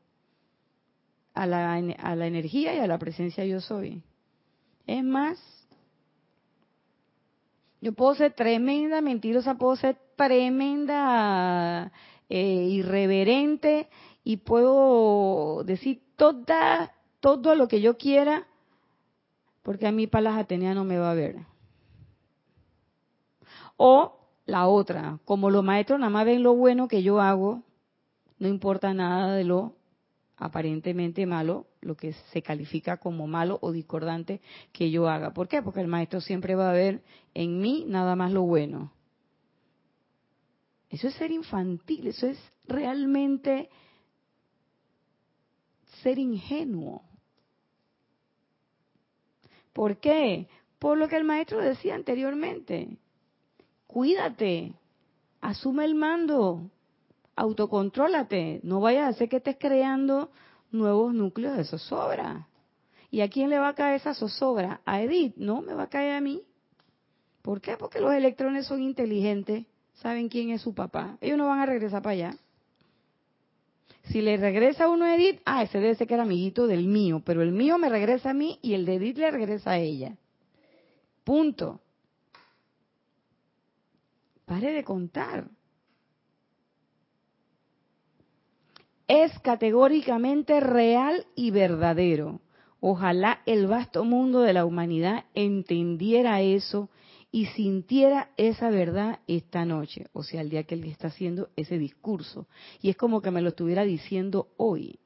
a 1.34 1.46
la, 1.46 1.74
a 1.74 2.16
la 2.16 2.28
energía 2.28 2.76
y 2.76 2.80
a 2.80 2.88
la 2.88 3.00
presencia 3.00 3.46
yo 3.46 3.62
soy. 3.62 4.04
Es 4.86 5.04
más, 5.04 5.40
yo 7.82 7.94
puedo 7.94 8.16
ser 8.16 8.34
tremenda 8.34 9.02
mentirosa, 9.02 9.56
puedo 9.56 9.76
ser 9.76 9.98
tremenda 10.16 11.92
eh, 12.28 12.68
irreverente 12.70 13.90
y 14.24 14.38
puedo 14.38 15.64
decir 15.64 16.02
toda, 16.16 16.94
todo 17.20 17.56
lo 17.56 17.68
que 17.68 17.82
yo 17.82 17.98
quiera, 17.98 18.48
porque 19.64 19.88
a 19.88 19.92
mí 19.92 20.08
Palas 20.08 20.38
Atenea 20.38 20.74
no 20.74 20.84
me 20.84 20.98
va 20.98 21.12
a 21.12 21.16
ver. 21.16 21.38
O 23.78 24.20
la 24.46 24.68
otra, 24.68 25.20
como 25.24 25.50
los 25.50 25.64
maestros 25.64 26.00
nada 26.00 26.10
más 26.10 26.26
ven 26.26 26.44
lo 26.44 26.54
bueno 26.54 26.88
que 26.88 27.02
yo 27.02 27.22
hago, 27.22 27.64
no 28.40 28.48
importa 28.48 28.94
nada 28.94 29.36
de 29.36 29.46
lo 29.46 29.76
aparentemente 30.36 31.26
malo, 31.26 31.68
lo 31.82 31.96
que 31.96 32.14
se 32.32 32.42
califica 32.42 32.98
como 32.98 33.28
malo 33.28 33.58
o 33.62 33.72
discordante 33.72 34.42
que 34.72 34.92
yo 34.92 35.08
haga. 35.08 35.34
¿Por 35.34 35.48
qué? 35.48 35.62
Porque 35.62 35.82
el 35.82 35.88
maestro 35.88 36.22
siempre 36.22 36.56
va 36.56 36.70
a 36.70 36.74
ver 36.74 37.04
en 37.34 37.60
mí 37.60 37.86
nada 37.88 38.16
más 38.16 38.32
lo 38.32 38.44
bueno. 38.44 38.92
Eso 40.90 41.08
es 41.08 41.14
ser 41.16 41.32
infantil, 41.32 42.08
eso 42.08 42.28
es 42.28 42.40
realmente 42.66 43.70
ser 46.02 46.18
ingenuo. 46.18 47.04
¿Por 49.74 49.98
qué? 49.98 50.48
Por 50.80 50.98
lo 50.98 51.08
que 51.08 51.18
el 51.18 51.24
maestro 51.24 51.60
decía 51.60 51.96
anteriormente. 51.96 52.98
Cuídate, 53.86 54.74
asume 55.42 55.86
el 55.86 55.96
mando, 55.96 56.70
autocontrólate, 57.36 58.60
no 58.64 58.80
vayas 58.82 59.06
a 59.06 59.08
hacer 59.10 59.30
que 59.30 59.38
estés 59.38 59.58
creando 59.60 60.32
nuevos 60.72 61.14
núcleos 61.14 61.58
de 61.58 61.64
zozobra. 61.64 62.48
¿Y 63.12 63.22
a 63.22 63.30
quién 63.30 63.50
le 63.50 63.60
va 63.60 63.70
a 63.70 63.76
caer 63.76 63.96
esa 63.96 64.14
zozobra? 64.14 64.82
¿A 64.86 65.02
Edith? 65.02 65.36
No, 65.36 65.62
me 65.62 65.74
va 65.74 65.84
a 65.84 65.90
caer 65.90 66.14
a 66.14 66.22
mí. 66.22 66.44
¿Por 67.42 67.62
qué? 67.62 67.78
Porque 67.78 68.00
los 68.00 68.14
electrones 68.14 68.68
son 68.68 68.82
inteligentes, 68.82 69.66
saben 69.96 70.30
quién 70.30 70.52
es 70.52 70.62
su 70.62 70.74
papá. 70.74 71.18
Ellos 71.22 71.38
no 71.38 71.48
van 71.48 71.60
a 71.60 71.66
regresar 71.66 72.02
para 72.02 72.14
allá. 72.14 72.38
Si 74.04 74.22
le 74.22 74.38
regresa 74.38 74.90
uno 74.90 75.06
a 75.06 75.16
Edith, 75.16 75.42
ah, 75.46 75.64
ese 75.64 75.80
debe 75.80 75.96
ser 75.96 76.08
que 76.08 76.16
era 76.16 76.24
amiguito 76.24 76.68
del 76.68 76.88
mío, 76.88 77.22
pero 77.26 77.42
el 77.42 77.52
mío 77.52 77.78
me 77.78 77.90
regresa 77.90 78.32
a 78.32 78.34
mí 78.34 78.60
y 78.62 78.74
el 78.74 78.86
de 78.86 78.96
Edith 78.96 79.18
le 79.18 79.32
regresa 79.32 79.72
a 79.72 79.78
ella. 79.78 80.16
Punto. 81.24 81.80
Pare 84.46 84.74
de 84.74 84.84
contar. 84.84 85.48
Es 89.10 89.38
categóricamente 89.40 90.60
real 90.60 91.26
y 91.36 91.50
verdadero. 91.50 92.42
Ojalá 92.80 93.42
el 93.48 93.66
vasto 93.66 94.06
mundo 94.06 94.42
de 94.42 94.54
la 94.54 94.66
humanidad 94.66 95.26
entendiera 95.34 96.42
eso 96.42 96.90
y 97.32 97.48
sintiera 97.48 98.30
esa 98.38 98.70
verdad 98.70 99.20
esta 99.28 99.66
noche, 99.66 100.08
o 100.14 100.24
sea, 100.24 100.42
el 100.42 100.50
día 100.50 100.64
que 100.64 100.76
él 100.76 100.84
está 100.86 101.08
haciendo 101.08 101.50
ese 101.56 101.80
discurso. 101.80 102.48
Y 102.82 102.92
es 102.92 102.98
como 102.98 103.22
que 103.22 103.32
me 103.32 103.42
lo 103.42 103.50
estuviera 103.50 103.84
diciendo 103.84 104.50
hoy. 104.58 105.00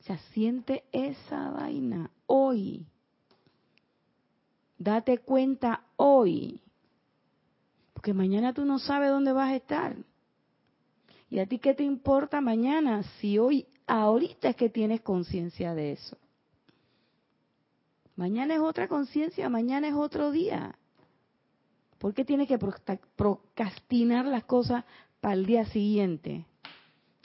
O 0.00 0.02
sea, 0.04 0.18
siente 0.32 0.84
esa 0.92 1.50
vaina 1.50 2.12
hoy. 2.26 2.86
Date 4.78 5.18
cuenta 5.18 5.84
hoy. 5.96 6.60
Porque 7.92 8.14
mañana 8.14 8.54
tú 8.54 8.64
no 8.64 8.78
sabes 8.78 9.10
dónde 9.10 9.32
vas 9.32 9.50
a 9.50 9.56
estar. 9.56 9.96
¿Y 11.34 11.40
a 11.40 11.46
ti 11.46 11.58
qué 11.58 11.74
te 11.74 11.82
importa 11.82 12.40
mañana 12.40 13.02
si 13.18 13.40
hoy, 13.40 13.66
ahorita 13.88 14.50
es 14.50 14.54
que 14.54 14.68
tienes 14.68 15.00
conciencia 15.00 15.74
de 15.74 15.90
eso? 15.90 16.16
Mañana 18.14 18.54
es 18.54 18.60
otra 18.60 18.86
conciencia, 18.86 19.48
mañana 19.48 19.88
es 19.88 19.94
otro 19.94 20.30
día. 20.30 20.78
¿Por 21.98 22.14
qué 22.14 22.24
tienes 22.24 22.46
que 22.46 22.56
procrastinar 23.16 24.26
las 24.26 24.44
cosas 24.44 24.84
para 25.20 25.34
el 25.34 25.44
día 25.44 25.66
siguiente? 25.66 26.46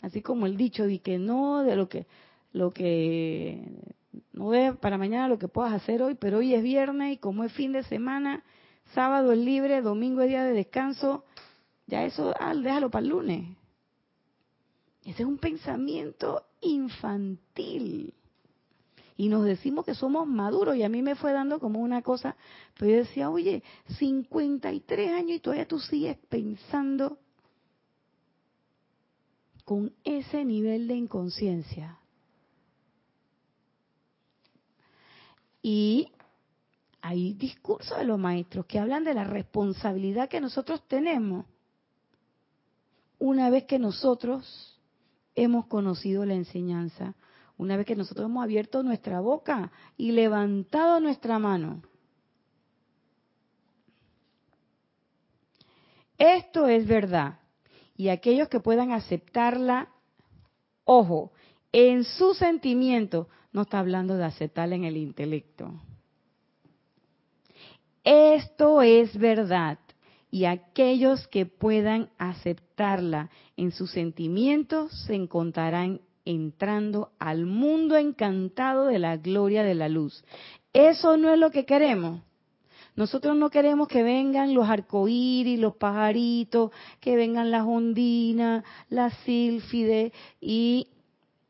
Así 0.02 0.24
como 0.24 0.48
el 0.48 0.58
dicho 0.58 0.88
de 0.88 0.98
que 1.02 1.20
no 1.20 1.62
de 1.62 1.76
lo 1.76 1.88
que 1.88 2.08
lo 2.52 2.72
que 2.72 3.64
no 4.34 4.48
ve 4.48 4.74
para 4.74 4.98
mañana 4.98 5.28
lo 5.28 5.38
que 5.38 5.50
puedas 5.50 5.74
hacer 5.74 6.02
hoy, 6.02 6.16
pero 6.16 6.40
hoy 6.40 6.56
es 6.56 6.64
viernes 6.64 7.14
y 7.14 7.18
como 7.18 7.44
es 7.44 7.54
fin 7.54 7.74
de 7.74 7.84
semana, 7.84 8.44
sábado 8.96 9.34
es 9.34 9.38
libre, 9.38 9.84
domingo 9.84 10.22
es 10.22 10.30
día 10.30 10.44
de 10.44 10.54
descanso, 10.54 11.26
ya 11.86 12.06
eso 12.06 12.34
ah, 12.40 12.56
déjalo 12.56 12.90
para 12.90 13.04
el 13.04 13.10
lunes. 13.10 13.59
Ese 15.10 15.24
es 15.24 15.28
un 15.28 15.40
pensamiento 15.40 16.44
infantil. 16.62 18.14
Y 19.18 19.28
nos 19.28 19.44
decimos 19.44 19.84
que 19.84 19.96
somos 19.96 20.28
maduros 20.28 20.76
y 20.76 20.84
a 20.84 20.90
mí 20.90 21.02
me 21.02 21.16
fue 21.16 21.34
dando 21.34 21.60
como 21.60 21.80
una 21.80 22.04
cosa, 22.04 22.36
pero 22.78 22.92
yo 22.92 22.98
decía, 22.98 23.32
oye, 23.32 23.64
53 23.98 25.12
años 25.12 25.32
y 25.32 25.40
todavía 25.40 25.68
tú 25.68 25.80
sigues 25.80 26.16
pensando 26.30 27.18
con 29.66 29.92
ese 30.04 30.46
nivel 30.46 30.88
de 30.88 30.94
inconsciencia. 30.94 31.98
Y 35.64 36.12
hay 37.02 37.34
discursos 37.34 37.98
de 37.98 38.04
los 38.04 38.20
maestros 38.20 38.68
que 38.68 38.78
hablan 38.78 39.06
de 39.06 39.16
la 39.16 39.24
responsabilidad 39.24 40.30
que 40.30 40.40
nosotros 40.40 40.88
tenemos 40.88 41.48
una 43.18 43.50
vez 43.50 43.64
que 43.64 43.80
nosotros 43.80 44.79
hemos 45.44 45.66
conocido 45.68 46.26
la 46.26 46.34
enseñanza, 46.34 47.16
una 47.58 47.78
vez 47.78 47.86
que 47.86 47.96
nosotros 47.96 48.26
hemos 48.26 48.44
abierto 48.44 48.84
nuestra 48.84 49.20
boca 49.20 49.72
y 49.98 50.12
levantado 50.12 51.00
nuestra 51.00 51.40
mano. 51.40 51.82
Esto 56.18 56.68
es 56.68 56.86
verdad. 56.86 57.40
Y 57.96 58.10
aquellos 58.10 58.50
que 58.50 58.60
puedan 58.60 58.92
aceptarla, 58.92 59.90
ojo, 60.86 61.32
en 61.72 62.04
su 62.04 62.34
sentimiento, 62.34 63.30
no 63.52 63.64
está 63.64 63.80
hablando 63.80 64.16
de 64.16 64.26
aceptarla 64.26 64.76
en 64.76 64.84
el 64.84 64.98
intelecto. 64.98 65.74
Esto 68.04 68.82
es 68.82 69.18
verdad. 69.18 69.80
Y 70.32 70.46
aquellos 70.46 71.28
que 71.28 71.46
puedan 71.46 72.10
aceptarla 72.18 73.30
en 73.58 73.72
sus 73.72 73.92
sentimientos 73.92 74.92
se 75.06 75.16
encontrarán 75.16 76.02
entrando 76.26 77.12
al 77.18 77.46
mundo 77.46 77.98
encantado 77.98 78.86
de 78.86 79.00
la 79.00 79.18
gloria 79.18 79.64
de 79.64 79.76
la 79.76 79.90
luz. 79.90 80.24
Eso 80.74 81.18
no 81.18 81.34
es 81.34 81.40
lo 81.40 81.50
que 81.50 81.66
queremos. 81.66 82.22
Nosotros 82.96 83.36
no 83.38 83.50
queremos 83.50 83.88
que 83.88 84.04
vengan 84.04 84.54
los 84.54 84.68
arcoíris, 84.68 85.60
los 85.60 85.76
pajaritos, 85.76 86.72
que 87.00 87.16
vengan 87.16 87.50
las 87.50 87.66
ondinas, 87.66 88.64
las 88.90 89.14
sílfides 89.26 90.12
y 90.42 90.88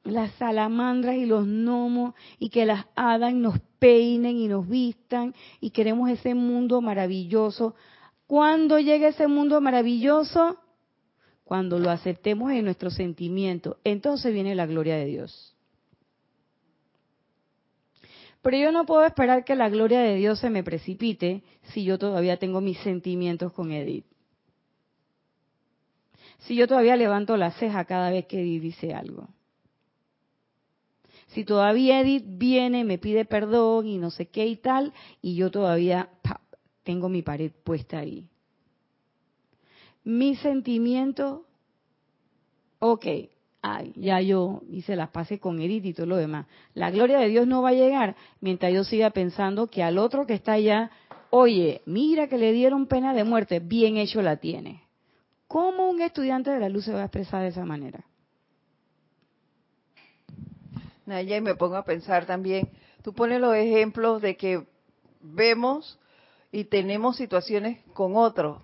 las 0.03 0.32
salamandras 0.34 1.15
y 1.15 1.25
los 1.25 1.45
gnomos 1.45 2.13
y 2.38 2.49
que 2.49 2.65
las 2.65 2.86
hadas 2.95 3.34
nos 3.34 3.59
peinen 3.80 4.38
y 4.38 4.47
nos 4.47 4.67
vistan 4.67 5.34
y 5.59 5.71
queremos 5.71 6.09
ese 6.09 6.36
mundo 6.36 6.82
maravilloso. 6.82 7.75
¿Cuándo 8.30 8.77
llega 8.77 9.07
ese 9.07 9.25
mundo 9.25 9.59
maravilloso? 9.59 10.59
Cuando 11.43 11.80
lo 11.80 11.89
aceptemos 11.89 12.51
en 12.51 12.63
nuestro 12.63 12.91
sentimiento, 12.91 13.80
entonces 13.84 14.32
viene 14.32 14.53
la 14.53 14.67
gloria 14.67 14.97
de 14.97 15.05
Dios. 15.05 15.57
Pero 18.43 18.55
yo 18.55 18.71
no 18.71 18.86
puedo 18.86 19.03
esperar 19.03 19.45
que 19.45 19.55
la 19.55 19.67
gloria 19.67 20.01
de 20.01 20.13
Dios 20.13 20.38
se 20.38 20.51
me 20.51 20.63
precipite 20.63 21.41
si 21.73 21.84
yo 21.84 21.97
todavía 21.97 22.38
tengo 22.38 22.61
mis 22.61 22.77
sentimientos 22.82 23.51
con 23.51 23.71
Edith. 23.71 24.05
Si 26.41 26.53
yo 26.53 26.67
todavía 26.67 26.97
levanto 26.97 27.36
la 27.36 27.49
ceja 27.53 27.86
cada 27.86 28.11
vez 28.11 28.27
que 28.27 28.41
Edith 28.41 28.61
dice 28.61 28.93
algo. 28.93 29.27
Si 31.30 31.45
todavía 31.45 32.01
Edith 32.01 32.25
viene, 32.27 32.84
me 32.84 32.99
pide 32.99 33.25
perdón 33.25 33.88
y 33.88 33.97
no 33.97 34.11
sé 34.11 34.27
qué 34.27 34.45
y 34.45 34.57
tal, 34.57 34.93
y 35.19 35.34
yo 35.34 35.49
todavía 35.49 36.09
tengo 36.84 37.09
mi 37.09 37.21
pared 37.21 37.51
puesta 37.63 37.99
ahí 37.99 38.30
mi 40.03 40.36
sentimiento, 40.36 41.45
ok, 42.80 43.05
ay, 43.61 43.93
ya 43.95 44.21
yo 44.21 44.61
hice 44.71 44.95
las 44.95 45.09
paces 45.09 45.39
con 45.39 45.59
Edith 45.61 45.86
y 45.86 45.93
todo 45.93 46.07
lo 46.07 46.17
demás. 46.17 46.47
La 46.73 46.91
gloria 46.91 47.19
de 47.19 47.30
Dios 47.30 47.47
no 47.47 47.61
va 47.61 47.69
a 47.69 47.73
llegar 47.73 48.15
mientras 48.41 48.73
yo 48.73 48.84
siga 48.84 49.11
pensando 49.11 49.67
que 49.67 49.84
al 49.84 49.97
otro 49.97 50.25
que 50.25 50.34
está 50.34 50.53
allá, 50.53 50.89
oye, 51.30 51.82
mira 51.86 52.27
que 52.27 52.38
le 52.38 52.53
dieron 52.53 52.88
pena 52.88 53.13
de 53.13 53.23
muerte, 53.23 53.59
bien 53.59 53.97
hecho 53.97 54.21
la 54.21 54.38
tiene. 54.38 54.84
¿Cómo 55.47 55.89
un 55.89 56.01
estudiante 56.01 56.51
de 56.51 56.59
la 56.59 56.69
luz 56.69 56.86
se 56.86 56.93
va 56.93 57.01
a 57.01 57.05
expresar 57.05 57.41
de 57.41 57.49
esa 57.49 57.65
manera? 57.65 58.03
Naya, 61.05 61.38
y 61.38 61.41
me 61.41 61.55
pongo 61.55 61.75
a 61.75 61.86
pensar 61.86 62.25
también, 62.25 62.69
tú 63.03 63.13
pones 63.13 63.41
los 63.41 63.55
ejemplos 63.55 64.21
de 64.21 64.38
que 64.38 64.65
vemos 65.21 65.99
y 66.51 66.65
tenemos 66.65 67.17
situaciones 67.17 67.79
con 67.93 68.15
otros 68.15 68.59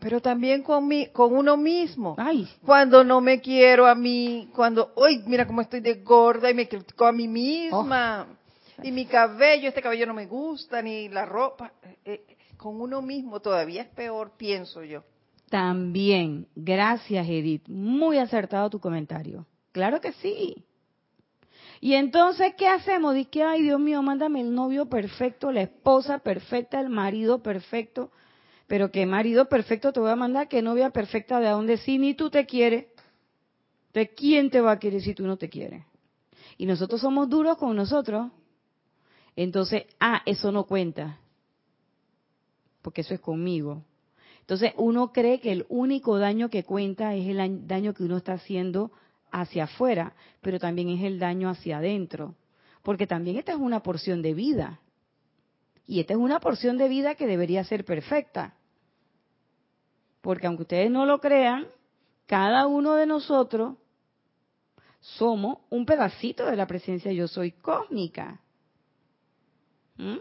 pero 0.00 0.20
también 0.20 0.62
con, 0.62 0.88
mi, 0.88 1.06
con 1.08 1.36
uno 1.36 1.56
mismo. 1.56 2.16
Ay. 2.18 2.48
Cuando 2.64 3.04
no 3.04 3.20
me 3.20 3.40
quiero 3.40 3.86
a 3.86 3.94
mí, 3.94 4.48
cuando, 4.54 4.92
uy, 4.96 5.22
mira 5.26 5.46
cómo 5.46 5.60
estoy 5.60 5.80
de 5.80 5.96
gorda 5.96 6.50
y 6.50 6.54
me 6.54 6.66
critico 6.66 7.04
a 7.04 7.12
mí 7.12 7.28
misma. 7.28 8.26
Oh. 8.28 8.82
Y 8.82 8.90
mi 8.92 9.04
cabello, 9.04 9.68
este 9.68 9.82
cabello 9.82 10.06
no 10.06 10.14
me 10.14 10.26
gusta, 10.26 10.80
ni 10.80 11.10
la 11.10 11.26
ropa. 11.26 11.72
Eh, 11.82 12.24
eh, 12.26 12.36
con 12.56 12.80
uno 12.80 13.02
mismo 13.02 13.40
todavía 13.40 13.82
es 13.82 13.88
peor, 13.88 14.32
pienso 14.38 14.82
yo. 14.82 15.04
También, 15.50 16.46
gracias 16.54 17.28
Edith, 17.28 17.68
muy 17.68 18.18
acertado 18.18 18.70
tu 18.70 18.80
comentario. 18.80 19.46
Claro 19.72 20.00
que 20.00 20.12
sí. 20.12 20.64
Y 21.80 21.94
entonces, 21.94 22.54
¿qué 22.56 22.68
hacemos? 22.68 23.14
Dice, 23.14 23.42
ay 23.42 23.62
Dios 23.62 23.80
mío, 23.80 24.02
mándame 24.02 24.42
el 24.42 24.54
novio 24.54 24.86
perfecto, 24.86 25.50
la 25.50 25.62
esposa 25.62 26.18
perfecta, 26.18 26.78
el 26.78 26.90
marido 26.90 27.42
perfecto 27.42 28.10
pero 28.70 28.92
que 28.92 29.04
marido 29.04 29.48
perfecto 29.48 29.92
te 29.92 29.98
voy 29.98 30.10
a 30.10 30.14
mandar, 30.14 30.46
que 30.46 30.62
novia 30.62 30.90
perfecta 30.90 31.40
de 31.40 31.48
donde 31.48 31.76
sí 31.76 31.98
ni 31.98 32.14
tú 32.14 32.30
te 32.30 32.46
quieres. 32.46 32.86
¿De 33.92 34.14
quién 34.14 34.48
te 34.48 34.60
va 34.60 34.70
a 34.70 34.78
querer 34.78 35.02
si 35.02 35.12
tú 35.12 35.26
no 35.26 35.36
te 35.36 35.48
quieres? 35.48 35.84
Y 36.56 36.66
nosotros 36.66 37.00
somos 37.00 37.28
duros 37.28 37.56
con 37.58 37.74
nosotros. 37.74 38.30
Entonces, 39.34 39.86
ah, 39.98 40.22
eso 40.24 40.52
no 40.52 40.68
cuenta. 40.68 41.18
Porque 42.80 43.00
eso 43.00 43.12
es 43.12 43.18
conmigo. 43.18 43.82
Entonces, 44.42 44.72
uno 44.76 45.10
cree 45.10 45.40
que 45.40 45.50
el 45.50 45.66
único 45.68 46.20
daño 46.20 46.48
que 46.48 46.62
cuenta 46.62 47.16
es 47.16 47.26
el 47.26 47.66
daño 47.66 47.92
que 47.92 48.04
uno 48.04 48.18
está 48.18 48.34
haciendo 48.34 48.92
hacia 49.32 49.64
afuera, 49.64 50.14
pero 50.40 50.58
también 50.58 50.88
es 50.88 51.02
el 51.02 51.18
daño 51.18 51.48
hacia 51.48 51.78
adentro. 51.78 52.34
Porque 52.82 53.06
también 53.06 53.36
esta 53.36 53.52
es 53.52 53.58
una 53.58 53.82
porción 53.82 54.22
de 54.22 54.34
vida. 54.34 54.80
Y 55.86 56.00
esta 56.00 56.14
es 56.14 56.18
una 56.18 56.40
porción 56.40 56.78
de 56.78 56.88
vida 56.88 57.14
que 57.14 57.26
debería 57.26 57.64
ser 57.64 57.84
perfecta. 57.84 58.54
Porque 60.20 60.46
aunque 60.46 60.62
ustedes 60.62 60.90
no 60.90 61.06
lo 61.06 61.20
crean, 61.20 61.66
cada 62.26 62.66
uno 62.66 62.94
de 62.94 63.06
nosotros 63.06 63.76
somos 65.00 65.58
un 65.70 65.86
pedacito 65.86 66.46
de 66.46 66.56
la 66.56 66.66
presencia 66.66 67.12
yo 67.12 67.26
soy 67.26 67.52
cósmica. 67.52 68.40
¿Mm? 69.96 70.18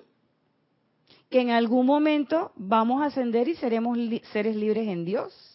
Que 1.29 1.41
en 1.41 1.51
algún 1.51 1.85
momento 1.85 2.51
vamos 2.55 3.01
a 3.01 3.05
ascender 3.05 3.47
y 3.47 3.55
seremos 3.55 3.97
seres 4.31 4.55
libres 4.55 4.87
en 4.87 5.05
Dios. 5.05 5.48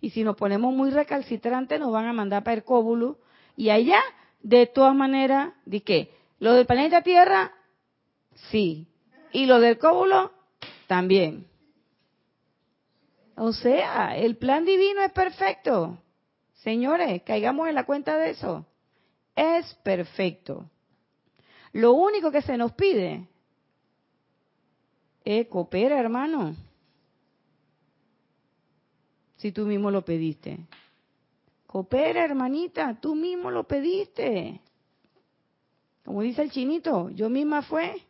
Y 0.00 0.10
si 0.10 0.24
nos 0.24 0.36
ponemos 0.36 0.74
muy 0.74 0.90
recalcitrantes, 0.90 1.80
nos 1.80 1.92
van 1.92 2.06
a 2.06 2.12
mandar 2.12 2.44
para 2.44 2.56
el 2.56 2.64
cóbulo. 2.64 3.18
Y 3.56 3.70
allá, 3.70 4.00
de 4.42 4.66
todas 4.66 4.94
maneras, 4.94 5.54
¿de 5.64 5.82
qué? 5.82 6.10
¿Lo 6.38 6.52
del 6.52 6.66
planeta 6.66 7.02
Tierra? 7.02 7.52
Sí. 8.50 8.86
¿Y 9.32 9.46
lo 9.46 9.60
del 9.60 9.78
cóbulo? 9.78 10.32
También. 10.86 11.46
O 13.36 13.52
sea, 13.52 14.16
el 14.16 14.36
plan 14.36 14.64
divino 14.64 15.02
es 15.02 15.12
perfecto. 15.12 15.98
Señores, 16.62 17.22
caigamos 17.22 17.68
en 17.68 17.74
la 17.74 17.84
cuenta 17.84 18.16
de 18.16 18.30
eso. 18.30 18.66
Es 19.34 19.74
perfecto. 19.82 20.70
Lo 21.72 21.92
único 21.92 22.30
que 22.30 22.40
se 22.40 22.56
nos 22.56 22.72
pide 22.72 23.28
es 25.24 25.46
coopera, 25.48 26.00
hermano. 26.00 26.54
Si 29.36 29.52
tú 29.52 29.66
mismo 29.66 29.90
lo 29.90 30.04
pediste. 30.04 30.66
Coopera, 31.66 32.24
hermanita, 32.24 32.98
tú 33.00 33.14
mismo 33.14 33.50
lo 33.50 33.64
pediste. 33.64 34.60
Como 36.04 36.22
dice 36.22 36.42
el 36.42 36.50
chinito, 36.50 37.10
yo 37.10 37.28
misma 37.28 37.62
fue. 37.62 38.02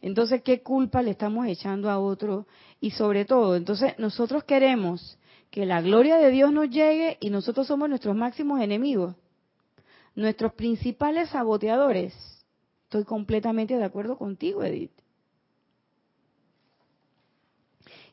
Entonces, 0.00 0.42
¿qué 0.42 0.62
culpa 0.62 1.02
le 1.02 1.12
estamos 1.12 1.46
echando 1.46 1.90
a 1.90 1.98
otro? 1.98 2.46
Y 2.80 2.92
sobre 2.92 3.24
todo, 3.24 3.56
entonces 3.56 3.98
nosotros 3.98 4.44
queremos 4.44 5.18
que 5.50 5.66
la 5.66 5.80
gloria 5.80 6.18
de 6.18 6.30
Dios 6.30 6.52
nos 6.52 6.70
llegue 6.70 7.16
y 7.20 7.30
nosotros 7.30 7.66
somos 7.66 7.88
nuestros 7.88 8.14
máximos 8.14 8.60
enemigos, 8.60 9.16
nuestros 10.14 10.52
principales 10.52 11.30
saboteadores. 11.30 12.14
Estoy 12.84 13.04
completamente 13.04 13.76
de 13.76 13.84
acuerdo 13.84 14.16
contigo, 14.16 14.62
Edith. 14.62 14.92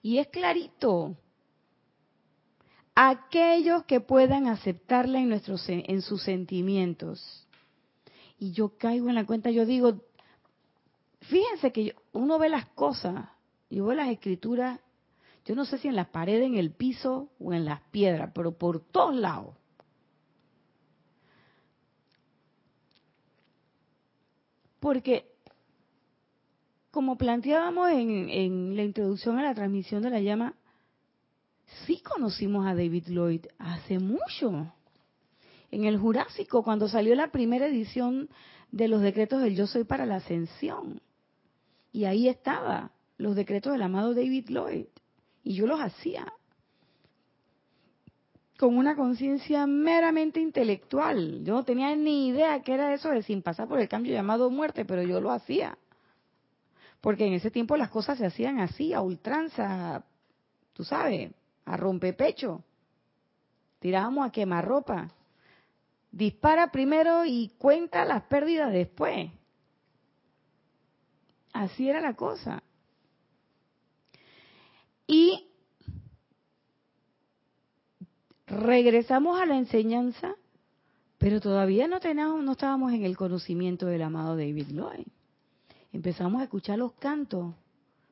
Y 0.01 0.17
es 0.17 0.27
clarito. 0.27 1.15
Aquellos 2.95 3.83
que 3.83 3.99
puedan 3.99 4.47
aceptarla 4.47 5.19
en, 5.19 5.29
nuestros, 5.29 5.67
en 5.67 6.01
sus 6.01 6.23
sentimientos. 6.23 7.45
Y 8.39 8.51
yo 8.51 8.77
caigo 8.77 9.09
en 9.09 9.15
la 9.15 9.25
cuenta, 9.25 9.51
yo 9.51 9.65
digo, 9.65 9.99
Fíjense 11.29 11.71
que 11.71 11.95
uno 12.13 12.37
ve 12.37 12.49
las 12.49 12.67
cosas, 12.67 13.29
yo 13.69 13.85
veo 13.85 13.95
las 13.95 14.09
escrituras, 14.09 14.79
yo 15.45 15.55
no 15.55 15.65
sé 15.65 15.77
si 15.77 15.87
en 15.87 15.95
las 15.95 16.07
paredes, 16.09 16.45
en 16.45 16.57
el 16.57 16.71
piso 16.71 17.29
o 17.39 17.53
en 17.53 17.65
las 17.65 17.81
piedras, 17.91 18.31
pero 18.33 18.51
por 18.51 18.79
todos 18.79 19.15
lados. 19.15 19.55
Porque, 24.79 25.31
como 26.91 27.17
planteábamos 27.17 27.89
en, 27.91 28.29
en 28.29 28.75
la 28.75 28.83
introducción 28.83 29.39
a 29.39 29.43
la 29.43 29.55
transmisión 29.55 30.03
de 30.03 30.11
la 30.11 30.19
llama, 30.19 30.53
sí 31.85 32.01
conocimos 32.01 32.65
a 32.65 32.75
David 32.75 33.07
Lloyd 33.07 33.45
hace 33.57 33.99
mucho. 33.99 34.73
En 35.71 35.85
el 35.85 35.97
Jurásico, 35.97 36.63
cuando 36.63 36.87
salió 36.87 37.15
la 37.15 37.31
primera 37.31 37.67
edición 37.67 38.29
de 38.71 38.87
los 38.87 39.01
decretos 39.01 39.41
del 39.41 39.55
Yo 39.55 39.67
Soy 39.67 39.83
para 39.83 40.05
la 40.05 40.17
Ascensión. 40.17 41.01
Y 41.91 42.05
ahí 42.05 42.27
estaba 42.27 42.91
los 43.17 43.35
decretos 43.35 43.73
del 43.73 43.81
amado 43.81 44.13
David 44.13 44.49
Lloyd. 44.49 44.87
Y 45.43 45.55
yo 45.55 45.67
los 45.67 45.79
hacía 45.79 46.31
con 48.57 48.77
una 48.77 48.95
conciencia 48.95 49.67
meramente 49.67 50.39
intelectual. 50.39 51.43
Yo 51.43 51.53
no 51.53 51.63
tenía 51.63 51.95
ni 51.95 52.29
idea 52.29 52.61
qué 52.61 52.73
era 52.73 52.93
eso 52.93 53.09
de 53.09 53.21
sin 53.21 53.41
pasar 53.41 53.67
por 53.67 53.79
el 53.79 53.89
cambio 53.89 54.13
llamado 54.13 54.49
muerte, 54.49 54.85
pero 54.85 55.03
yo 55.03 55.19
lo 55.19 55.31
hacía. 55.31 55.77
Porque 57.01 57.25
en 57.25 57.33
ese 57.33 57.51
tiempo 57.51 57.75
las 57.75 57.89
cosas 57.89 58.17
se 58.17 58.25
hacían 58.25 58.59
así, 58.59 58.93
a 58.93 59.01
ultranza, 59.01 60.05
tú 60.73 60.83
sabes, 60.83 61.31
a 61.65 61.77
rompepecho. 61.77 62.63
Tirábamos 63.79 64.27
a 64.27 64.31
quemar 64.31 64.65
ropa. 64.65 65.11
Dispara 66.11 66.71
primero 66.71 67.25
y 67.25 67.49
cuenta 67.57 68.05
las 68.05 68.23
pérdidas 68.23 68.71
después. 68.71 69.31
Así 71.51 71.89
era 71.89 72.01
la 72.01 72.13
cosa. 72.13 72.63
Y 75.07 75.47
regresamos 78.47 79.39
a 79.39 79.45
la 79.45 79.57
enseñanza, 79.57 80.35
pero 81.17 81.39
todavía 81.39 81.87
no, 81.87 81.99
teníamos, 81.99 82.43
no 82.43 82.53
estábamos 82.53 82.93
en 82.93 83.03
el 83.03 83.17
conocimiento 83.17 83.85
del 83.85 84.01
amado 84.01 84.35
David 84.35 84.67
Lloyd. 84.69 85.07
Empezamos 85.93 86.41
a 86.41 86.45
escuchar 86.45 86.77
los 86.77 86.93
cantos. 86.93 87.53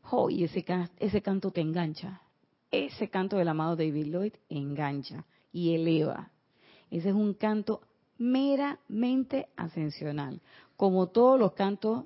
Oh, 0.09 0.29
ese, 0.29 0.65
ese 0.99 1.21
canto 1.21 1.51
te 1.51 1.61
engancha. 1.61 2.22
Ese 2.73 3.07
canto 3.07 3.37
del 3.37 3.47
amado 3.49 3.75
David 3.75 4.07
Lloyd 4.07 4.33
engancha 4.49 5.25
y 5.51 5.75
eleva. 5.75 6.31
Ese 6.89 7.09
es 7.09 7.15
un 7.15 7.35
canto 7.35 7.81
meramente 8.17 9.47
ascensional, 9.55 10.41
como 10.75 11.09
todos 11.09 11.39
los 11.39 11.53
cantos 11.53 12.05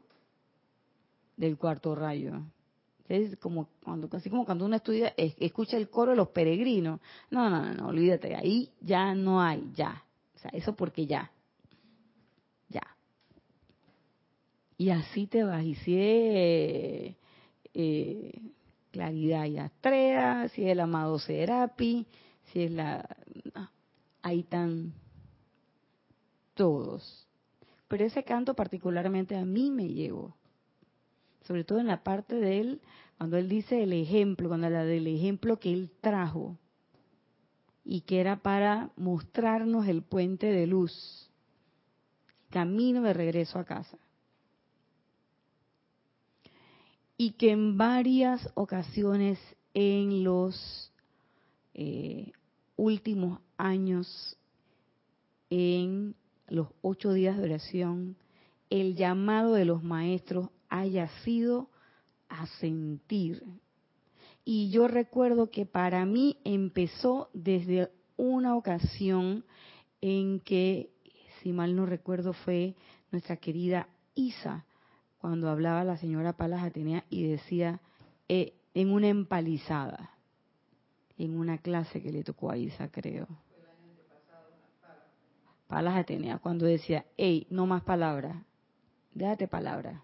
del 1.37 1.57
cuarto 1.57 1.95
rayo. 1.95 2.41
Es 3.07 3.37
como 3.37 3.69
cuando, 3.81 4.09
así 4.11 4.29
como 4.29 4.43
cuando 4.43 4.65
uno 4.65 4.75
estudia, 4.75 5.13
escucha 5.15 5.77
el 5.77 5.89
coro 5.89 6.11
de 6.11 6.17
los 6.17 6.27
peregrinos. 6.27 6.99
No, 7.31 7.49
no, 7.49 7.61
no, 7.63 7.73
no, 7.73 7.87
olvídate, 7.87 8.35
ahí 8.35 8.69
ya 8.81 9.15
no 9.15 9.41
hay, 9.41 9.71
ya. 9.73 10.03
O 10.35 10.39
sea, 10.39 10.51
eso 10.51 10.75
porque 10.75 11.07
ya. 11.07 11.31
Ya. 12.67 12.83
Y 14.77 14.89
así 14.89 15.27
te 15.27 15.45
vas. 15.45 15.63
Y 15.63 15.75
si 15.75 15.95
eh, 15.97 17.15
Claridad 18.91 19.45
y 19.45 19.57
Astrea, 19.57 20.49
si 20.49 20.63
es 20.63 20.71
el 20.71 20.79
amado 20.79 21.19
Serapi, 21.19 22.07
si 22.51 22.63
es 22.63 22.71
la... 22.71 23.07
ahí 24.21 24.41
están 24.41 24.93
todos. 26.53 27.27
Pero 27.87 28.05
ese 28.05 28.23
canto 28.23 28.53
particularmente 28.53 29.35
a 29.35 29.45
mí 29.45 29.71
me 29.71 29.87
llegó 29.87 30.35
sobre 31.47 31.63
todo 31.63 31.79
en 31.79 31.87
la 31.87 32.03
parte 32.03 32.35
de 32.35 32.59
él, 32.59 32.81
cuando 33.17 33.37
él 33.37 33.47
dice 33.47 33.81
el 33.81 33.93
ejemplo, 33.93 34.49
cuando 34.49 34.67
habla 34.67 34.83
del 34.83 35.07
ejemplo 35.07 35.59
que 35.59 35.71
él 35.71 35.89
trajo 36.01 36.57
y 37.85 38.01
que 38.01 38.19
era 38.19 38.35
para 38.41 38.91
mostrarnos 38.97 39.87
el 39.87 40.03
puente 40.03 40.47
de 40.47 40.67
luz, 40.67 41.31
camino 42.49 43.01
de 43.01 43.13
regreso 43.13 43.59
a 43.59 43.63
casa. 43.63 43.97
Y 47.17 47.31
que 47.31 47.51
en 47.51 47.77
varias 47.77 48.49
ocasiones 48.53 49.39
en 49.73 50.23
los 50.23 50.91
eh, 51.73 52.31
últimos 52.75 53.39
años, 53.57 54.37
en 55.49 56.15
los 56.47 56.67
ocho 56.81 57.13
días 57.13 57.37
de 57.37 57.43
oración, 57.43 58.15
el 58.69 58.95
llamado 58.95 59.53
de 59.53 59.65
los 59.65 59.83
maestros 59.83 60.49
haya 60.69 61.07
sido 61.23 61.69
a 62.29 62.45
sentir. 62.59 63.43
Y 64.45 64.69
yo 64.69 64.87
recuerdo 64.87 65.49
que 65.49 65.65
para 65.65 66.05
mí 66.05 66.37
empezó 66.43 67.29
desde 67.33 67.91
una 68.15 68.55
ocasión 68.55 69.45
en 70.01 70.39
que, 70.39 70.91
si 71.41 71.51
mal 71.51 71.75
no 71.75 71.85
recuerdo, 71.85 72.33
fue 72.33 72.75
nuestra 73.11 73.37
querida 73.37 73.89
Isa, 74.15 74.65
cuando 75.19 75.49
hablaba 75.49 75.83
la 75.83 75.97
señora 75.97 76.33
Palas 76.33 76.63
Atenea 76.63 77.05
y 77.09 77.27
decía, 77.27 77.81
eh, 78.27 78.53
en 78.73 78.91
una 78.91 79.07
empalizada, 79.07 80.11
en 81.17 81.37
una 81.37 81.57
clase 81.57 82.01
que 82.01 82.11
le 82.11 82.23
tocó 82.23 82.51
a 82.51 82.57
Isa, 82.57 82.89
creo. 82.89 83.27
Palas 85.67 85.97
Atenea, 85.97 86.37
cuando 86.37 86.65
decía, 86.65 87.05
hey, 87.17 87.47
no 87.49 87.65
más 87.65 87.83
palabras, 87.83 88.43
déjate 89.13 89.47
palabras 89.47 90.01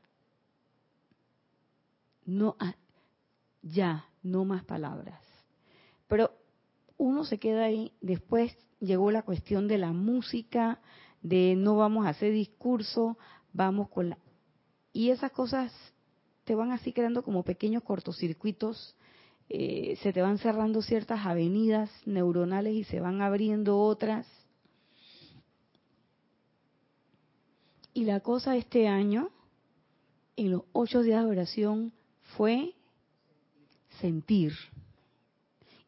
no, 2.25 2.55
ah, 2.59 2.75
ya, 3.61 4.05
no 4.21 4.45
más 4.45 4.63
palabras. 4.63 5.19
Pero 6.07 6.31
uno 6.97 7.25
se 7.25 7.39
queda 7.39 7.65
ahí, 7.65 7.93
después 8.01 8.55
llegó 8.79 9.11
la 9.11 9.23
cuestión 9.23 9.67
de 9.67 9.77
la 9.77 9.91
música, 9.91 10.79
de 11.21 11.55
no 11.57 11.77
vamos 11.77 12.05
a 12.05 12.09
hacer 12.09 12.31
discurso, 12.31 13.17
vamos 13.53 13.89
con 13.89 14.09
la... 14.09 14.17
Y 14.93 15.09
esas 15.09 15.31
cosas 15.31 15.73
te 16.43 16.55
van 16.55 16.71
así 16.71 16.93
creando 16.93 17.23
como 17.23 17.43
pequeños 17.43 17.83
cortocircuitos, 17.83 18.95
eh, 19.49 19.97
se 20.01 20.13
te 20.13 20.21
van 20.21 20.37
cerrando 20.37 20.81
ciertas 20.81 21.25
avenidas 21.25 21.89
neuronales 22.05 22.73
y 22.73 22.83
se 22.83 22.99
van 22.99 23.21
abriendo 23.21 23.79
otras. 23.79 24.27
Y 27.93 28.05
la 28.05 28.21
cosa 28.21 28.55
este 28.55 28.87
año, 28.87 29.29
en 30.35 30.51
los 30.51 30.63
ocho 30.71 31.01
días 31.01 31.23
de 31.23 31.31
oración, 31.31 31.93
fue 32.37 32.73
sentir. 33.99 34.53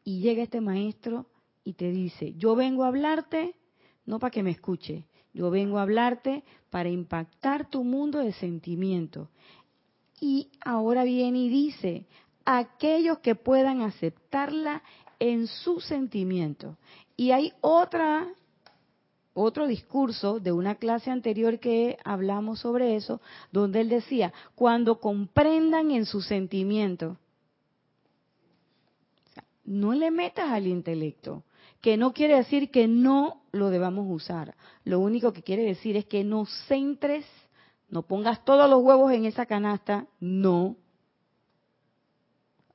Y 0.04 0.20
llega 0.20 0.42
este 0.42 0.60
maestro 0.60 1.26
y 1.64 1.72
te 1.72 1.90
dice, 1.90 2.34
yo 2.34 2.54
vengo 2.54 2.84
a 2.84 2.88
hablarte 2.88 3.56
no 4.06 4.20
para 4.20 4.30
que 4.30 4.42
me 4.42 4.52
escuche, 4.52 5.04
yo 5.36 5.50
vengo 5.50 5.76
a 5.76 5.82
hablarte 5.82 6.44
para 6.70 6.88
impactar 6.88 7.68
tu 7.68 7.84
mundo 7.84 8.20
de 8.20 8.32
sentimiento. 8.32 9.28
Y 10.18 10.48
ahora 10.64 11.04
viene 11.04 11.40
y 11.40 11.48
dice, 11.50 12.06
aquellos 12.46 13.18
que 13.18 13.34
puedan 13.34 13.82
aceptarla 13.82 14.82
en 15.18 15.46
su 15.46 15.80
sentimiento. 15.80 16.78
Y 17.18 17.32
hay 17.32 17.52
otra 17.60 18.26
otro 19.34 19.66
discurso 19.66 20.40
de 20.40 20.52
una 20.52 20.76
clase 20.76 21.10
anterior 21.10 21.58
que 21.58 21.98
hablamos 22.02 22.60
sobre 22.60 22.96
eso, 22.96 23.20
donde 23.52 23.82
él 23.82 23.90
decía, 23.90 24.32
cuando 24.54 24.98
comprendan 25.00 25.90
en 25.90 26.06
su 26.06 26.22
sentimiento, 26.22 27.18
no 29.66 29.92
le 29.92 30.10
metas 30.10 30.50
al 30.50 30.66
intelecto, 30.66 31.42
que 31.86 31.96
no 31.96 32.12
quiere 32.12 32.34
decir 32.34 32.72
que 32.72 32.88
no 32.88 33.44
lo 33.52 33.70
debamos 33.70 34.06
usar. 34.08 34.56
Lo 34.82 34.98
único 34.98 35.32
que 35.32 35.44
quiere 35.44 35.62
decir 35.62 35.96
es 35.96 36.04
que 36.04 36.24
no 36.24 36.44
centres, 36.66 37.24
no 37.88 38.02
pongas 38.02 38.44
todos 38.44 38.68
los 38.68 38.82
huevos 38.82 39.12
en 39.12 39.24
esa 39.24 39.46
canasta, 39.46 40.08
no. 40.18 40.74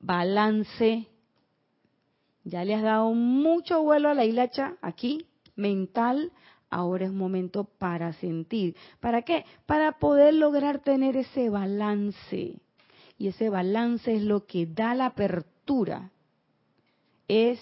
Balance. 0.00 1.08
Ya 2.44 2.64
le 2.64 2.74
has 2.74 2.82
dado 2.82 3.12
mucho 3.12 3.82
vuelo 3.82 4.08
a 4.08 4.14
la 4.14 4.24
hilacha 4.24 4.76
aquí, 4.80 5.26
mental, 5.56 6.32
ahora 6.70 7.04
es 7.04 7.12
momento 7.12 7.64
para 7.64 8.14
sentir. 8.14 8.76
¿Para 8.98 9.20
qué? 9.20 9.44
Para 9.66 9.98
poder 9.98 10.32
lograr 10.32 10.78
tener 10.78 11.18
ese 11.18 11.50
balance. 11.50 12.54
Y 13.18 13.28
ese 13.28 13.50
balance 13.50 14.14
es 14.14 14.22
lo 14.22 14.46
que 14.46 14.64
da 14.64 14.94
la 14.94 15.04
apertura. 15.04 16.12
Es 17.28 17.60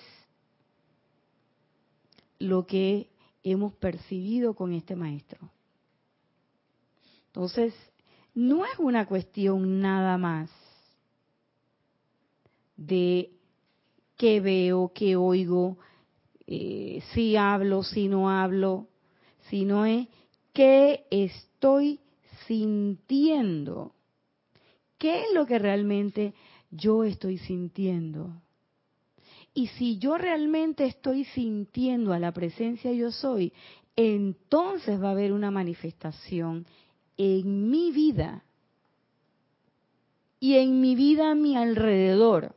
lo 2.40 2.66
que 2.66 3.10
hemos 3.44 3.74
percibido 3.74 4.54
con 4.54 4.72
este 4.72 4.96
maestro. 4.96 5.50
Entonces, 7.26 7.72
no 8.34 8.64
es 8.64 8.76
una 8.78 9.06
cuestión 9.06 9.80
nada 9.80 10.18
más 10.18 10.50
de 12.76 13.30
qué 14.16 14.40
veo, 14.40 14.90
qué 14.92 15.14
oigo, 15.14 15.78
eh, 16.46 17.02
si 17.12 17.36
hablo, 17.36 17.84
si 17.84 18.08
no 18.08 18.30
hablo, 18.30 18.88
sino 19.48 19.86
es 19.86 20.08
qué 20.52 21.06
estoy 21.10 22.00
sintiendo. 22.46 23.94
¿Qué 24.98 25.22
es 25.22 25.26
lo 25.34 25.46
que 25.46 25.58
realmente 25.58 26.34
yo 26.70 27.04
estoy 27.04 27.38
sintiendo? 27.38 28.32
Y 29.52 29.66
si 29.68 29.98
yo 29.98 30.16
realmente 30.16 30.84
estoy 30.84 31.24
sintiendo 31.24 32.12
a 32.12 32.18
la 32.18 32.32
presencia 32.32 32.92
yo 32.92 33.10
soy, 33.10 33.52
entonces 33.96 35.02
va 35.02 35.08
a 35.08 35.12
haber 35.12 35.32
una 35.32 35.50
manifestación 35.50 36.66
en 37.16 37.70
mi 37.70 37.90
vida 37.90 38.44
y 40.38 40.56
en 40.56 40.80
mi 40.80 40.94
vida 40.94 41.30
a 41.30 41.34
mi 41.34 41.56
alrededor. 41.56 42.54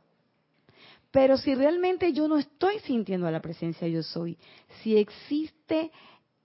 Pero 1.10 1.36
si 1.36 1.54
realmente 1.54 2.12
yo 2.12 2.26
no 2.26 2.38
estoy 2.38 2.78
sintiendo 2.80 3.26
a 3.26 3.30
la 3.30 3.40
presencia 3.40 3.86
yo 3.86 4.02
soy, 4.02 4.38
si 4.82 4.96
existe 4.96 5.92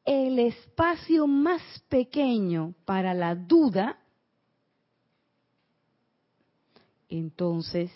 el 0.06 0.38
espacio 0.40 1.28
más 1.28 1.62
pequeño 1.88 2.74
para 2.86 3.14
la 3.14 3.36
duda, 3.36 4.00
entonces, 7.08 7.92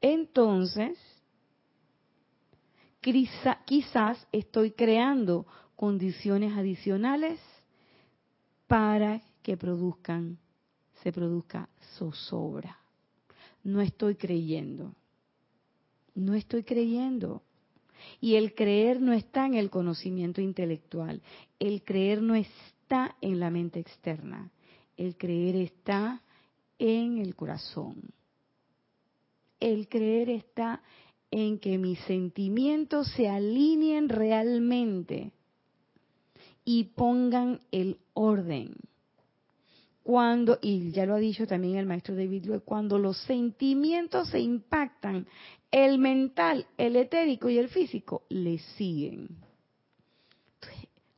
entonces, 0.00 0.98
quizás 3.00 4.26
estoy 4.32 4.72
creando 4.72 5.46
condiciones 5.76 6.56
adicionales 6.56 7.40
para 8.66 9.22
que 9.42 9.56
produzcan, 9.56 10.38
se 11.02 11.12
produzca 11.12 11.68
zozobra. 11.96 12.78
no 13.64 13.80
estoy 13.80 14.14
creyendo. 14.14 14.94
No 16.14 16.34
estoy 16.34 16.64
creyendo. 16.64 17.42
Y 18.20 18.36
el 18.36 18.54
creer 18.54 19.00
no 19.00 19.12
está 19.12 19.46
en 19.46 19.54
el 19.54 19.70
conocimiento 19.70 20.40
intelectual. 20.40 21.22
El 21.58 21.82
creer 21.82 22.22
no 22.22 22.34
está 22.34 23.16
en 23.20 23.38
la 23.40 23.50
mente 23.50 23.80
externa. 23.80 24.50
El 24.96 25.16
creer 25.16 25.56
está 25.56 26.22
en 26.78 27.18
el 27.18 27.34
corazón. 27.34 28.12
El 29.60 29.88
creer 29.88 30.30
está 30.30 30.82
en 31.30 31.58
que 31.58 31.78
mis 31.78 31.98
sentimientos 32.00 33.08
se 33.12 33.28
alineen 33.28 34.08
realmente 34.08 35.32
y 36.64 36.84
pongan 36.84 37.60
el 37.70 37.98
orden. 38.14 38.74
Cuando, 40.02 40.58
y 40.62 40.90
ya 40.90 41.04
lo 41.04 41.14
ha 41.14 41.18
dicho 41.18 41.46
también 41.46 41.76
el 41.76 41.86
maestro 41.86 42.14
David 42.14 42.46
Lloyd, 42.46 42.60
cuando 42.64 42.98
los 42.98 43.18
sentimientos 43.24 44.28
se 44.28 44.40
impactan, 44.40 45.26
el 45.70 45.98
mental, 45.98 46.66
el 46.78 46.96
etérico 46.96 47.50
y 47.50 47.58
el 47.58 47.68
físico 47.68 48.22
le 48.30 48.58
siguen. 48.58 49.28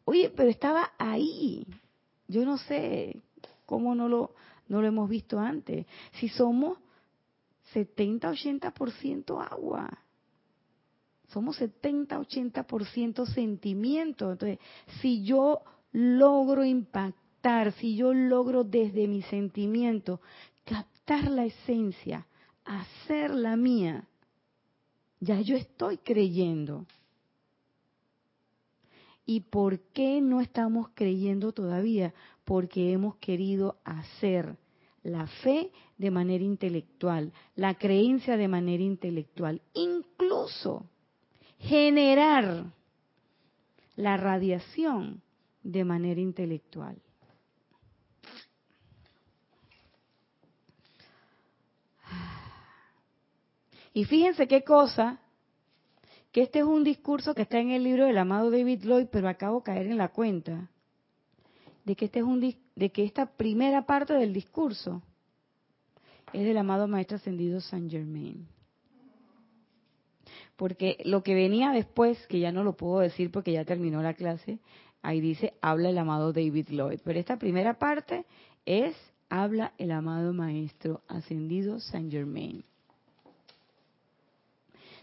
Oye, 0.05 0.32
pero 0.34 0.51
estaba 0.51 0.91
ahí. 0.99 1.66
Yo 2.26 2.45
no 2.45 2.59
sé 2.59 3.16
cómo 3.64 3.95
no 3.95 4.09
lo, 4.09 4.34
no 4.68 4.80
lo 4.80 4.88
hemos 4.88 5.09
visto 5.09 5.38
antes. 5.38 5.86
Si 6.14 6.28
somos 6.28 6.78
70-80% 7.75 9.41
agua. 9.51 9.89
Somos 11.29 11.61
70-80% 11.61 13.27
sentimiento. 13.27 14.33
Entonces, 14.33 14.59
si 15.01 15.23
yo 15.23 15.62
logro 15.93 16.64
impactar, 16.64 17.73
si 17.73 17.97
yo 17.97 18.12
logro 18.12 18.64
desde 18.64 19.07
mi 19.07 19.23
sentimiento 19.23 20.21
captar 20.64 21.31
la 21.31 21.45
esencia, 21.45 22.27
hacerla 22.64 23.57
mía, 23.57 24.09
ya 25.21 25.41
yo 25.41 25.57
estoy 25.57 25.99
creyendo. 25.99 26.87
¿Y 29.25 29.41
por 29.41 29.79
qué 29.93 30.21
no 30.21 30.41
estamos 30.41 30.89
creyendo 30.95 31.53
todavía? 31.53 32.12
Porque 32.45 32.93
hemos 32.93 33.16
querido 33.16 33.77
hacer 33.85 34.57
la 35.03 35.27
fe 35.27 35.71
de 35.97 36.11
manera 36.11 36.45
intelectual, 36.45 37.33
la 37.57 37.75
creencia 37.75 38.37
de 38.37 38.49
manera 38.49 38.83
intelectual, 38.83 39.63
incluso 39.75 40.87
generar 41.59 42.67
la 43.97 44.17
radiación 44.17 45.23
de 45.63 45.85
manera 45.85 46.21
intelectual. 46.21 47.01
Y 53.93 54.05
fíjense 54.05 54.47
qué 54.47 54.63
cosa, 54.63 55.21
que 56.33 56.43
este 56.43 56.61
es 56.61 56.65
un 56.65 56.85
discurso 56.85 57.35
que 57.35 57.43
está 57.43 57.59
en 57.59 57.71
el 57.71 57.83
libro 57.83 58.07
del 58.07 58.19
amado 58.19 58.51
David 58.51 58.85
Lloyd, 58.85 59.09
pero 59.11 59.29
acabo 59.29 59.59
de 59.59 59.65
caer 59.65 59.87
en 59.87 59.99
la 59.99 60.09
cuenta 60.09 60.71
de 61.91 61.97
que 61.97 62.05
este 62.05 62.20
es 62.20 62.24
un 62.24 62.38
de 62.76 62.93
que 62.93 63.03
esta 63.03 63.26
primera 63.26 63.84
parte 63.84 64.14
del 64.14 64.32
discurso 64.32 65.03
es 66.32 66.45
del 66.45 66.57
amado 66.57 66.86
maestro 66.86 67.16
ascendido 67.16 67.61
Saint 67.61 67.91
Germain. 67.91 68.47
Porque 70.55 70.99
lo 71.05 71.24
que 71.24 71.34
venía 71.34 71.72
después, 71.72 72.24
que 72.28 72.38
ya 72.38 72.53
no 72.53 72.62
lo 72.62 72.76
puedo 72.76 73.01
decir 73.01 73.32
porque 73.32 73.51
ya 73.51 73.64
terminó 73.64 74.03
la 74.03 74.14
clase, 74.14 74.61
ahí 75.03 75.20
dice 75.20 75.55
habla 75.61 75.91
el 75.91 75.99
amado 75.99 76.32
David 76.32 76.68
Lloyd. 76.68 77.01
Pero 77.03 77.18
esta 77.18 77.41
primera 77.41 77.76
parte 77.76 78.24
es 78.64 78.95
habla 79.28 79.72
el 79.76 79.91
amado 79.91 80.32
maestro 80.32 81.03
ascendido 81.09 81.80
Saint 81.80 82.12
Germain. 82.12 82.62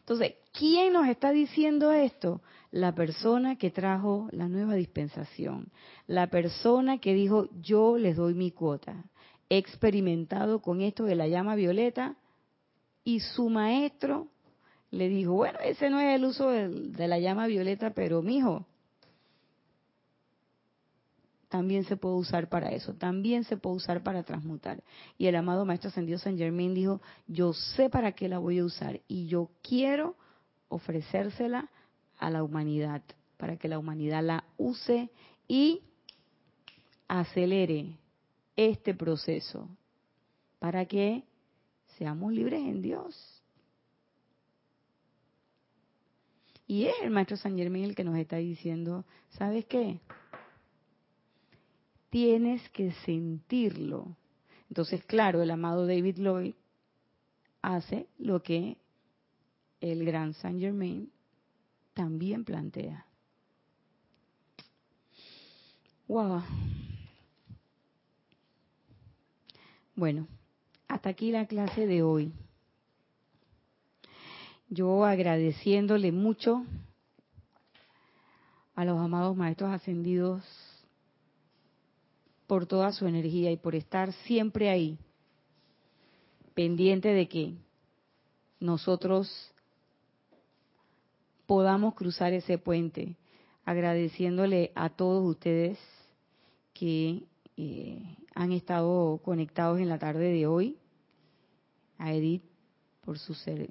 Entonces, 0.08 0.36
¿quién 0.54 0.94
nos 0.94 1.06
está 1.10 1.34
diciendo 1.34 1.92
esto? 1.92 2.42
La 2.72 2.96
persona 2.96 3.58
que 3.58 3.72
trajo 3.72 4.30
la 4.32 4.48
nueva 4.48 4.76
dispensación, 4.76 5.70
la 6.08 6.28
persona 6.28 7.00
que 7.00 7.14
dijo, 7.14 7.50
yo 7.62 7.98
les 7.98 8.16
doy 8.16 8.34
mi 8.34 8.52
cuota. 8.52 9.04
He 9.50 9.58
experimentado 9.58 10.62
con 10.62 10.80
esto 10.80 11.04
de 11.04 11.16
la 11.16 11.28
llama 11.28 11.56
violeta 11.56 12.16
y 13.04 13.20
su 13.20 13.50
maestro 13.50 14.30
le 14.92 15.10
dijo, 15.10 15.34
bueno, 15.34 15.60
ese 15.60 15.90
no 15.90 16.00
es 16.00 16.16
el 16.16 16.24
uso 16.24 16.52
de, 16.52 16.70
de 16.70 17.08
la 17.10 17.20
llama 17.20 17.46
violeta, 17.48 17.90
pero 17.90 18.22
mijo, 18.22 18.66
también 21.50 21.86
se 21.86 21.96
puede 21.96 22.16
usar 22.16 22.50
para 22.50 22.70
eso, 22.70 22.94
también 22.94 23.44
se 23.44 23.58
puede 23.58 23.78
usar 23.78 24.04
para 24.04 24.24
transmutar. 24.24 24.84
Y 25.18 25.28
el 25.28 25.36
amado 25.36 25.66
Maestro 25.66 25.90
Ascendido 25.90 26.20
San 26.20 26.38
Germain 26.38 26.74
dijo, 26.74 27.02
yo 27.28 27.54
sé 27.54 27.90
para 27.90 28.12
qué 28.12 28.28
la 28.28 28.40
voy 28.40 28.60
a 28.60 28.66
usar 28.66 29.02
y 29.08 29.28
yo 29.28 29.50
quiero 29.62 30.16
ofrecérsela 30.68 31.70
a 32.18 32.30
la 32.30 32.44
humanidad, 32.44 33.02
para 33.38 33.58
que 33.58 33.68
la 33.68 33.80
humanidad 33.80 34.24
la 34.24 34.44
use 34.58 35.10
y 35.48 35.82
acelere 37.08 37.98
este 38.56 38.94
proceso, 38.94 39.70
para 40.60 40.86
que 40.86 41.24
seamos 41.98 42.34
libres 42.34 42.62
en 42.62 42.82
Dios. 42.82 43.42
Y 46.66 46.86
es 46.86 46.96
el 47.02 47.12
Maestro 47.12 47.38
San 47.38 47.58
Germain 47.58 47.86
el 47.86 47.96
que 47.96 48.04
nos 48.04 48.18
está 48.18 48.36
diciendo, 48.38 49.06
¿sabes 49.30 49.66
qué? 49.66 50.02
Tienes 52.10 52.68
que 52.70 52.92
sentirlo. 53.06 54.16
Entonces, 54.70 55.04
claro, 55.06 55.42
el 55.42 55.52
amado 55.52 55.86
David 55.88 56.18
Lloyd 56.18 56.54
hace 57.62 58.08
lo 58.18 58.42
que 58.44 58.78
el 59.82 60.06
gran 60.06 60.34
Saint 60.34 60.60
Germain 60.60 61.12
también 61.94 62.44
plantea. 62.44 63.06
Wow. 66.08 66.42
Bueno, 69.96 70.28
hasta 70.88 71.10
aquí 71.10 71.32
la 71.32 71.48
clase 71.48 71.88
de 71.88 72.04
hoy. 72.04 72.32
Yo 74.70 75.06
agradeciéndole 75.06 76.12
mucho 76.12 76.66
a 78.76 78.86
los 78.86 79.00
amados 79.00 79.36
maestros 79.36 79.72
ascendidos 79.72 80.44
por 82.48 82.66
toda 82.66 82.94
su 82.94 83.06
energía 83.06 83.52
y 83.52 83.58
por 83.58 83.76
estar 83.76 84.14
siempre 84.26 84.70
ahí, 84.70 84.98
pendiente 86.56 87.10
de 87.10 87.28
que 87.28 87.54
nosotros 88.60 89.30
podamos 91.46 91.94
cruzar 91.94 92.34
ese 92.34 92.58
puente, 92.58 93.18
agradeciéndole 93.66 94.72
a 94.76 94.90
todos 94.90 95.30
ustedes 95.30 95.78
que 96.74 97.24
eh, 97.58 98.18
han 98.34 98.52
estado 98.54 99.20
conectados 99.24 99.80
en 99.80 99.90
la 99.90 100.00
tarde 100.00 100.32
de 100.32 100.48
hoy, 100.48 100.78
a 101.98 102.14
Edith 102.14 102.44
por 103.02 103.20
su, 103.20 103.34
ser, 103.34 103.70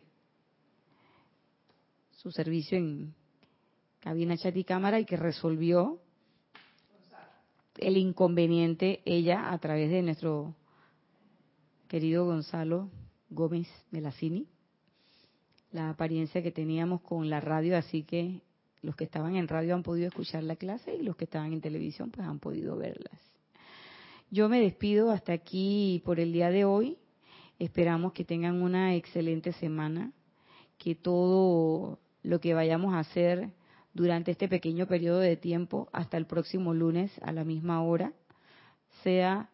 su 2.10 2.30
servicio 2.30 2.76
en 2.76 3.14
cabina 4.00 4.36
chat 4.36 4.56
y 4.56 4.64
cámara 4.64 5.00
y 5.00 5.04
que 5.04 5.16
resolvió 5.16 6.00
el 7.78 7.96
inconveniente 7.96 9.00
ella 9.04 9.52
a 9.52 9.58
través 9.58 9.90
de 9.90 10.02
nuestro 10.02 10.54
querido 11.88 12.24
Gonzalo 12.26 12.88
Gómez 13.30 13.68
Melacini, 13.90 14.46
la 15.72 15.90
apariencia 15.90 16.42
que 16.42 16.52
teníamos 16.52 17.00
con 17.02 17.28
la 17.28 17.40
radio, 17.40 17.76
así 17.76 18.02
que 18.02 18.40
los 18.82 18.96
que 18.96 19.04
estaban 19.04 19.36
en 19.36 19.48
radio 19.48 19.74
han 19.74 19.82
podido 19.82 20.08
escuchar 20.08 20.42
la 20.44 20.56
clase 20.56 20.94
y 20.94 21.02
los 21.02 21.16
que 21.16 21.24
estaban 21.24 21.52
en 21.52 21.60
televisión 21.60 22.10
pues 22.10 22.26
han 22.26 22.38
podido 22.38 22.76
verlas. 22.76 23.20
Yo 24.30 24.48
me 24.48 24.60
despido 24.60 25.10
hasta 25.10 25.32
aquí 25.32 26.02
por 26.04 26.18
el 26.18 26.32
día 26.32 26.50
de 26.50 26.64
hoy. 26.64 26.98
Esperamos 27.58 28.12
que 28.12 28.24
tengan 28.24 28.60
una 28.60 28.94
excelente 28.94 29.52
semana, 29.52 30.12
que 30.78 30.94
todo 30.94 31.98
lo 32.22 32.40
que 32.40 32.54
vayamos 32.54 32.94
a 32.94 33.00
hacer 33.00 33.50
durante 33.96 34.30
este 34.30 34.46
pequeño 34.46 34.86
periodo 34.86 35.20
de 35.20 35.38
tiempo 35.38 35.88
hasta 35.90 36.18
el 36.18 36.26
próximo 36.26 36.74
lunes 36.74 37.10
a 37.22 37.32
la 37.32 37.44
misma 37.44 37.82
hora, 37.82 38.12
sea 39.02 39.48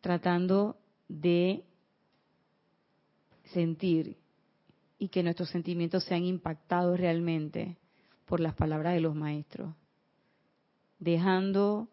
tratando 0.00 0.76
de 1.08 1.62
sentir 3.52 4.16
y 4.98 5.08
que 5.08 5.22
nuestros 5.22 5.50
sentimientos 5.50 6.02
sean 6.04 6.24
impactados 6.24 6.98
realmente 6.98 7.76
por 8.24 8.40
las 8.40 8.54
palabras 8.54 8.92
de 8.94 9.00
los 9.00 9.14
maestros, 9.14 9.72
dejando 10.98 11.88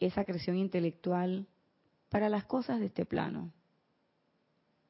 esa 0.00 0.24
creación 0.24 0.56
intelectual 0.56 1.46
para 2.08 2.30
las 2.30 2.44
cosas 2.44 2.80
de 2.80 2.86
este 2.86 3.04
plano, 3.04 3.52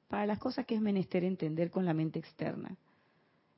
para 0.06 0.26
las 0.26 0.38
cosas 0.38 0.64
que 0.64 0.76
es 0.76 0.80
menester 0.80 1.24
entender 1.24 1.72
con 1.72 1.84
la 1.84 1.92
mente 1.92 2.20
externa 2.20 2.76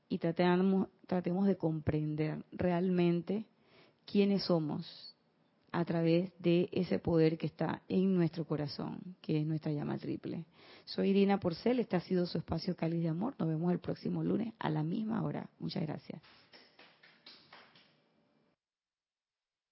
y 0.08 0.18
tratemos, 0.18 0.88
tratemos 1.06 1.46
de 1.46 1.56
comprender 1.56 2.42
realmente 2.52 3.44
quiénes 4.04 4.44
somos 4.44 5.14
a 5.70 5.84
través 5.84 6.32
de 6.38 6.68
ese 6.72 6.98
poder 6.98 7.36
que 7.36 7.46
está 7.46 7.82
en 7.88 8.14
nuestro 8.14 8.44
corazón, 8.44 8.98
que 9.20 9.38
es 9.38 9.46
nuestra 9.46 9.70
llama 9.72 9.98
triple. 9.98 10.44
Soy 10.86 11.10
Irina 11.10 11.38
Porcel, 11.38 11.78
este 11.80 11.96
ha 11.96 12.00
sido 12.00 12.24
su 12.24 12.38
espacio 12.38 12.74
cáliz 12.74 13.02
de 13.02 13.10
amor. 13.10 13.34
Nos 13.38 13.48
vemos 13.48 13.70
el 13.72 13.78
próximo 13.78 14.24
lunes 14.24 14.54
a 14.58 14.70
la 14.70 14.82
misma 14.82 15.22
hora. 15.22 15.48
Muchas 15.58 15.82
gracias. 15.82 16.22